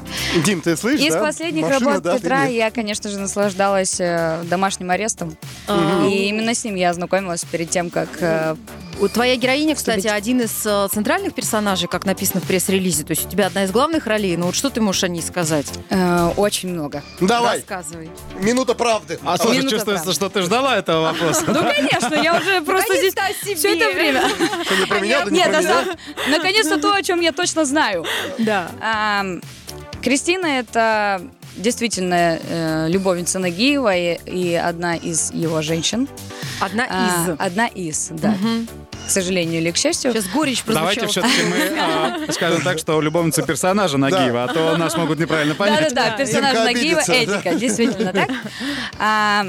Дим, 0.46 0.62
ты 0.62 0.76
слышишь, 0.78 1.06
Из 1.08 1.14
да? 1.14 1.22
последних 1.22 1.64
Машина, 1.64 1.80
работ 1.92 2.04
да, 2.04 2.18
Петра 2.18 2.44
я, 2.46 2.72
конечно 2.72 3.10
же, 3.10 3.20
наслаждалась 3.20 4.00
э, 4.00 4.44
домашним 4.46 4.92
арестом. 4.92 5.38
А, 5.68 6.06
И 6.08 6.28
именно 6.30 6.54
с 6.54 6.64
ним 6.64 6.76
я 6.76 6.90
ознакомилась 6.90 7.44
перед 7.46 7.70
тем, 7.70 7.90
как... 7.90 8.10
э, 8.22 8.56
у- 9.00 9.08
Твоя 9.08 9.36
героиня, 9.36 9.76
кстати, 9.76 10.08
один 10.08 10.42
из 10.42 10.66
э, 10.66 10.88
центральных 10.92 11.34
персонажей, 11.34 11.88
как 11.88 12.06
написано 12.06 12.42
в 12.42 12.44
пресс-релизе. 12.46 13.04
То 13.04 13.12
есть 13.12 13.26
у 13.26 13.30
тебя 13.30 13.48
одна 13.48 13.64
из 13.64 13.72
главных 13.72 14.06
ролей. 14.08 14.36
Ну 14.38 14.48
вот 14.48 14.56
что 14.56 14.70
ты 14.70 14.82
можешь 14.82 15.04
о 15.04 15.08
ней 15.08 15.22
сказать? 15.22 15.68
э, 15.90 16.32
очень 16.38 16.70
много. 16.70 17.02
Давай, 17.20 17.58
Рассказывай. 17.58 18.10
минута 18.40 18.74
правды. 18.76 19.20
А 19.24 19.38
слушай, 19.38 19.58
Минута 19.60 19.76
чувствуется, 19.76 20.04
правды. 20.06 20.14
что 20.16 20.30
ты 20.30 20.42
ждала 20.42 20.78
этого 20.78 21.02
вопроса. 21.04 21.44
Ну, 21.48 21.64
конечно, 21.64 22.16
я 22.16 22.36
уже 22.38 22.62
просто 22.62 22.96
здесь 22.98 23.14
все 23.58 23.76
это 23.78 23.90
время. 23.96 24.22
Что, 24.66 24.76
не 24.76 24.86
про 24.86 25.00
меня, 25.00 25.24
да 25.26 25.32
не 25.32 25.38
Нет, 25.38 25.46
про 25.50 25.54
на 25.54 25.60
меня? 25.62 25.74
самом- 25.74 25.96
наконец-то 26.32 26.78
то, 26.80 26.94
о 26.94 27.04
чем 27.04 27.20
я 27.22 27.32
точно 27.32 27.66
знаю. 27.66 28.06
Да. 28.40 28.72
Кристина 30.02 30.46
это 30.48 31.22
действительно 31.56 32.40
э, 32.42 32.88
любовница 32.90 33.38
Нагиева 33.38 33.96
и, 33.96 34.18
и 34.26 34.56
одна 34.56 34.96
из 34.96 35.32
его 35.32 35.62
женщин. 35.62 36.08
Одна 36.60 36.88
А, 36.90 37.08
из. 37.28 37.36
одна 37.40 37.68
из, 37.68 38.08
да. 38.12 38.30
Мгм. 38.30 38.68
К 39.12 39.14
сожалению 39.14 39.60
или 39.60 39.72
к 39.72 39.76
счастью. 39.76 40.14
Сейчас 40.14 40.28
горечь 40.30 40.64
прозвучала. 40.64 40.96
Давайте 40.96 41.12
все-таки 41.12 41.44
мы 41.44 41.80
а, 41.80 42.18
скажем 42.32 42.62
так, 42.62 42.80
что 42.80 43.02
любовница 43.02 43.44
персонажа 43.44 43.98
Нагиева, 43.98 44.46
а 44.46 44.48
то 44.48 44.78
нас 44.78 44.96
могут 44.96 45.20
неправильно 45.20 45.54
понять. 45.54 45.94
Да-да-да, 45.94 46.18
персонаж 46.18 46.56
Нагиева. 46.56 47.02
Эдика, 47.02 47.56
действительно 47.56 48.14
так. 48.14 48.30
А, 48.98 49.46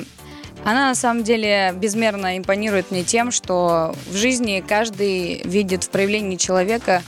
Она 0.65 0.89
на 0.89 0.95
самом 0.97 1.23
деле 1.23 1.73
безмерно 1.77 2.39
импонирует 2.39 2.91
мне 2.91 3.05
тем, 3.05 3.31
что 3.31 3.95
в 4.11 4.17
жизни 4.17 4.65
каждый 4.67 5.43
видит 5.45 5.85
в 5.85 5.91
проявлении 5.91 6.37
человека 6.37 7.03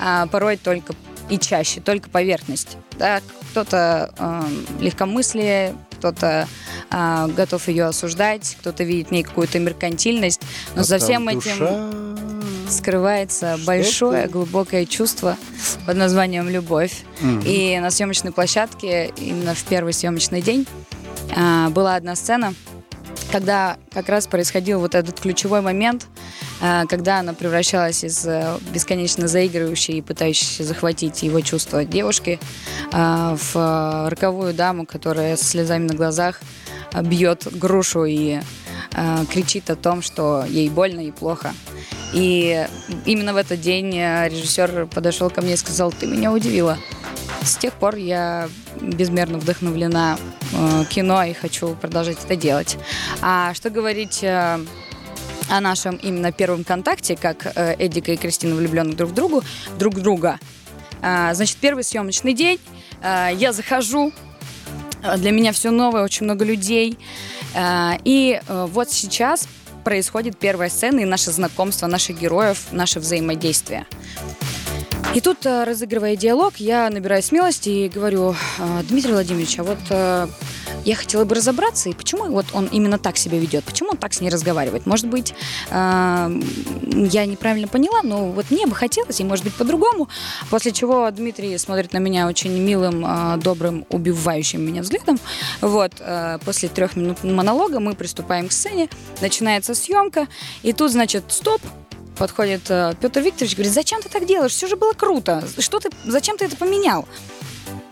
а, 0.00 0.26
порой 0.26 0.56
только 0.56 0.94
и 1.30 1.38
чаще, 1.38 1.80
только 1.80 2.10
поверхность. 2.10 2.76
Да, 2.98 3.20
кто-то 3.50 4.12
эм, 4.18 4.66
легкомыслие, 4.80 5.74
кто-то 5.92 6.48
а, 6.90 7.28
готов 7.28 7.68
ее 7.68 7.84
осуждать, 7.84 8.56
кто-то 8.60 8.84
видит 8.84 9.08
в 9.08 9.10
ней 9.12 9.22
какую-то 9.22 9.58
меркантильность, 9.58 10.40
но 10.74 10.82
А 10.82 10.84
за 10.84 10.98
всем 10.98 11.28
этим 11.28 11.40
душа. 11.58 11.90
скрывается 12.68 13.58
большое, 13.64 14.26
глубокое 14.28 14.86
чувство 14.86 15.36
под 15.86 15.96
названием 15.96 16.48
любовь. 16.48 17.04
И 17.44 17.78
на 17.80 17.90
съемочной 17.90 18.32
площадке, 18.32 19.12
именно 19.16 19.54
в 19.54 19.62
первый 19.64 19.92
съемочный 19.92 20.42
день, 20.42 20.66
а, 21.36 21.70
была 21.70 21.96
одна 21.96 22.16
сцена, 22.16 22.54
когда 23.30 23.76
как 23.92 24.08
раз 24.08 24.26
происходил 24.26 24.80
вот 24.80 24.94
этот 24.94 25.20
ключевой 25.20 25.60
момент, 25.60 26.06
когда 26.60 27.20
она 27.20 27.32
превращалась 27.32 28.04
из 28.04 28.26
э, 28.26 28.58
бесконечно 28.72 29.28
заигрывающей 29.28 29.94
и 29.94 30.02
пытающейся 30.02 30.64
захватить 30.64 31.22
его 31.22 31.40
чувства 31.40 31.84
девушки 31.84 32.38
а, 32.92 33.36
в 33.36 33.56
э, 33.56 34.08
роковую 34.08 34.52
даму, 34.52 34.84
которая 34.84 35.36
со 35.36 35.44
слезами 35.44 35.86
на 35.86 35.94
глазах 35.94 36.40
а, 36.92 37.02
бьет 37.02 37.46
грушу 37.50 38.04
и 38.04 38.40
а, 38.92 39.24
кричит 39.26 39.70
о 39.70 39.76
том, 39.76 40.02
что 40.02 40.44
ей 40.46 40.68
больно 40.68 41.00
и 41.00 41.10
плохо. 41.10 41.54
И 42.12 42.66
именно 43.06 43.32
в 43.32 43.36
этот 43.36 43.60
день 43.60 43.96
э, 43.96 44.28
режиссер 44.28 44.86
подошел 44.86 45.30
ко 45.30 45.40
мне 45.40 45.54
и 45.54 45.56
сказал, 45.56 45.92
ты 45.92 46.06
меня 46.06 46.32
удивила. 46.32 46.78
С 47.42 47.56
тех 47.56 47.72
пор 47.72 47.96
я 47.96 48.50
безмерно 48.82 49.38
вдохновлена 49.38 50.18
кино 50.90 51.24
и 51.24 51.32
хочу 51.32 51.74
продолжать 51.74 52.18
это 52.22 52.36
делать. 52.36 52.76
А 53.22 53.54
что 53.54 53.70
говорить 53.70 54.22
о 55.50 55.60
нашем 55.60 55.96
именно 55.96 56.32
первом 56.32 56.64
контакте, 56.64 57.16
как 57.16 57.52
э, 57.54 57.74
Эдика 57.78 58.12
и 58.12 58.16
Кристина 58.16 58.54
влюблены 58.54 58.94
друг 58.94 59.10
в 59.10 59.14
другу, 59.14 59.42
друг 59.78 59.94
друга. 59.96 60.38
А, 61.02 61.34
значит, 61.34 61.56
первый 61.58 61.84
съемочный 61.84 62.34
день, 62.34 62.58
а, 63.02 63.30
я 63.30 63.52
захожу, 63.52 64.12
а, 65.02 65.16
для 65.16 65.30
меня 65.30 65.52
все 65.52 65.70
новое, 65.70 66.02
очень 66.02 66.24
много 66.24 66.44
людей. 66.44 66.98
И 68.04 68.40
э, 68.46 68.66
вот 68.70 68.92
сейчас 68.92 69.48
происходит 69.82 70.38
первая 70.38 70.68
сцена 70.70 71.00
и 71.00 71.04
наше 71.04 71.32
знакомство 71.32 71.88
наших 71.88 72.20
героев, 72.20 72.66
наше 72.70 73.00
взаимодействие. 73.00 73.86
И 75.12 75.20
тут, 75.20 75.44
э, 75.44 75.64
разыгрывая 75.64 76.14
диалог, 76.14 76.56
я 76.58 76.88
набираю 76.88 77.20
смелости 77.20 77.68
и 77.68 77.88
говорю, 77.88 78.36
«А, 78.60 78.82
Дмитрий 78.84 79.12
Владимирович, 79.12 79.58
а 79.58 79.64
вот 79.64 79.78
э, 79.90 80.28
я 80.84 80.94
хотела 80.94 81.24
бы 81.24 81.34
разобраться, 81.34 81.88
и 81.88 81.94
почему 81.94 82.26
вот 82.26 82.46
он 82.52 82.66
именно 82.66 82.96
так 82.96 83.16
себя 83.16 83.38
ведет, 83.38 83.64
почему 83.64 83.90
он 83.90 83.96
так 83.96 84.14
с 84.14 84.20
ней 84.20 84.30
разговаривает. 84.30 84.86
Может 84.86 85.08
быть, 85.08 85.34
э, 85.70 86.40
я 86.92 87.26
неправильно 87.26 87.66
поняла, 87.66 88.02
но 88.04 88.30
вот 88.30 88.52
мне 88.52 88.66
бы 88.66 88.76
хотелось, 88.76 89.20
и 89.20 89.24
может 89.24 89.44
быть 89.44 89.54
по-другому. 89.54 90.08
После 90.48 90.70
чего 90.70 91.10
Дмитрий 91.10 91.58
смотрит 91.58 91.92
на 91.92 91.98
меня 91.98 92.28
очень 92.28 92.56
милым, 92.56 93.40
добрым, 93.40 93.86
убивающим 93.88 94.64
меня 94.64 94.82
взглядом. 94.82 95.18
Вот, 95.60 95.92
после 96.44 96.68
трех 96.68 96.94
минут 96.94 97.24
монолога 97.24 97.80
мы 97.80 97.94
приступаем 97.94 98.48
к 98.48 98.52
сцене, 98.52 98.88
начинается 99.20 99.74
съемка, 99.74 100.28
и 100.62 100.72
тут, 100.72 100.92
значит, 100.92 101.24
стоп, 101.28 101.60
подходит 102.20 102.70
э, 102.70 102.92
Петр 103.00 103.20
Викторович, 103.20 103.54
говорит, 103.54 103.72
зачем 103.72 104.02
ты 104.02 104.10
так 104.10 104.26
делаешь? 104.26 104.52
Все 104.52 104.66
же 104.66 104.76
было 104.76 104.92
круто. 104.92 105.42
Что 105.58 105.80
ты, 105.80 105.88
зачем 106.04 106.36
ты 106.36 106.44
это 106.44 106.54
поменял? 106.54 107.08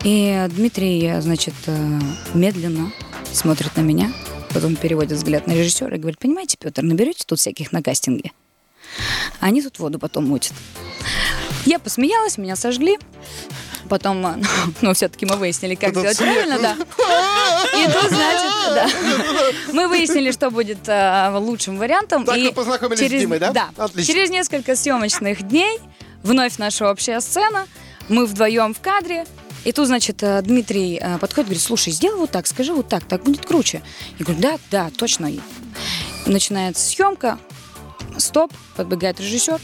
И 0.03 0.45
Дмитрий, 0.51 1.19
значит, 1.19 1.55
э, 1.65 1.99
медленно 2.35 2.91
смотрит 3.33 3.75
на 3.75 3.81
меня, 3.81 4.13
потом 4.53 4.75
переводит 4.75 5.13
взгляд 5.13 5.47
на 5.47 5.53
режиссера 5.53 5.95
и 5.95 5.99
говорит, 5.99 6.19
понимаете, 6.19 6.57
Петр, 6.59 6.83
наберете 6.83 7.23
тут 7.25 7.39
всяких 7.39 7.71
на 7.71 7.81
кастинге? 7.81 8.31
Они 9.39 9.63
тут 9.63 9.79
воду 9.79 9.97
потом 9.97 10.27
мутят. 10.27 10.53
Я 11.65 11.79
посмеялась, 11.79 12.37
меня 12.37 12.55
сожгли. 12.55 12.99
Потом, 13.89 14.25
э, 14.25 14.41
ну, 14.81 14.93
все-таки 14.93 15.25
мы 15.25 15.35
выяснили, 15.35 15.75
как 15.75 15.91
сделать 15.91 16.17
правильно, 16.17 16.59
да. 16.59 16.75
И 17.77 17.85
тут, 17.85 18.09
значит, 18.09 18.51
да. 18.73 18.87
Мы 19.73 19.87
выяснили, 19.87 20.31
что 20.31 20.49
будет 20.51 20.87
э, 20.87 21.31
лучшим 21.37 21.77
вариантом. 21.77 22.25
Так 22.25 22.37
и 22.37 22.47
вы 22.47 22.51
познакомились 22.51 22.99
с 22.99 23.01
через, 23.01 23.21
Димой, 23.21 23.39
да? 23.39 23.51
Да. 23.51 23.69
Отлично. 23.77 24.13
Через 24.13 24.29
несколько 24.29 24.75
съемочных 24.75 25.41
дней 25.43 25.79
вновь 26.23 26.57
наша 26.57 26.89
общая 26.89 27.19
сцена. 27.21 27.67
Мы 28.07 28.25
вдвоем 28.25 28.73
в 28.73 28.79
кадре. 28.79 29.25
И 29.65 29.71
тут, 29.71 29.87
значит, 29.87 30.23
э, 30.23 30.41
Дмитрий 30.41 30.99
э, 31.01 31.17
подходит 31.17 31.47
и 31.47 31.49
говорит, 31.49 31.61
слушай, 31.61 31.91
сделай 31.91 32.17
вот 32.17 32.31
так, 32.31 32.47
скажи 32.47 32.73
вот 32.73 32.87
так, 32.87 33.03
так 33.03 33.23
будет 33.23 33.45
круче. 33.45 33.81
Я 34.17 34.25
говорю, 34.25 34.41
да, 34.41 34.57
да, 34.71 34.89
точно. 34.95 35.31
Начинается 36.25 36.85
съемка. 36.85 37.39
Стоп, 38.17 38.53
подбегает 38.75 39.19
режиссер. 39.19 39.59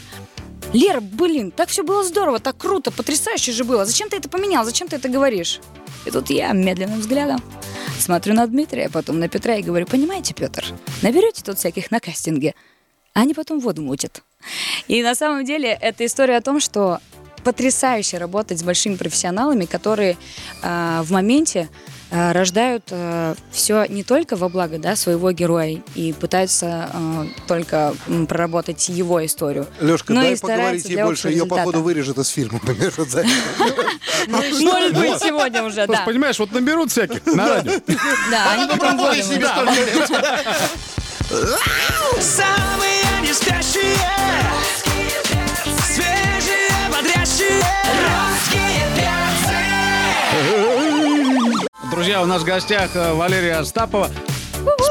Лера, 0.76 1.00
блин, 1.00 1.52
так 1.52 1.70
все 1.70 1.82
было 1.82 2.04
здорово, 2.04 2.38
так 2.38 2.58
круто, 2.58 2.90
потрясающе 2.90 3.52
же 3.52 3.64
было. 3.64 3.86
Зачем 3.86 4.10
ты 4.10 4.18
это 4.18 4.28
поменял? 4.28 4.62
Зачем 4.62 4.88
ты 4.88 4.96
это 4.96 5.08
говоришь? 5.08 5.60
И 6.04 6.10
тут 6.10 6.28
я 6.28 6.52
медленным 6.52 7.00
взглядом 7.00 7.42
смотрю 7.98 8.34
на 8.34 8.46
Дмитрия, 8.46 8.90
потом 8.90 9.18
на 9.18 9.30
Петра 9.30 9.54
и 9.54 9.62
говорю, 9.62 9.86
понимаете, 9.86 10.34
Петр, 10.34 10.66
наберете 11.00 11.42
тут 11.42 11.56
всяких 11.56 11.90
на 11.90 11.98
кастинге, 11.98 12.54
а 13.14 13.20
они 13.20 13.32
потом 13.32 13.58
воду 13.58 13.80
мутят. 13.80 14.22
И 14.86 15.02
на 15.02 15.14
самом 15.14 15.46
деле 15.46 15.70
это 15.70 16.04
история 16.04 16.36
о 16.36 16.42
том, 16.42 16.60
что 16.60 17.00
потрясающе 17.42 18.18
работать 18.18 18.58
с 18.58 18.62
большими 18.62 18.96
профессионалами, 18.96 19.64
которые 19.64 20.18
а, 20.62 21.02
в 21.04 21.10
моменте 21.10 21.70
а, 21.70 21.95
рождают 22.10 22.92
все 23.50 23.84
не 23.86 24.04
только 24.04 24.36
во 24.36 24.48
благо 24.48 24.78
да, 24.78 24.96
своего 24.96 25.32
героя 25.32 25.82
и 25.94 26.12
пытаются 26.12 26.90
а, 26.92 27.26
только 27.46 27.94
проработать 28.28 28.88
его 28.88 29.24
историю. 29.24 29.66
Лешка, 29.80 30.12
но 30.12 30.22
дай 30.22 30.34
и 30.34 30.36
поговорить 30.36 30.88
ей 30.88 31.02
больше. 31.02 31.30
Ее, 31.30 31.46
походу, 31.46 31.82
вырежет 31.82 32.18
из 32.18 32.28
фильма. 32.28 32.60
Может 34.28 34.94
быть, 34.94 35.20
сегодня 35.20 35.62
уже, 35.62 35.86
да. 35.86 36.02
понимаешь, 36.06 36.38
вот 36.38 36.52
наберут 36.52 36.90
всяких 36.90 37.24
на 37.34 37.48
радио. 37.48 37.72
Да, 38.30 38.52
они 38.52 38.66
потом. 38.68 38.98
Самые 42.20 43.02
не 43.22 43.32
Друзья, 51.96 52.20
у 52.20 52.26
нас 52.26 52.42
в 52.42 52.44
гостях 52.44 52.90
э, 52.94 53.14
Валерия 53.14 53.54
Остапова. 53.54 54.10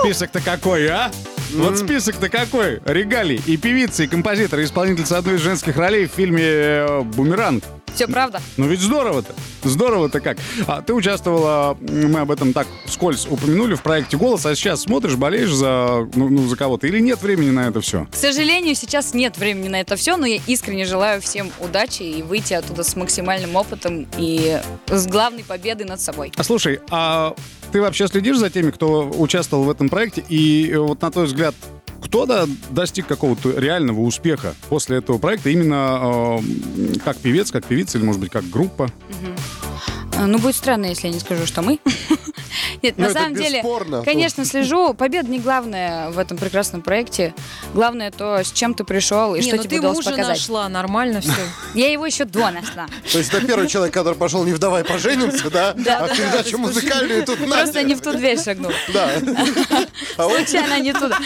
Список-то 0.01 0.41
какой, 0.41 0.87
а? 0.87 1.11
Вот 1.53 1.77
список-то 1.77 2.29
какой. 2.29 2.81
Регалий 2.85 3.41
и 3.45 3.57
певица, 3.57 4.03
и 4.03 4.07
композитор, 4.07 4.59
и 4.59 4.65
исполнительница 4.65 5.17
одной 5.17 5.35
из 5.35 5.41
женских 5.41 5.77
ролей 5.77 6.07
в 6.07 6.11
фильме 6.11 6.43
э, 6.43 7.01
«Бумеранг». 7.01 7.63
Все 7.93 8.07
правда. 8.07 8.41
Ну 8.57 8.67
ведь 8.67 8.81
здорово-то. 8.81 9.33
Здорово-то 9.63 10.19
как. 10.19 10.37
А 10.67 10.81
ты 10.81 10.93
участвовала, 10.93 11.77
мы 11.79 12.19
об 12.19 12.29
этом 12.29 12.51
так 12.51 12.67
вскользь 12.85 13.25
упомянули, 13.25 13.75
в 13.75 13.81
проекте 13.81 14.17
«Голос», 14.17 14.45
а 14.45 14.53
сейчас 14.53 14.81
смотришь, 14.81 15.15
болеешь 15.15 15.53
за, 15.53 16.07
ну, 16.13 16.29
ну, 16.29 16.45
за 16.47 16.57
кого-то 16.57 16.87
или 16.87 16.99
нет 16.99 17.21
времени 17.21 17.51
на 17.51 17.69
это 17.69 17.79
все? 17.79 18.05
К 18.11 18.15
сожалению, 18.15 18.75
сейчас 18.75 19.13
нет 19.13 19.37
времени 19.37 19.69
на 19.69 19.79
это 19.79 19.95
все, 19.95 20.17
но 20.17 20.25
я 20.25 20.39
искренне 20.45 20.83
желаю 20.83 21.21
всем 21.21 21.51
удачи 21.61 22.03
и 22.03 22.21
выйти 22.21 22.53
оттуда 22.53 22.83
с 22.83 22.97
максимальным 22.97 23.55
опытом 23.55 24.07
и 24.17 24.59
с 24.87 25.07
главной 25.07 25.45
победой 25.45 25.87
над 25.87 26.01
собой. 26.01 26.33
А 26.35 26.43
слушай, 26.43 26.81
а 26.91 27.33
ты 27.75 27.81
вообще 27.81 28.07
следишь 28.07 28.37
за 28.37 28.49
теми, 28.49 28.71
кто 28.71 29.03
участвовал 29.17 29.65
в 29.65 29.69
этом 29.69 29.89
проекте? 29.89 30.23
И 30.29 30.71
э, 30.71 30.79
вот 30.79 31.01
на 31.01 31.11
твой 31.11 31.25
взгляд, 31.25 31.53
кто 32.05 32.25
да, 32.25 32.45
достиг 32.69 33.07
какого-то 33.07 33.51
реального 33.59 34.01
успеха 34.01 34.55
после 34.69 34.97
этого 34.97 35.17
проекта 35.17 35.49
именно 35.49 36.39
э, 36.39 36.99
как 37.03 37.17
певец, 37.17 37.51
как 37.51 37.65
певица 37.65 37.97
или, 37.97 38.05
может 38.05 38.21
быть, 38.21 38.31
как 38.31 38.47
группа? 38.49 38.91
А, 40.17 40.27
Ну, 40.27 40.37
будет 40.39 40.55
странно, 40.55 40.85
если 40.85 41.07
я 41.07 41.13
не 41.13 41.19
скажу, 41.19 41.45
что 41.45 41.61
мы. 41.61 41.79
Нет, 42.81 42.95
Ну, 42.97 43.05
на 43.05 43.09
это 43.09 43.19
самом 43.19 43.35
деле, 43.35 43.63
конечно, 44.03 44.45
слежу. 44.45 44.93
Победа 44.93 45.29
не 45.29 45.39
главное 45.39 46.09
в 46.11 46.19
этом 46.19 46.37
прекрасном 46.37 46.81
проекте. 46.81 47.33
Главное 47.73 48.11
то, 48.11 48.43
с 48.43 48.51
чем 48.51 48.73
ты 48.73 48.83
пришел 48.83 49.35
и 49.35 49.39
Не, 49.39 49.47
что 49.47 49.55
ну 49.57 49.63
тебе 49.63 49.77
ты 49.77 49.79
удалось 49.79 49.97
мужа 49.97 50.11
показать. 50.11 50.37
нашла, 50.37 50.69
нормально 50.69 51.21
все. 51.21 51.31
Я 51.73 51.91
его 51.91 52.05
еще 52.05 52.25
до 52.25 52.51
нашла. 52.51 52.87
То 53.11 53.17
есть 53.17 53.33
это 53.33 53.45
первый 53.45 53.67
человек, 53.67 53.93
который 53.93 54.15
пошел 54.15 54.43
не 54.43 54.53
вдавай 54.53 54.83
поженимся, 54.83 55.49
да? 55.49 55.71
А 55.71 56.07
в 56.07 56.15
передачу 56.17 56.57
музыкальную 56.57 57.25
тут 57.25 57.39
Просто 57.39 57.83
не 57.83 57.95
в 57.95 58.01
ту 58.01 58.13
дверь 58.13 58.41
шагнул. 58.41 58.71
Да. 58.93 59.11
А 60.17 60.29
Случайно 60.29 60.79
не 60.79 60.93
туда. 60.93 61.17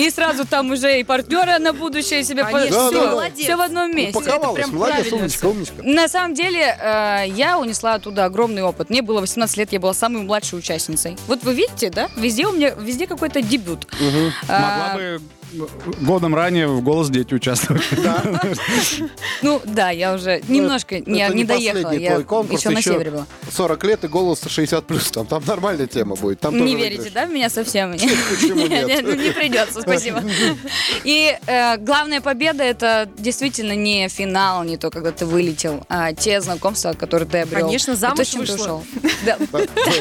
И 0.00 0.10
сразу 0.10 0.46
там 0.46 0.70
уже 0.70 1.00
и 1.00 1.04
партнера 1.04 1.58
на 1.58 1.72
будущее 1.72 2.24
себе 2.24 2.44
Конечно, 2.44 2.90
Да, 2.90 2.90
да, 2.90 3.14
да. 3.28 3.30
все 3.36 3.56
в 3.56 3.60
одном 3.60 3.94
месте. 3.94 4.18
упаковалась. 4.18 4.54
прям 4.56 4.74
Молодец, 4.74 4.96
правильно 4.96 5.16
умничка, 5.18 5.48
умничка. 5.48 5.74
На 5.82 6.08
самом 6.08 6.34
деле, 6.34 6.76
э, 6.80 7.24
я 7.28 7.58
унесла 7.58 7.94
оттуда 7.94 8.24
огромный 8.24 8.62
опыт. 8.62 8.88
Мне 8.90 9.02
было 9.02 9.20
18 9.20 9.56
лет, 9.58 9.72
я 9.72 9.80
была 9.80 9.92
самой 9.94 10.22
младшей 10.22 10.58
участницей. 10.58 11.16
Вот 11.26 11.42
вы 11.42 11.54
видите, 11.54 11.90
да? 11.90 12.08
Везде 12.16 12.46
у 12.46 12.52
меня, 12.52 12.70
везде 12.70 13.06
какой-то 13.06 13.42
дебют. 13.42 13.86
А, 14.48 14.60
Могла 14.60 14.94
бы 14.94 15.00
э, 15.02 15.18
годом 16.00 16.34
ранее 16.34 16.68
в 16.68 16.82
«Голос 16.82 17.10
дети» 17.10 17.34
участвовать. 17.34 17.82
Ну, 19.42 19.60
да, 19.64 19.90
я 19.90 20.14
уже 20.14 20.42
немножко 20.48 21.00
не, 21.00 21.22
Это 21.22 21.34
не 21.34 21.44
доехала. 21.44 21.82
последний 21.82 22.04
Я 22.04 22.18
еще 22.58 22.70
на 22.70 22.82
севере 22.82 23.10
была. 23.10 23.26
40 23.50 23.84
лет 23.84 24.04
и 24.04 24.08
голос 24.08 24.42
60 24.46 24.86
плюс. 24.86 25.10
Там, 25.10 25.26
там 25.26 25.42
нормальная 25.46 25.86
тема 25.86 26.14
будет. 26.16 26.42
Не 26.50 26.76
верите, 26.76 27.10
да, 27.12 27.26
в 27.26 27.30
меня 27.30 27.48
совсем? 27.48 27.92
Почему 28.30 28.66
нет? 28.66 29.02
Не 29.02 29.30
придется, 29.32 29.80
спасибо. 29.80 30.22
И 31.04 31.36
э, 31.46 31.76
главная 31.78 32.20
победа 32.20 32.62
это 32.64 33.08
действительно 33.16 33.74
не 33.74 34.08
финал, 34.08 34.64
не 34.64 34.76
то, 34.76 34.90
когда 34.90 35.10
ты 35.10 35.24
вылетел, 35.26 35.84
а 35.88 36.12
те 36.12 36.40
знакомства, 36.40 36.92
которые 36.92 37.28
ты 37.28 37.38
обрел. 37.38 37.66
Конечно, 37.66 37.96
замуж 37.96 38.34
вышла. 38.34 38.82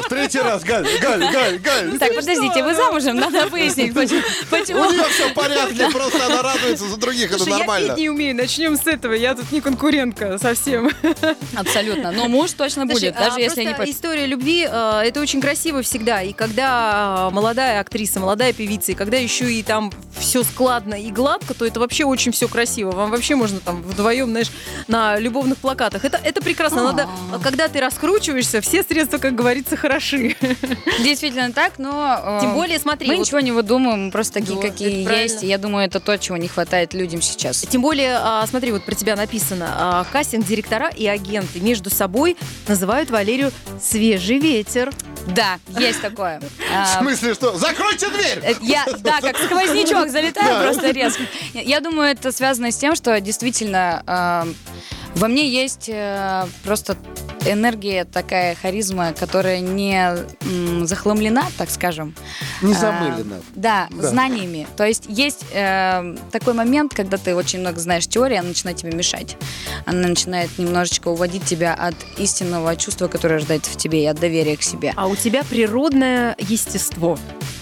третий 0.10 0.40
раз 0.40 0.64
Галь, 0.64 0.88
Галь, 1.02 1.32
Галь, 1.32 1.60
Галь. 1.60 1.98
Так, 1.98 2.16
подождите, 2.16 2.64
вы 2.64 2.74
замужем? 2.76 3.16
Надо 3.16 3.48
выяснить, 3.48 3.94
почему. 3.94 4.82
У 4.82 4.92
нее 4.92 5.04
все 5.10 5.34
порядке, 5.40 5.90
просто 5.92 6.26
она 6.26 6.42
радуется 6.42 6.86
за 6.88 6.98
других, 6.98 7.28
это 7.30 7.38
Слушай, 7.38 7.52
я 7.52 7.58
нормально. 7.60 7.88
петь 7.90 7.98
не 7.98 8.10
умею, 8.10 8.36
начнем 8.36 8.76
с 8.78 8.86
этого. 8.88 9.14
Я 9.14 9.36
тут 9.36 9.52
не 9.52 9.62
конкурентка 9.62 10.38
совсем. 10.38 10.90
Абсолютно. 11.56 12.12
Но 12.12 12.28
муж 12.28 12.52
точно 12.52 12.86
будет, 12.86 13.16
даже 13.16 13.38
а 13.38 13.40
если 13.40 13.64
не... 13.64 13.92
история 13.92 14.26
любви 14.26 14.68
э, 14.70 15.02
это 15.06 15.22
очень 15.22 15.42
красиво 15.42 15.82
всегда. 15.82 16.22
И 16.22 16.34
когда 16.34 17.28
э, 17.30 17.34
молодая 17.34 17.80
актриса, 17.82 18.20
молодая 18.20 18.54
певица, 18.54 18.92
и 18.92 18.96
когда 18.96 19.18
еще 19.18 19.52
и 19.52 19.64
там 19.64 19.92
все 20.18 20.44
складно 20.44 20.96
и 20.96 21.12
гладко, 21.12 21.54
то 21.54 21.66
это 21.66 21.80
вообще 21.80 22.04
очень 22.06 22.32
все 22.32 22.48
красиво. 22.48 22.92
Вам 22.92 23.12
вообще 23.12 23.36
можно 23.36 23.60
там 23.60 23.82
вдвоем, 23.84 24.30
знаешь, 24.30 24.52
на 24.88 25.18
любовных 25.20 25.58
плакатах. 25.58 26.06
Это, 26.06 26.20
это 26.24 26.42
прекрасно. 26.42 26.84
Надо, 26.84 27.08
А. 27.34 27.40
когда 27.40 27.68
ты 27.68 27.80
раскручиваешься, 27.80 28.62
все 28.62 28.84
средства, 28.84 29.18
как 29.18 29.36
говорится, 29.36 29.76
хороши. 29.78 30.36
Действительно 31.04 31.52
так, 31.52 31.74
но... 31.80 32.20
э, 32.24 32.40
Тем 32.42 32.54
более, 32.54 32.80
смотри, 32.80 33.08
Мы 33.08 33.16
вот- 33.16 33.26
ничего 33.26 33.40
не 33.40 33.52
выдумываем, 33.52 34.06
мы 34.06 34.12
просто 34.12 34.34
такие, 34.42 34.60
какие 34.60 35.00
есть. 35.00 35.08
И 35.42 35.48
я 35.48 35.58
думаю, 35.58 35.86
это 35.86 36.00
то, 36.00 36.18
чего 36.18 36.38
не 36.38 36.48
хватает 36.48 36.94
людям 36.94 37.22
сейчас. 37.22 37.62
Тем 37.62 37.82
более, 37.82 38.18
а, 38.18 38.46
смотри, 38.48 38.72
вот 38.72 38.84
про 38.84 38.96
тебя 38.96 39.16
написано. 39.16 39.68
а, 39.78 40.06
Кастинг-директора 40.12 40.90
и 40.90 41.08
агенты 41.08 41.60
между 41.60 41.90
собой 41.90 42.38
называют 42.68 43.10
Валерию 43.10 43.52
«свежий 43.82 44.40
ветер». 44.40 44.92
Да, 45.28 45.60
есть 45.78 46.02
такое. 46.02 46.40
В 46.58 46.72
А, 46.74 47.00
смысле, 47.02 47.34
что? 47.34 47.58
Закройте 47.58 48.10
дверь! 48.10 48.40
э, 48.44 48.54
Я, 48.62 48.86
да, 49.00 49.20
как 49.22 49.38
сквознячок 49.38 50.10
залетаю 50.10 50.64
просто 50.66 50.92
резко. 50.92 51.24
Я 51.54 51.80
думаю, 51.80 52.10
это 52.12 52.32
связано 52.32 52.72
с 52.72 52.78
тем, 52.78 52.96
что 52.96 53.20
действительно 53.20 54.46
во 55.16 55.28
мне 55.28 55.48
есть 55.50 55.90
э, 55.92 56.46
просто 56.64 56.96
энергия 57.46 58.04
такая, 58.06 58.54
харизма, 58.56 59.14
которая 59.14 59.60
не 59.60 60.14
захламлена, 60.86 61.46
так 61.58 61.70
скажем. 61.72 62.14
Не 62.62 62.74
А, 62.74 62.76
замылено. 62.76 63.40
Да, 63.56 63.88
Да. 63.92 64.10
знаниями. 64.10 64.68
То 64.78 64.86
есть 64.86 65.06
есть 65.08 65.46
э, 65.54 66.16
такой 66.32 66.54
момент, 66.54 66.94
когда 66.94 67.18
ты 67.18 67.34
очень 67.36 67.60
много 67.62 67.80
знаешь 67.80 68.08
теории, 68.08 68.38
она 68.38 68.50
начинает 68.50 68.78
тебе 68.78 68.92
мешать. 68.92 69.38
Она 69.86 70.10
начинает 70.10 70.58
немножечко 70.60 71.08
уводить 71.08 71.46
тебя 71.46 71.74
от 71.74 71.96
истинного 72.18 72.76
чувства, 72.76 73.08
которое 73.08 73.36
рождается 73.36 73.72
в 73.72 73.78
тебе, 73.78 74.04
и 74.04 74.06
от 74.06 74.20
доверия 74.20 74.56
к 74.58 74.62
себе. 74.62 74.94
А 74.96 75.08
у 75.10 75.16
тебя 75.16 75.44
природное 75.44 76.36
естество. 76.38 77.18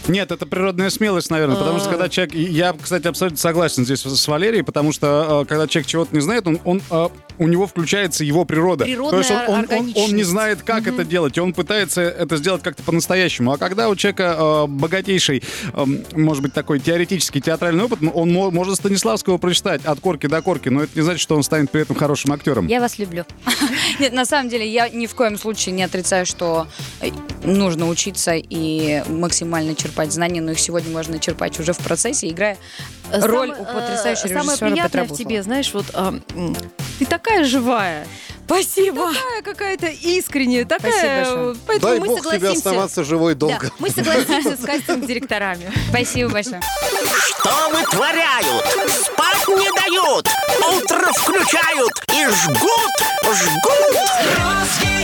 Нет, 0.08 0.32
это 0.32 0.46
природная 0.46 0.90
смелость, 0.90 1.30
наверное, 1.30 1.58
потому 1.58 1.80
что 1.80 1.90
когда 1.90 2.08
человек... 2.10 2.34
Я, 2.34 2.74
кстати, 2.82 3.08
абсолютно 3.08 3.38
согласен 3.38 3.86
здесь 3.86 4.02
с 4.02 4.28
Валерией, 4.28 4.64
потому 4.64 4.92
что 4.92 5.42
э, 5.44 5.46
когда 5.46 5.68
человек 5.68 5.88
чего-то 5.88 6.16
не 6.16 6.22
знает, 6.22 6.48
он, 6.48 6.60
он, 6.64 6.82
э, 6.90 7.10
у 7.40 7.48
него 7.48 7.68
включается 7.68 8.24
его 8.24 8.46
природа. 8.46 8.86
Природная 8.86 9.12
То 9.12 9.18
есть 9.18 9.32
он, 9.50 9.56
он- 9.60 9.68
он- 9.70 9.94
он 9.96 10.16
не 10.16 10.24
знает, 10.24 10.62
как 10.62 10.88
это 10.88 11.04
делать, 11.04 11.38
и 11.38 11.42
он 11.42 11.54
пытается 11.54 12.02
это 12.02 12.38
сделать 12.38 12.64
как-то 12.64 12.84
по-настоящему. 12.84 13.52
А 13.52 13.58
когда 13.58 13.90
у 13.90 13.96
человека 13.96 14.36
э, 14.40 14.68
богатейший, 14.68 15.44
э, 15.74 15.86
может 16.14 16.42
быть, 16.42 16.54
такой 16.54 16.80
теоретический 16.80 17.42
театральный 17.42 17.84
опыт, 17.84 18.00
он 18.14 18.32
мо- 18.32 18.52
может 18.52 18.76
Станиславского 18.76 19.38
прочитать 19.38 19.84
от 19.86 20.00
корки 20.00 20.28
до 20.28 20.42
корки, 20.42 20.70
но 20.70 20.84
это 20.84 20.92
не 20.96 21.02
значит, 21.02 21.22
что 21.22 21.36
он 21.36 21.44
станет 21.44 21.70
при 21.70 21.82
этом 21.82 21.96
хорошим 21.96 22.32
актером. 22.32 22.68
Я 22.68 22.80
вас 22.80 22.98
люблю. 22.98 23.26
Нет, 24.00 24.14
на 24.14 24.26
самом 24.26 24.50
деле, 24.50 24.68
я 24.72 24.88
ни 24.90 25.06
в 25.06 25.16
коем 25.16 25.38
случае 25.38 25.74
не 25.76 25.84
отрицаю, 25.84 26.26
что 26.26 26.68
нужно 27.44 27.88
учиться 27.90 28.34
и 28.36 29.04
максимально 29.10 29.76
черпать 29.76 29.97
знания, 30.06 30.42
но 30.42 30.52
их 30.52 30.60
сегодня 30.60 30.92
можно 30.92 31.20
черпать 31.20 31.60
уже 31.60 31.74
в 31.74 31.78
процессе, 31.80 32.30
играя 32.30 32.58
роль 33.12 33.50
Самое, 33.50 33.62
у 33.62 33.66
потрясающего 33.66 34.28
э, 34.28 34.30
Самое 34.30 34.44
режиссера 34.50 34.70
приятное 34.70 35.04
Петра 35.04 35.04
в 35.16 35.18
тебе, 35.18 35.44
знаешь, 35.44 35.74
вот 35.74 35.86
а, 35.94 36.14
ты 37.00 37.06
такая 37.06 37.44
живая, 37.44 38.08
Спасибо. 38.46 39.14
такая 39.14 39.42
какая-то 39.42 39.88
искренняя, 39.88 40.66
такая. 40.66 41.26
Спасибо 41.26 41.58
Поэтому 41.68 41.92
Дай 41.92 42.00
мы 42.00 42.08
бог 42.08 42.20
тебе 42.20 42.32
согласимся. 42.32 42.58
оставаться 42.70 43.04
живой 43.04 43.34
Да, 43.34 43.40
долго. 43.40 43.72
мы 43.80 43.90
согласимся 43.90 44.56
с 44.56 44.66
кастинг-директорами. 44.66 45.72
Спасибо 45.90 46.30
большое. 46.30 46.62
Что 46.62 47.70
вытворяют? 47.72 48.66
Спать 48.90 49.48
не 49.50 49.70
дают. 49.76 50.28
Утро 50.74 51.12
включают 51.14 51.92
и 52.14 52.26
жгут, 52.26 53.36
жгут. 53.36 53.98
Русские 54.38 54.97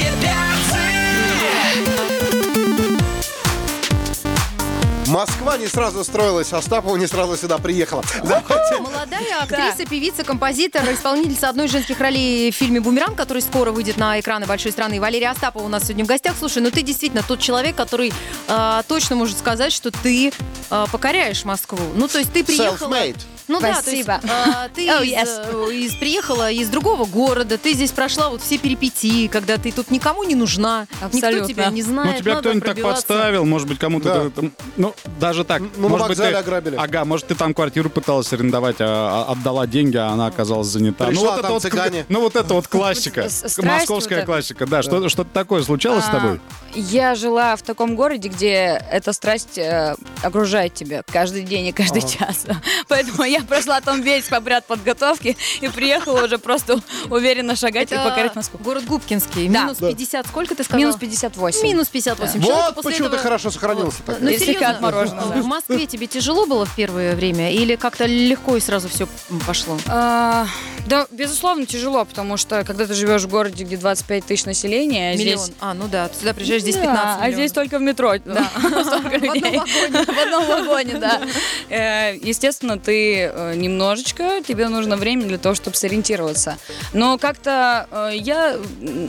Москва 5.13 5.59
не 5.59 5.67
сразу 5.67 6.03
строилась, 6.03 6.51
Остапова 6.53 6.95
не 6.95 7.05
сразу 7.05 7.37
сюда 7.37 7.59
приехала. 7.59 8.03
Давайте. 8.23 8.79
Молодая 8.79 9.43
актриса, 9.43 9.87
певица, 9.87 10.23
композитор, 10.23 10.91
исполнительница 10.91 11.49
одной 11.49 11.67
из 11.67 11.71
женских 11.71 11.99
ролей 11.99 12.51
в 12.51 12.55
фильме 12.55 12.81
«Бумеранг», 12.81 13.15
который 13.15 13.43
скоро 13.43 13.71
выйдет 13.71 13.97
на 13.97 14.19
экраны 14.19 14.47
большой 14.47 14.71
страны. 14.71 14.99
Валерия 14.99 15.29
Остапова 15.29 15.65
у 15.65 15.67
нас 15.67 15.83
сегодня 15.83 16.03
в 16.05 16.07
гостях. 16.07 16.33
Слушай, 16.39 16.63
ну 16.63 16.71
ты 16.71 16.81
действительно 16.81 17.21
тот 17.21 17.39
человек, 17.39 17.75
который 17.75 18.11
а, 18.47 18.81
точно 18.87 19.15
может 19.15 19.37
сказать, 19.37 19.71
что 19.71 19.91
ты 19.91 20.33
а, 20.71 20.87
покоряешь 20.87 21.45
Москву. 21.45 21.77
Ну, 21.93 22.07
то 22.07 22.17
есть 22.17 22.33
ты 22.33 22.43
приехала... 22.43 22.91
Self-made. 22.91 23.19
Ну 23.47 23.59
Спасибо. 23.59 24.19
да, 24.23 24.27
то 24.27 24.29
есть, 24.31 24.55
а, 24.55 24.69
ты 24.69 24.87
Oh, 24.93 25.03
из, 25.05 25.11
yes. 25.13 25.69
э, 25.71 25.73
из- 25.75 25.95
приехала 25.95 26.51
из 26.51 26.69
другого 26.69 27.05
города, 27.05 27.57
ты 27.57 27.73
здесь 27.73 27.91
прошла 27.91 28.29
вот 28.29 28.41
все 28.41 28.57
перипетии, 28.57 29.27
когда 29.27 29.57
ты 29.57 29.71
тут 29.71 29.91
никому 29.91 30.23
не 30.23 30.35
нужна, 30.35 30.87
никто 30.91 31.05
Абсолютно. 31.07 31.47
тебя 31.47 31.67
не 31.69 31.81
знает. 31.81 32.13
Ну, 32.15 32.19
тебя 32.19 32.35
кто-нибудь 32.39 32.65
так 32.65 32.81
подставил, 32.81 33.45
может 33.45 33.67
быть, 33.67 33.79
кому-то... 33.79 34.31
Да. 34.35 34.47
ну, 34.77 34.95
даже 35.19 35.43
так. 35.43 35.61
Ну, 35.77 35.89
может 35.89 36.07
быть, 36.07 36.17
ты- 36.17 36.23
ограбили. 36.33 36.75
Ага, 36.75 37.05
может, 37.05 37.27
ты 37.27 37.35
там 37.35 37.53
квартиру 37.53 37.89
пыталась 37.89 38.31
арендовать, 38.33 38.77
а, 38.79 39.25
а 39.27 39.31
отдала 39.31 39.67
деньги, 39.67 39.97
а 39.97 40.07
она 40.09 40.27
оказалась 40.27 40.67
занята. 40.67 41.07
Пришла, 41.07 41.23
ну, 41.23 41.29
вот 41.29 41.35
там 41.35 41.45
это 41.45 41.53
вот, 41.53 41.61
цыгане. 41.61 42.05
ну, 42.09 42.21
вот 42.21 42.35
это 42.35 42.53
вот 42.53 42.67
классика. 42.67 43.29
С- 43.29 43.49
страсть 43.49 43.79
Московская 43.81 44.17
вот 44.17 44.25
классика, 44.25 44.65
да. 44.65 44.81
Что, 44.81 45.09
что-то 45.09 45.29
такое 45.33 45.63
случалось 45.63 46.05
с 46.05 46.09
А, 46.09 46.11
тобой? 46.13 46.39
Я 46.75 47.15
жила 47.15 47.55
в 47.55 47.61
таком 47.61 47.95
городе, 47.95 48.29
где 48.29 48.81
эта 48.91 49.13
страсть 49.13 49.57
э, 49.57 49.95
окружает 50.23 50.73
тебя 50.73 51.03
каждый 51.11 51.43
день 51.43 51.67
и 51.67 51.71
каждый 51.71 52.01
час. 52.01 52.45
Поэтому 52.87 53.23
я 53.23 53.41
прошла 53.43 53.81
там 53.81 54.01
весь 54.01 54.31
обряд 54.31 54.65
подготовки 54.65 55.37
и 55.61 55.67
приехала 55.67 56.23
уже 56.25 56.37
просто 56.37 56.79
уверенно 57.09 57.55
шагать 57.55 57.91
и 57.91 57.95
Это 57.95 58.03
покорять 58.09 58.35
Москву. 58.35 58.59
город 58.63 58.85
Губкинский. 58.85 59.49
Да. 59.49 59.63
Минус 59.63 59.77
Да. 59.77 59.87
50, 59.89 60.27
сколько 60.27 60.55
ты 60.55 60.63
сказала? 60.63 60.79
Минус 60.79 60.95
58. 60.97 61.63
Минус 61.63 61.87
58. 61.89 62.41
Человек 62.41 62.65
Вот 62.65 62.75
после 62.75 62.91
почему 62.91 63.09
ты 63.09 63.15
этого- 63.15 63.23
хорошо 63.23 63.51
сохранился. 63.51 64.03
так. 64.05 64.17
Ну, 64.19 64.29
И 64.29 64.37
слегка 64.37 64.73
серьезно, 64.75 65.23
да. 65.35 65.41
в 65.41 65.45
Москве 65.45 65.85
тебе 65.85 66.07
тяжело 66.07 66.45
было 66.45 66.65
в 66.65 66.75
первое 66.75 67.15
время? 67.15 67.51
Или 67.51 67.75
как-то 67.75 68.05
легко 68.05 68.57
и 68.57 68.59
сразу 68.59 68.89
все 68.89 69.07
пошло? 69.45 69.77
А, 69.87 70.45
да, 70.87 71.07
безусловно, 71.11 71.65
тяжело, 71.65 72.03
потому 72.05 72.37
что 72.37 72.63
когда 72.63 72.85
ты 72.85 72.93
живешь 72.93 73.23
в 73.23 73.27
городе, 73.29 73.63
где 73.63 73.77
25 73.77 74.25
тысяч 74.25 74.45
населения, 74.45 75.11
а 75.11 75.15
Миллион. 75.17 75.39
здесь... 75.39 75.55
А, 75.59 75.73
ну 75.73 75.87
да, 75.87 76.07
ты 76.07 76.19
сюда 76.19 76.33
приезжаешь, 76.33 76.61
здесь 76.61 76.75
Да, 76.75 76.81
15 76.81 77.03
а 77.03 77.15
миллионов. 77.17 77.35
здесь 77.35 77.51
только 77.51 77.79
в 77.79 77.81
метро. 77.81 78.13
Да. 78.25 78.49
Столько 78.83 79.09
В 79.09 79.13
одном 79.15 79.33
людей. 79.33 79.57
вагоне. 79.59 80.05
В 80.05 80.19
одном 80.19 80.45
вагоне, 80.47 80.93
да. 80.97 81.21
Э, 81.69 82.15
Естественно, 82.21 82.77
ты 82.77 83.22
э, 83.31 83.55
немножечко, 83.55 84.41
тебе 84.45 84.67
нужно 84.67 84.95
время 84.97 85.25
для 85.25 85.37
того, 85.37 85.55
чтобы 85.55 85.75
сориентироваться. 85.75 86.57
Но 86.93 87.17
как-то 87.17 87.87
э, 87.91 88.11
я 88.15 88.57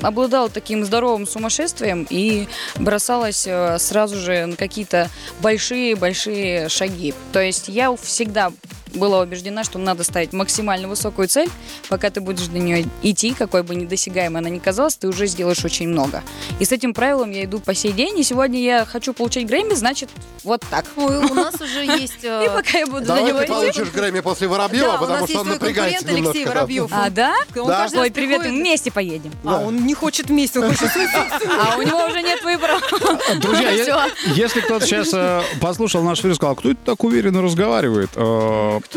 обладала 0.03 0.49
таким 0.49 0.85
здоровым 0.85 1.27
сумасшествием 1.27 2.07
и 2.11 2.49
бросалась 2.77 3.47
э, 3.47 3.79
сразу 3.79 4.17
же 4.17 4.47
на 4.47 4.57
какие-то 4.57 5.11
большие-большие 5.41 6.69
шаги. 6.69 7.15
То 7.33 7.41
есть 7.41 7.69
я 7.69 7.95
всегда 7.97 8.53
была 8.95 9.21
убеждена, 9.21 9.65
что 9.65 9.79
надо 9.79 10.05
ставить 10.05 10.33
максимально 10.33 10.89
высокую 10.89 11.29
цель. 11.29 11.49
Пока 11.89 12.11
ты 12.11 12.21
будешь 12.21 12.47
до 12.47 12.59
нее 12.59 12.87
идти, 13.03 13.33
какой 13.35 13.63
бы 13.63 13.75
недосягаемой 13.75 14.41
она 14.41 14.51
ни 14.51 14.59
казалась, 14.59 14.97
ты 14.97 15.09
уже 15.09 15.27
сделаешь 15.27 15.65
очень 15.65 15.89
много. 15.89 16.23
И 16.61 16.65
с 16.65 16.73
этим 16.73 16.95
правилом 16.95 17.31
я 17.31 17.45
иду 17.45 17.59
по 17.61 17.75
сей 17.75 17.93
день. 17.93 18.19
И 18.19 18.23
сегодня 18.23 18.61
я 18.61 18.85
хочу 18.85 19.13
получить 19.13 19.47
Грэмми, 19.47 19.75
значит, 19.75 20.09
вот 20.45 20.63
так. 20.71 20.85
Ой, 20.97 21.17
у 21.17 21.35
нас 21.35 21.55
уже 21.61 21.85
есть... 22.01 22.23
э, 22.25 22.45
И 22.47 22.49
пока 22.49 22.79
я 22.79 22.87
буду 22.87 23.05
Давай 23.07 23.25
него 23.25 23.39
ты 23.39 23.45
идти. 23.45 23.53
получишь 23.53 23.89
Грэмми 23.93 24.21
после 24.21 24.49
Воробьева, 24.49 24.89
Да, 24.93 24.95
у 24.97 24.99
потому 25.01 25.21
нас 25.21 25.31
что 25.31 25.41
он 25.41 25.49
напрягается 25.49 26.09
Алексей. 26.09 26.45
Воробьев. 26.47 26.89
А, 26.93 27.11
да? 27.11 27.35
Да. 27.55 27.89
Ой, 27.97 28.11
привет, 28.11 28.43
вместе 28.47 28.91
поедем. 28.91 29.33
А, 29.45 29.61
он 29.61 29.85
не 29.87 29.95
хочет 29.95 30.29
вместе, 30.29 30.61
он 30.61 30.69
хочет 30.69 30.91
свой. 30.93 31.07
А 31.07 31.77
у 31.77 31.83
него 31.83 32.05
уже 32.07 32.23
нет 32.23 32.43
выбора. 32.43 32.79
Друзья, 33.41 33.73
Всё. 33.73 34.33
если 34.35 34.61
кто-то 34.61 34.87
сейчас 34.87 35.11
э, 35.13 35.43
послушал 35.61 36.03
наш 36.03 36.21
эфир 36.21 36.33
и 36.33 36.35
сказал, 36.35 36.55
кто 36.57 36.71
это 36.71 36.81
так 36.85 37.03
уверенно 37.05 37.43
разговаривает? 37.43 38.11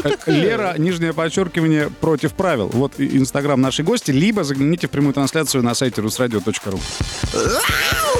Э, 0.03 0.11
э, 0.25 0.31
Лера, 0.31 0.75
нижнее 0.77 1.13
подчеркивание, 1.13 1.89
против 1.89 2.33
правил. 2.33 2.69
Вот 2.73 2.93
инстаграм 2.97 3.59
нашей 3.59 3.85
гости, 3.85 4.11
либо 4.11 4.43
загляните 4.43 4.87
в 4.87 4.91
прямую 4.91 5.13
трансляцию 5.13 5.63
на 5.63 5.73
сайте 5.73 6.01
rusradio.ru. 6.01 6.79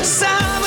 Самые 0.04 0.67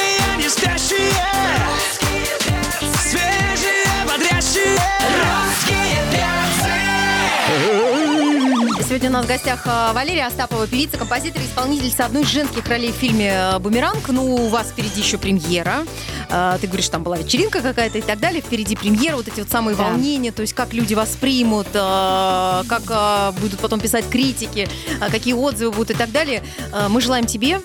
Сегодня 8.91 9.11
у 9.11 9.13
нас 9.13 9.25
в 9.25 9.29
гостях 9.29 9.63
а, 9.67 9.93
Валерия 9.93 10.27
Остапова, 10.27 10.67
певица, 10.67 10.99
композитор, 10.99 11.41
исполнительница 11.43 12.07
одной 12.07 12.23
из 12.23 12.29
женских 12.29 12.67
ролей 12.67 12.91
в 12.91 12.97
фильме 12.97 13.31
э, 13.33 13.59
«Бумеранг». 13.61 14.09
Ну, 14.09 14.35
у 14.35 14.49
вас 14.49 14.71
впереди 14.71 15.01
еще 15.01 15.17
премьера. 15.17 15.87
А, 16.29 16.59
Ты 16.59 16.67
говоришь, 16.67 16.89
там 16.89 17.05
была 17.05 17.17
вечеринка 17.17 17.63
какая-то 17.63 17.99
и 17.99 18.03
так 18.03 18.19
далее. 18.19 18.43
Впереди 18.43 18.75
премьера, 18.75 19.15
вот 19.15 19.29
эти 19.29 19.39
вот 19.39 19.49
самые 19.49 19.77
Да. 19.77 19.85
волнения, 19.85 20.33
то 20.33 20.43
есть 20.43 20.55
как 20.55 20.73
люди 20.73 20.95
воспримут, 20.95 21.69
как 21.73 23.33
будут 23.35 23.61
потом 23.61 23.79
писать 23.79 24.11
критики, 24.11 24.69
какие 25.13 25.35
отзывы 25.35 25.71
будут 25.71 25.93
и 25.93 25.95
так 25.95 26.11
далее. 26.11 26.43
Мы 26.89 27.01
желаем 27.01 27.27
тебе 27.27 27.61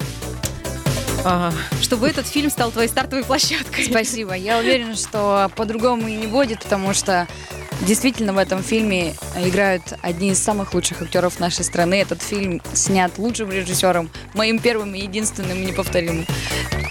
чтобы 1.81 2.07
этот 2.07 2.27
фильм 2.27 2.51
стал 2.51 2.69
твоей 2.69 2.87
стартовой 2.87 3.23
площадкой. 3.23 3.85
Спасибо. 3.85 4.35
Я 4.35 4.59
уверена, 4.59 4.95
что 4.95 5.49
по-другому 5.55 6.07
и 6.07 6.15
не 6.15 6.27
будет, 6.27 6.61
потому 6.61 6.93
что 6.93 7.27
действительно 7.81 8.33
в 8.33 8.37
этом 8.37 8.63
фильме 8.63 9.15
играют 9.37 9.83
одни 10.01 10.31
из 10.31 10.41
самых 10.41 10.73
лучших 10.73 11.01
актеров 11.01 11.39
нашей 11.39 11.63
страны. 11.63 11.95
Этот 11.95 12.21
фильм 12.21 12.61
снят 12.73 13.11
лучшим 13.17 13.51
режиссером, 13.51 14.09
моим 14.33 14.59
первым 14.59 14.95
и 14.95 15.01
единственным 15.01 15.65
неповторимым, 15.65 16.25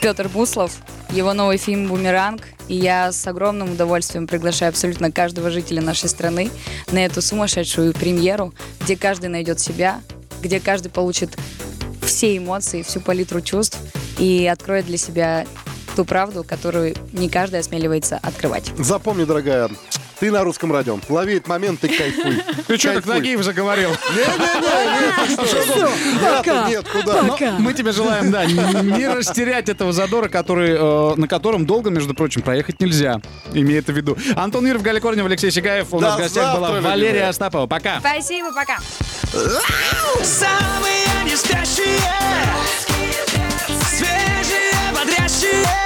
Петр 0.00 0.28
Буслов. 0.28 0.72
Его 1.10 1.32
новый 1.32 1.58
фильм 1.58 1.88
«Бумеранг». 1.88 2.42
И 2.66 2.76
я 2.76 3.12
с 3.12 3.26
огромным 3.26 3.72
удовольствием 3.72 4.26
приглашаю 4.26 4.70
абсолютно 4.70 5.12
каждого 5.12 5.50
жителя 5.50 5.82
нашей 5.82 6.08
страны 6.08 6.50
на 6.90 7.04
эту 7.04 7.20
сумасшедшую 7.20 7.92
премьеру, 7.92 8.54
где 8.80 8.96
каждый 8.96 9.28
найдет 9.28 9.60
себя, 9.60 10.00
где 10.42 10.60
каждый 10.60 10.88
получит 10.88 11.36
все 12.02 12.36
эмоции, 12.36 12.82
всю 12.82 13.00
палитру 13.00 13.40
чувств 13.42 13.78
и 14.18 14.46
откроет 14.46 14.86
для 14.86 14.96
себя 14.96 15.46
ту 15.94 16.04
правду, 16.04 16.42
которую 16.42 16.94
не 17.12 17.28
каждый 17.28 17.60
осмеливается 17.60 18.18
открывать. 18.22 18.72
Запомни, 18.78 19.24
дорогая, 19.24 19.68
ты 20.24 20.30
на 20.30 20.42
русском 20.42 20.72
радио. 20.72 20.98
Лови 21.10 21.34
этот 21.34 21.48
момент, 21.48 21.80
ты 21.80 21.88
кайфуй. 21.88 22.42
Ты 22.66 22.78
что, 22.78 22.94
как 22.94 23.04
Нагиев 23.04 23.42
заговорил? 23.44 23.90
Не-не-не, 25.50 26.70
нет, 26.70 26.88
куда? 26.88 27.22
Мы 27.58 27.74
тебе 27.74 27.92
желаем, 27.92 28.30
да, 28.30 28.46
не 28.46 29.06
растерять 29.06 29.68
этого 29.68 29.92
задора, 29.92 30.28
который, 30.28 30.70
э, 30.70 31.14
на 31.16 31.28
котором 31.28 31.66
долго, 31.66 31.90
между 31.90 32.14
прочим, 32.14 32.40
проехать 32.40 32.80
нельзя. 32.80 33.20
Имей 33.52 33.80
это 33.80 33.92
в 33.92 33.96
виду. 33.96 34.16
Антон 34.34 34.64
Миров, 34.64 34.80
Галя 34.80 34.98
Корнева, 34.98 35.28
Алексей 35.28 35.50
Сигаев. 35.50 35.92
У 35.92 36.00
нас 36.00 36.14
в 36.14 36.18
гостях 36.20 36.56
была 36.56 36.80
Валерия 36.80 37.28
Остапова. 37.28 37.66
Пока. 37.66 38.00
Спасибо, 38.00 38.50
пока. 38.54 38.78
Самые 40.22 41.04
не 41.26 41.36
спящие, 41.36 42.00
свежие, 43.90 44.72
бодрящие. 44.94 45.83